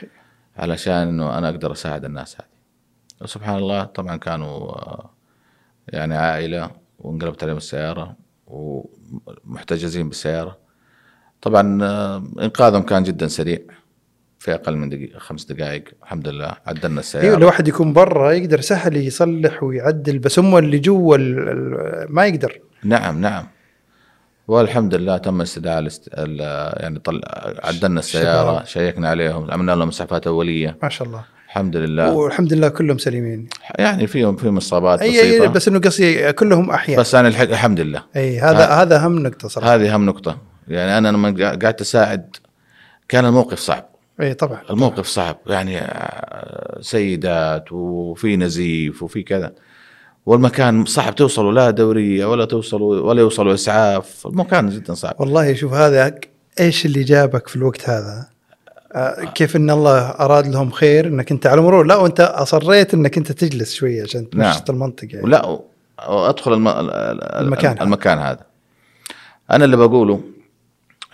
علشان 0.57 0.93
إنه 0.93 1.37
أنا 1.37 1.49
أقدر 1.49 1.71
أساعد 1.71 2.05
الناس 2.05 2.35
هذه. 2.35 2.47
وسبحان 3.21 3.57
الله 3.57 3.83
طبعا 3.83 4.15
كانوا 4.15 4.47
آه، 4.47 5.09
يعني 5.87 6.17
عائلة 6.17 6.71
وانقلبت 6.99 7.43
عليهم 7.43 7.57
السيارة 7.57 8.15
ومحتجزين 8.47 10.09
بالسيارة. 10.09 10.57
طبعا 11.41 11.83
آه، 11.83 12.23
إنقاذهم 12.39 12.81
كان 12.81 13.03
جدا 13.03 13.27
سريع 13.27 13.59
في 14.39 14.53
أقل 14.53 14.75
من 14.75 14.89
دقيقه 14.89 15.19
خمس 15.19 15.45
دقائق 15.45 15.83
الحمد 16.03 16.27
لله 16.27 16.55
عدلنا 16.65 16.87
أيوه 16.87 16.99
السياره 16.99 17.37
الواحد 17.37 17.67
يكون 17.67 17.93
برا 17.93 18.31
يقدر 18.31 18.61
سهل 18.61 18.97
يصلح 18.97 19.63
ويعدل 19.63 20.19
بس 20.19 20.39
هم 20.39 20.57
اللي 20.57 20.79
جوا 20.79 21.17
ما 22.09 22.25
يقدر. 22.25 22.61
نعم 22.83 23.21
نعم. 23.21 23.47
والحمد 24.47 24.95
لله 24.95 25.17
تم 25.17 25.41
استدعاء 25.41 25.79
الاست... 25.79 26.09
ال- 26.13 26.81
يعني 26.83 26.99
طل... 26.99 27.21
عدلنا 27.63 27.99
السيارة. 27.99 28.63
شيكنا 28.63 29.09
عليهم 29.09 29.51
عملنا 29.51 29.71
لهم 29.71 29.87
اسعافات 29.87 30.27
أولية. 30.27 30.77
ما 30.83 30.89
شاء 30.89 31.07
الله. 31.07 31.23
الحمد 31.45 31.77
لله. 31.77 32.11
والحمد 32.11 32.53
لله 32.53 32.67
كلهم 32.67 32.97
سليمين. 32.97 33.47
يعني 33.79 34.07
فيهم 34.07 34.35
فيهم 34.35 34.57
اصابات 34.57 34.99
بسيطه 34.99 35.43
اي 35.43 35.47
بس 35.47 35.67
إنه 35.67 35.79
قصدي 35.79 36.33
كلهم 36.33 36.71
أحياء. 36.71 36.99
بس 36.99 37.15
أنا 37.15 37.27
الحق 37.27 37.49
الحمد 37.49 37.79
لله. 37.79 38.03
أي 38.15 38.39
هذا 38.39 38.65
هذا 38.65 38.95
اهم 38.95 39.19
نقطة 39.19 39.47
صراحة. 39.47 39.75
هذه 39.75 39.93
اهم 39.93 40.05
نقطة. 40.05 40.37
يعني 40.67 40.97
أنا 40.97 41.07
لما 41.07 41.29
قعدت 41.63 41.81
أساعد 41.81 42.35
كان 43.09 43.25
الموقف 43.25 43.59
صعب. 43.59 43.85
أي 44.21 44.33
طبعا. 44.33 44.61
الموقف 44.69 45.07
صعب. 45.07 45.37
يعني 45.47 45.77
آه، 45.79 46.77
سيدات 46.81 47.71
وفي 47.71 48.37
نزيف 48.37 49.03
وفي 49.03 49.23
كذا. 49.23 49.53
والمكان 50.25 50.85
صعب 50.85 51.15
توصلوا 51.15 51.51
لا 51.51 51.69
دورية 51.69 52.25
ولا 52.25 52.45
توصلوا 52.45 52.99
ولا 53.01 53.21
يوصلوا 53.21 53.53
إسعاف. 53.53 54.27
المكان 54.27 54.69
جدا 54.69 54.93
صعب. 54.93 55.15
والله 55.19 55.53
شوف 55.53 55.73
هذا 55.73 56.15
إيش 56.59 56.85
اللي 56.85 57.03
جابك 57.03 57.47
في 57.47 57.55
الوقت 57.55 57.89
هذا؟ 57.89 58.29
آه، 58.93 59.23
كيف 59.23 59.55
إن 59.55 59.69
الله 59.69 59.99
أراد 59.99 60.47
لهم 60.47 60.71
خير؟ 60.71 61.07
إنك 61.07 61.31
أنت 61.31 61.47
على 61.47 61.61
مرور. 61.61 61.83
لا 61.85 61.95
وأنت 61.95 62.19
أصريت 62.19 62.93
إنك 62.93 63.17
أنت 63.17 63.31
تجلس 63.31 63.73
شوية 63.73 64.03
عشان 64.03 64.27
نعم. 64.33 64.51
تمشط 64.53 64.69
المنطقة 64.69 65.07
يعني. 65.11 65.23
ولا 65.23 65.45
و- 65.45 65.65
وادخل 66.09 66.53
الم... 66.53 66.67
ال- 66.67 66.91
ال- 66.91 67.23
المكان 67.23 67.71
هذا. 67.71 67.83
المكان 67.83 68.17
هذا. 68.19 68.45
أنا 69.51 69.65
اللي 69.65 69.77
بقوله 69.77 70.21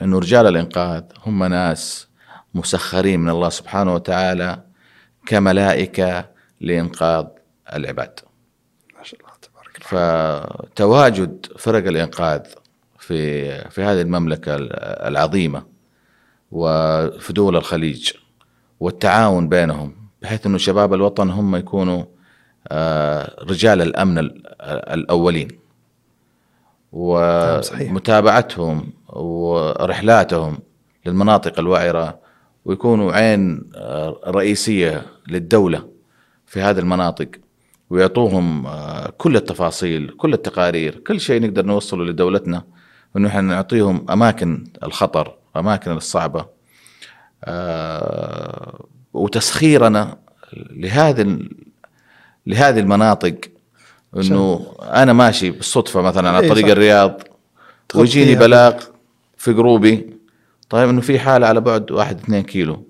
إنه 0.01 0.19
رجال 0.19 0.47
الإنقاذ 0.47 1.03
هم 1.25 1.43
ناس 1.43 2.07
مسخرين 2.53 3.19
من 3.19 3.29
الله 3.29 3.49
سبحانه 3.49 3.93
وتعالى 3.95 4.59
كملائكة 5.25 6.25
لإنقاذ 6.61 7.25
العباد 7.73 8.19
ما 8.97 9.03
شاء 9.03 9.19
الله 9.19 9.31
تبارك 9.41 9.75
الله 9.77 9.80
فتواجد 9.91 11.45
فرق 11.57 11.87
الإنقاذ 11.87 12.39
في 12.99 13.51
في 13.69 13.83
هذه 13.83 14.01
المملكة 14.01 14.55
العظيمة 15.07 15.63
وفي 16.51 17.33
دول 17.33 17.55
الخليج 17.55 18.11
والتعاون 18.79 19.49
بينهم 19.49 19.95
بحيث 20.21 20.45
إنه 20.45 20.57
شباب 20.57 20.93
الوطن 20.93 21.29
هم 21.29 21.55
يكونوا 21.55 22.03
آه، 22.67 23.35
رجال 23.43 23.81
الأمن 23.81 24.17
ال- 24.17 24.43
الأولين 24.93 25.47
نعم، 26.93 27.61
صحيح. 27.61 27.91
ومتابعتهم 27.91 28.93
ورحلاتهم 29.09 30.59
للمناطق 31.05 31.59
الوعرة 31.59 32.19
ويكونوا 32.65 33.11
عين 33.13 33.69
آه، 33.75 34.19
رئيسية 34.27 35.05
للدولة 35.27 35.87
في 36.45 36.61
هذه 36.61 36.79
المناطق 36.79 37.27
ويعطوهم 37.91 38.67
آه، 38.67 39.13
كل 39.17 39.35
التفاصيل 39.35 40.09
كل 40.17 40.33
التقارير 40.33 40.95
كل 41.07 41.19
شيء 41.19 41.41
نقدر 41.41 41.65
نوصله 41.65 42.03
لدولتنا 42.05 42.63
إنه 43.17 43.27
إحنا 43.27 43.41
نعطيهم 43.41 44.05
أماكن 44.09 44.63
الخطر 44.83 45.35
أماكن 45.55 45.91
الصعبة 45.91 46.45
آه، 47.43 48.85
وتسخيرنا 49.13 50.17
لهذه 50.53 51.39
لهذه 52.47 52.79
المناطق 52.79 53.35
إنه 54.17 54.73
أنا 54.81 55.13
ماشي 55.13 55.51
بالصدفة 55.51 56.01
مثلا 56.01 56.29
على 56.29 56.39
إيه 56.39 56.49
طريق. 56.49 56.65
الرياض 56.67 57.21
ويجيني. 57.95 58.35
بلاغ 58.35 58.73
في 59.37 59.53
جروبي 59.53 60.17
طيب 60.69 60.89
إنه 60.89 61.01
في 61.01 61.19
حالة 61.19 61.47
على 61.47 61.61
بعد 61.61 61.91
واحد 61.91 62.19
اثنين 62.19 62.43
كيلو 62.43 62.85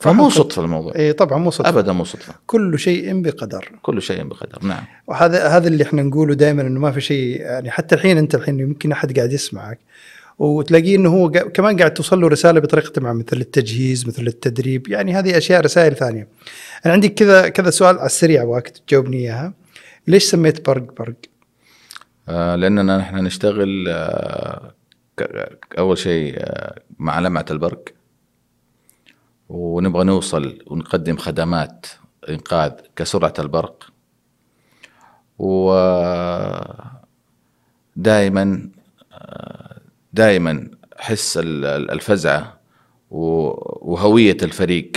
فمو 0.00 0.30
صدفة 0.30 0.64
الموضوع 0.64 0.92
اي 0.96 1.12
طبعا 1.12 1.38
مو 1.38 1.50
صدفة 1.50 1.68
ابدا 1.68 1.92
مو 1.92 2.04
صدفة 2.04 2.34
كل 2.46 2.78
شيء 2.78 3.22
بقدر 3.22 3.72
كل 3.82 4.02
شيء 4.02 4.24
بقدر 4.24 4.58
نعم 4.62 4.84
وهذا 5.06 5.48
هذا 5.48 5.68
اللي 5.68 5.84
إحنا 5.84 6.02
نقوله 6.02 6.34
دائما 6.34 6.62
إنه 6.62 6.80
ما 6.80 6.92
في 6.92 7.00
شيء 7.00 7.40
يعني 7.40 7.70
حتى 7.70 7.94
الحين 7.94 8.18
أنت 8.18 8.34
الحين 8.34 8.60
يمكن 8.60 8.92
أحد 8.92 9.16
قاعد 9.16 9.32
يسمعك 9.32 9.78
وتلاقيه 10.38 10.96
إنه 10.96 11.08
هو 11.08 11.30
كمان 11.30 11.76
قاعد 11.78 11.94
توصل 11.94 12.20
له 12.20 12.28
رسالة 12.28 12.60
بطريقة 12.60 13.02
مع 13.02 13.12
مثل 13.12 13.36
التجهيز 13.36 14.08
مثل 14.08 14.26
التدريب 14.26 14.88
يعني 14.88 15.14
هذه 15.14 15.38
أشياء 15.38 15.60
رسائل 15.60 15.96
ثانية. 15.96 16.28
أنا 16.86 16.92
عندي 16.92 17.08
كذا 17.08 17.48
كذا 17.48 17.70
سؤال 17.70 17.98
على 17.98 18.06
السريع 18.06 18.42
ابغاك 18.42 18.68
تجاوبني 18.68 19.16
إياها. 19.16 19.52
ليش 20.06 20.24
سميت 20.24 20.66
برق 20.66 20.98
برق؟ 20.98 21.14
آه، 22.28 22.56
لأننا 22.56 22.98
نحن 22.98 23.16
نشتغل 23.16 23.88
آه، 23.88 24.72
أول 25.78 25.98
شيء 25.98 26.34
آه، 26.38 26.80
مع 26.98 27.20
لمعة 27.20 27.46
البرق 27.50 27.84
ونبغى 29.54 30.04
نوصل 30.04 30.58
ونقدم 30.66 31.16
خدمات 31.16 31.86
إنقاذ 32.28 32.72
كسرعة 32.96 33.34
البرق. 33.38 33.84
و 35.38 35.74
دائما 40.12 40.70
حس 40.98 41.38
ال- 41.38 41.64
ال- 41.64 41.90
الفزعة 41.90 42.58
و- 43.10 43.92
وهوية 43.92 44.36
الفريق 44.42 44.92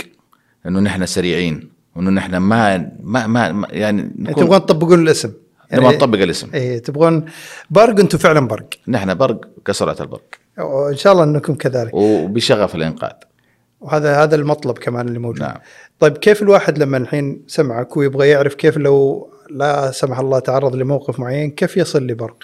إنه 0.66 0.80
نحن 0.80 1.06
سريعين 1.06 1.70
وإنه 1.96 2.10
نحن 2.10 2.36
ما 2.36 2.90
ما, 3.02 3.26
ما 3.26 3.66
يعني 3.70 4.02
يعني 4.02 4.12
نكون 4.18 4.44
تبغون 4.44 4.66
تطبقون 4.66 5.02
الاسم. 5.02 5.32
نبغى 5.72 5.96
نطبق 5.96 6.18
الاسم. 6.18 6.50
إيه 6.54 6.78
تبغون 6.78 7.24
برق 7.70 8.00
أنتم 8.00 8.18
فعلا 8.18 8.40
برق. 8.48 8.68
نحن 8.88 9.14
برق 9.14 9.40
كسرعة 9.64 9.96
البرق. 10.00 10.28
وان 10.58 10.96
شاء 10.96 11.12
الله 11.12 11.24
إنكم 11.24 11.54
كذلك. 11.54 11.94
وبشغف 11.94 12.74
الإنقاذ. 12.74 13.27
وهذا 13.80 14.22
هذا 14.22 14.36
المطلب 14.36 14.78
كمان 14.78 15.08
اللي 15.08 15.18
موجود. 15.18 15.42
نعم. 15.42 15.56
طيب 16.00 16.16
كيف 16.16 16.42
الواحد 16.42 16.78
لما 16.78 16.96
الحين 16.96 17.42
سمعك 17.46 17.96
ويبغى 17.96 18.28
يعرف 18.28 18.54
كيف 18.54 18.76
لو 18.76 19.28
لا 19.50 19.90
سمح 19.90 20.18
الله 20.18 20.38
تعرض 20.38 20.76
لموقف 20.76 21.20
معين 21.20 21.50
كيف 21.50 21.76
يصل 21.76 22.06
لبرق؟ 22.06 22.36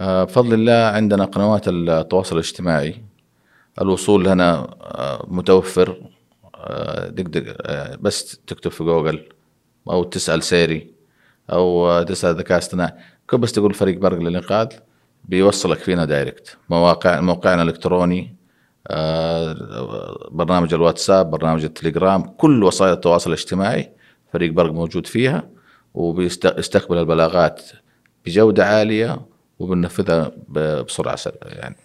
آه، 0.00 0.24
بفضل 0.24 0.54
الله 0.54 0.86
عندنا 0.86 1.24
قنوات 1.24 1.68
التواصل 1.68 2.36
الاجتماعي 2.36 3.08
الوصول 3.80 4.24
لنا 4.24 4.76
آه، 4.82 5.26
متوفر 5.28 6.02
آه، 6.54 7.14
آه، 7.62 7.96
بس 8.00 8.40
تكتب 8.46 8.70
في 8.70 8.84
جوجل 8.84 9.28
أو 9.90 10.04
تسأل 10.04 10.42
سيري 10.42 10.90
أو 11.52 12.02
تسأل 12.02 12.36
ذكاء 12.36 12.58
اصطناعي 12.58 12.92
كل 13.26 13.38
بس 13.38 13.52
تقول 13.52 13.74
فريق 13.74 13.98
برق 13.98 14.18
للإنقاذ 14.18 14.68
بيوصلك 15.24 15.78
فينا 15.78 16.04
direct 16.04 16.56
مواقع 16.70 17.20
موقعنا 17.20 17.62
الإلكتروني 17.62 18.36
برنامج 20.30 20.74
الواتساب 20.74 21.30
برنامج 21.30 21.64
التليجرام 21.64 22.22
كل 22.22 22.64
وسائل 22.64 22.92
التواصل 22.92 23.30
الاجتماعي 23.32 23.90
فريق 24.32 24.52
برق 24.52 24.72
موجود 24.72 25.06
فيها 25.06 25.42
وبيستقبل 25.94 26.98
البلاغات 26.98 27.62
بجودة 28.26 28.66
عالية 28.66 29.20
وبننفذها 29.58 30.30
بسرعة 30.48 31.16
سر- 31.16 31.34
يعني 31.42 31.76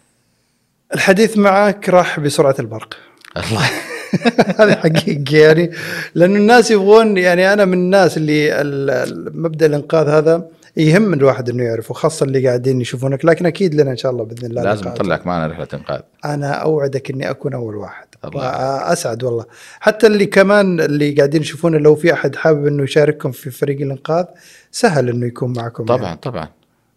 الحديث 0.95 1.37
معك 1.37 1.89
راح 1.89 2.19
بسرعة 2.19 2.55
البرق. 2.59 2.97
الله 3.37 3.69
هذه 4.59 4.73
حقيقة 4.75 5.37
يعني 5.37 5.71
لأنه 6.15 6.35
الناس 6.35 6.71
يبغون 6.71 7.17
يعني 7.17 7.53
أنا 7.53 7.65
من 7.65 7.73
الناس 7.73 8.17
اللي 8.17 8.61
ال- 8.61 8.89
ال- 8.89 9.41
مبدأ 9.41 9.65
الإنقاذ 9.65 10.07
هذا 10.09 10.47
يهم 10.77 11.13
الواحد 11.13 11.49
إنه 11.49 11.63
يعرف 11.63 11.91
وخاصة 11.91 12.23
اللي 12.23 12.47
قاعدين 12.47 12.81
يشوفونك. 12.81 13.25
لكن 13.25 13.45
أكيد 13.45 13.75
لنا 13.75 13.91
إن 13.91 13.97
شاء 13.97 14.11
الله 14.11 14.23
بإذن 14.23 14.45
الله 14.45 14.63
لازم. 14.63 14.87
نطلعك 14.87 15.27
معنا 15.27 15.47
رحلة 15.47 15.67
إنقاذ. 15.73 15.99
أنا 16.25 16.51
أوعدك 16.51 17.11
إني 17.11 17.29
أكون 17.29 17.53
أول 17.53 17.75
واحد. 17.75 18.05
الله 18.25 18.41
وأسعد 18.41 19.23
والله. 19.23 19.45
حتى 19.79 20.07
اللي 20.07 20.25
كمان 20.25 20.79
اللي 20.79 21.11
قاعدين 21.11 21.41
يشوفونا 21.41 21.77
لو 21.77 21.95
في 21.95 22.13
أحد 22.13 22.35
حابب 22.35 22.67
إنه 22.67 22.83
يشارككم 22.83 23.31
في 23.31 23.51
فريق 23.51 23.81
الإنقاذ 23.81 24.25
سهل 24.71 25.09
إنه 25.09 25.25
يكون 25.25 25.53
معكم. 25.53 25.85
طبعا 25.85 26.03
يعني. 26.03 26.19
طبعا. 26.21 26.47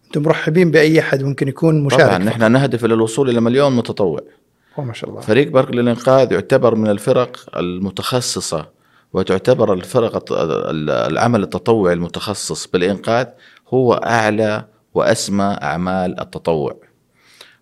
أنتم 0.05 0.21
مرحبين 0.21 0.71
بأي 0.71 0.99
أحد 0.99 1.23
ممكن 1.23 1.47
يكون 1.47 1.83
مشارك. 1.83 2.03
طبعا 2.03 2.17
نحن 2.17 2.51
نهدف 2.51 2.85
إلى 2.85 2.93
الوصول 2.93 3.29
إلى 3.29 3.41
مليون 3.41 3.75
متطوع. 3.75 4.19
ما 4.77 4.93
شاء 4.93 5.09
الله. 5.09 5.21
فريق 5.21 5.51
برق 5.51 5.71
للإنقاذ 5.71 6.31
يعتبر 6.31 6.75
من 6.75 6.89
الفرق 6.89 7.37
المتخصصة 7.57 8.77
وتعتبر 9.13 9.73
الفرق 9.73 10.25
العمل 10.31 11.43
التطوعي 11.43 11.93
المتخصص 11.93 12.67
بالإنقاذ 12.67 13.25
هو 13.69 13.93
أعلى 13.93 14.65
وأسمى 14.93 15.57
أعمال 15.61 16.19
التطوع. 16.19 16.75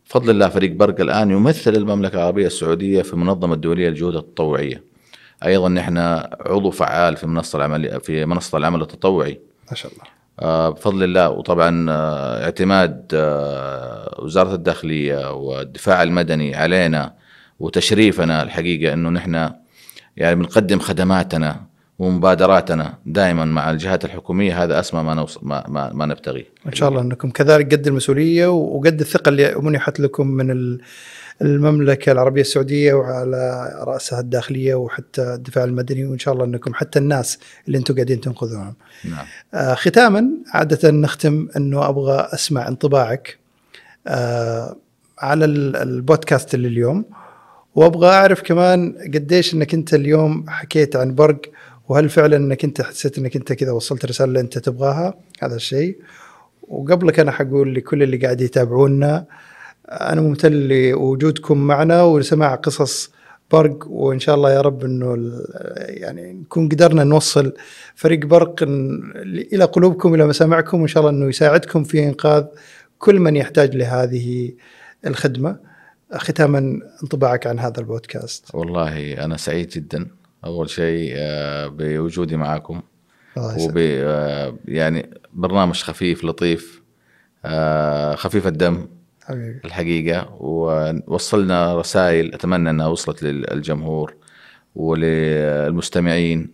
بفضل 0.05 0.29
الله 0.29 0.49
فريق 0.49 0.71
برق 0.71 1.01
الآن 1.01 1.31
يمثل 1.31 1.75
المملكة 1.75 2.15
العربية 2.15 2.47
السعودية 2.47 3.01
في 3.01 3.13
المنظمة 3.13 3.53
الدولية 3.53 3.89
للجهود 3.89 4.15
التطوعية. 4.15 4.83
أيضا 5.45 5.69
نحن 5.69 5.97
عضو 6.45 6.71
فعال 6.71 7.17
في 7.17 7.27
منصة 7.27 7.57
العمل 7.57 8.01
في 8.01 8.25
منصة 8.25 8.57
العمل 8.57 8.81
التطوعي. 8.81 9.39
ما 9.71 9.75
شاء 9.75 9.91
الله. 9.91 10.03
آه، 10.39 10.69
بفضل 10.69 11.03
الله 11.03 11.29
وطبعا 11.29 11.85
آه، 11.89 12.43
اعتماد 12.43 13.11
آه، 13.13 14.15
وزارة 14.19 14.55
الداخلية 14.55 15.33
والدفاع 15.33 16.03
المدني 16.03 16.55
علينا 16.55 17.13
وتشريفنا 17.59 18.43
الحقيقة 18.43 18.93
إنه 18.93 19.09
نحن 19.09 19.49
يعني 20.17 20.35
بنقدم 20.35 20.79
خدماتنا 20.79 21.65
ومبادراتنا 21.99 22.93
دائما 23.05 23.45
مع 23.45 23.71
الجهات 23.71 24.05
الحكومية 24.05 24.63
هذا 24.63 24.79
أسمى 24.79 25.03
ما 25.03 25.13
نوصل 25.13 25.39
ما, 25.43 25.63
ما, 25.67 25.93
ما 25.93 26.05
نبتغيه 26.05 26.45
إن 26.67 26.73
شاء 26.73 26.89
الله 26.89 27.01
أنكم 27.01 27.29
كذلك 27.29 27.73
قد 27.75 27.87
المسؤولية 27.87 28.47
وقد 28.47 28.99
الثقة 28.99 29.29
اللي 29.29 29.55
منحت 29.55 29.99
لكم 29.99 30.27
من 30.27 30.51
ال- 30.51 30.81
المملكة 31.41 32.11
العربية 32.11 32.41
السعودية 32.41 32.93
وعلى 32.93 33.69
رأسها 33.87 34.19
الداخلية 34.19 34.75
وحتى 34.75 35.21
الدفاع 35.33 35.63
المدني 35.63 36.05
وإن 36.05 36.19
شاء 36.19 36.33
الله 36.33 36.45
أنكم 36.45 36.73
حتى 36.73 36.99
الناس 36.99 37.39
اللي 37.67 37.77
أنتم 37.77 37.93
قاعدين 37.95 38.21
تنقذونهم. 38.21 38.73
نعم 39.05 39.25
آه 39.53 39.73
ختاما 39.73 40.29
عادة 40.53 40.91
نختم 40.91 41.47
أنه 41.57 41.89
أبغى 41.89 42.27
أسمع 42.33 42.67
انطباعك 42.67 43.37
آه 44.07 44.75
على 45.19 45.45
ال- 45.45 45.75
البودكاست 45.75 46.53
اللي 46.53 46.67
اليوم 46.67 47.05
وأبغى 47.75 48.09
أعرف 48.09 48.41
كمان 48.41 48.95
قديش 49.13 49.53
أنك 49.53 49.73
أنت 49.73 49.93
اليوم 49.93 50.45
حكيت 50.49 50.95
عن 50.95 51.15
برق 51.15 51.41
وهل 51.89 52.09
فعلا 52.09 52.37
إنك 52.37 52.63
أنت 52.63 52.81
حسيت 52.81 53.17
إنك 53.17 53.35
أنت 53.35 53.53
كذا 53.53 53.71
وصلت 53.71 54.03
الرساله 54.03 54.27
اللي 54.27 54.39
أنت 54.39 54.57
تبغاها؟ 54.57 55.13
هذا 55.41 55.55
الشيء. 55.55 55.97
وقبلك 56.67 57.19
أنا 57.19 57.31
حقول 57.31 57.75
لكل 57.75 58.03
اللي 58.03 58.17
قاعد 58.17 58.41
يتابعونا 58.41 59.25
أنا 59.89 60.21
ممتن 60.21 60.51
لوجودكم 60.51 61.57
معنا 61.57 62.03
ولسماع 62.03 62.55
قصص 62.55 63.11
برق 63.51 63.87
وإن 63.87 64.19
شاء 64.19 64.35
الله 64.35 64.53
يا 64.53 64.61
رب 64.61 64.83
إنه 64.83 65.31
يعني 65.77 66.33
نكون 66.33 66.69
قدرنا 66.69 67.03
نوصل 67.03 67.53
فريق 67.95 68.25
برق 68.25 68.55
إلى 69.53 69.63
قلوبكم 69.63 70.13
إلى 70.13 70.25
مسامعكم 70.25 70.79
وإن 70.79 70.87
شاء 70.87 71.01
الله 71.01 71.11
إنه 71.11 71.29
يساعدكم 71.29 71.83
في 71.83 72.03
إنقاذ 72.03 72.45
كل 72.99 73.19
من 73.19 73.35
يحتاج 73.35 73.75
لهذه 73.75 74.51
الخدمة. 75.05 75.57
ختاما 76.13 76.79
انطباعك 77.03 77.47
عن 77.47 77.59
هذا 77.59 77.79
البودكاست. 77.79 78.55
والله 78.55 79.13
أنا 79.13 79.37
سعيد 79.37 79.69
جدا. 79.69 80.07
أول 80.45 80.69
شيء 80.69 81.13
آه، 81.17 81.67
بوجودي 81.67 82.37
يسعدك. 82.37 83.69
وب 83.69 83.77
آه، 83.77 84.55
يعني 84.65 85.09
برنامج 85.33 85.75
خفيف 85.81 86.23
لطيف 86.25 86.81
آه، 87.45 88.15
خفيف 88.15 88.47
الدم 88.47 88.87
حبيبي 89.23 89.59
الحقيقة 89.65 90.33
ووصلنا 90.39 91.75
رسائل 91.75 92.33
أتمنى 92.33 92.69
أنها 92.69 92.87
وصلت 92.87 93.23
للجمهور 93.23 94.13
وللمستمعين 94.75 96.51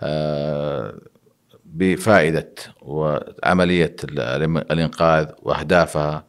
آه، 0.00 0.94
بفائدة 1.64 2.48
وعملية 2.82 3.96
ال- 4.04 4.20
الإنقاذ 4.72 5.26
وأهدافها 5.42 6.24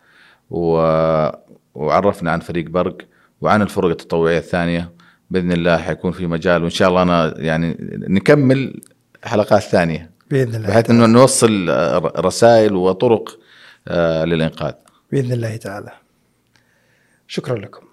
و- 0.50 1.30
وعرفنا 1.76 2.32
عن 2.32 2.40
فريق 2.40 2.70
برق 2.70 2.98
وعن 3.42 3.62
الفرق 3.62 3.90
التطوعية 3.90 4.38
الثانية 4.38 4.92
بإذن 5.32 5.52
الله 5.52 5.78
حيكون 5.78 6.12
في 6.12 6.28
مجال 6.28 6.62
وإن 6.62 6.70
شاء 6.70 6.90
الله 6.90 7.02
أنا 7.02 7.34
يعني 7.38 7.78
نكمل 8.10 8.82
حلقات 9.24 9.62
ثانية. 9.62 10.12
بإذن 10.32 10.56
الله. 10.56 10.68
بحيث 10.68 10.90
إنه 10.90 11.06
نوصل 11.06 11.70
آه، 11.70 12.14
رسائل 12.18 12.76
وطرق 12.76 13.40
آه، 13.88 14.26
للإنقاذ. 14.26 14.74
بإذن 15.12 15.32
الله 15.32 15.56
تعالى. 15.56 15.92
شكرا 17.28 17.58
لكم. 17.58 17.85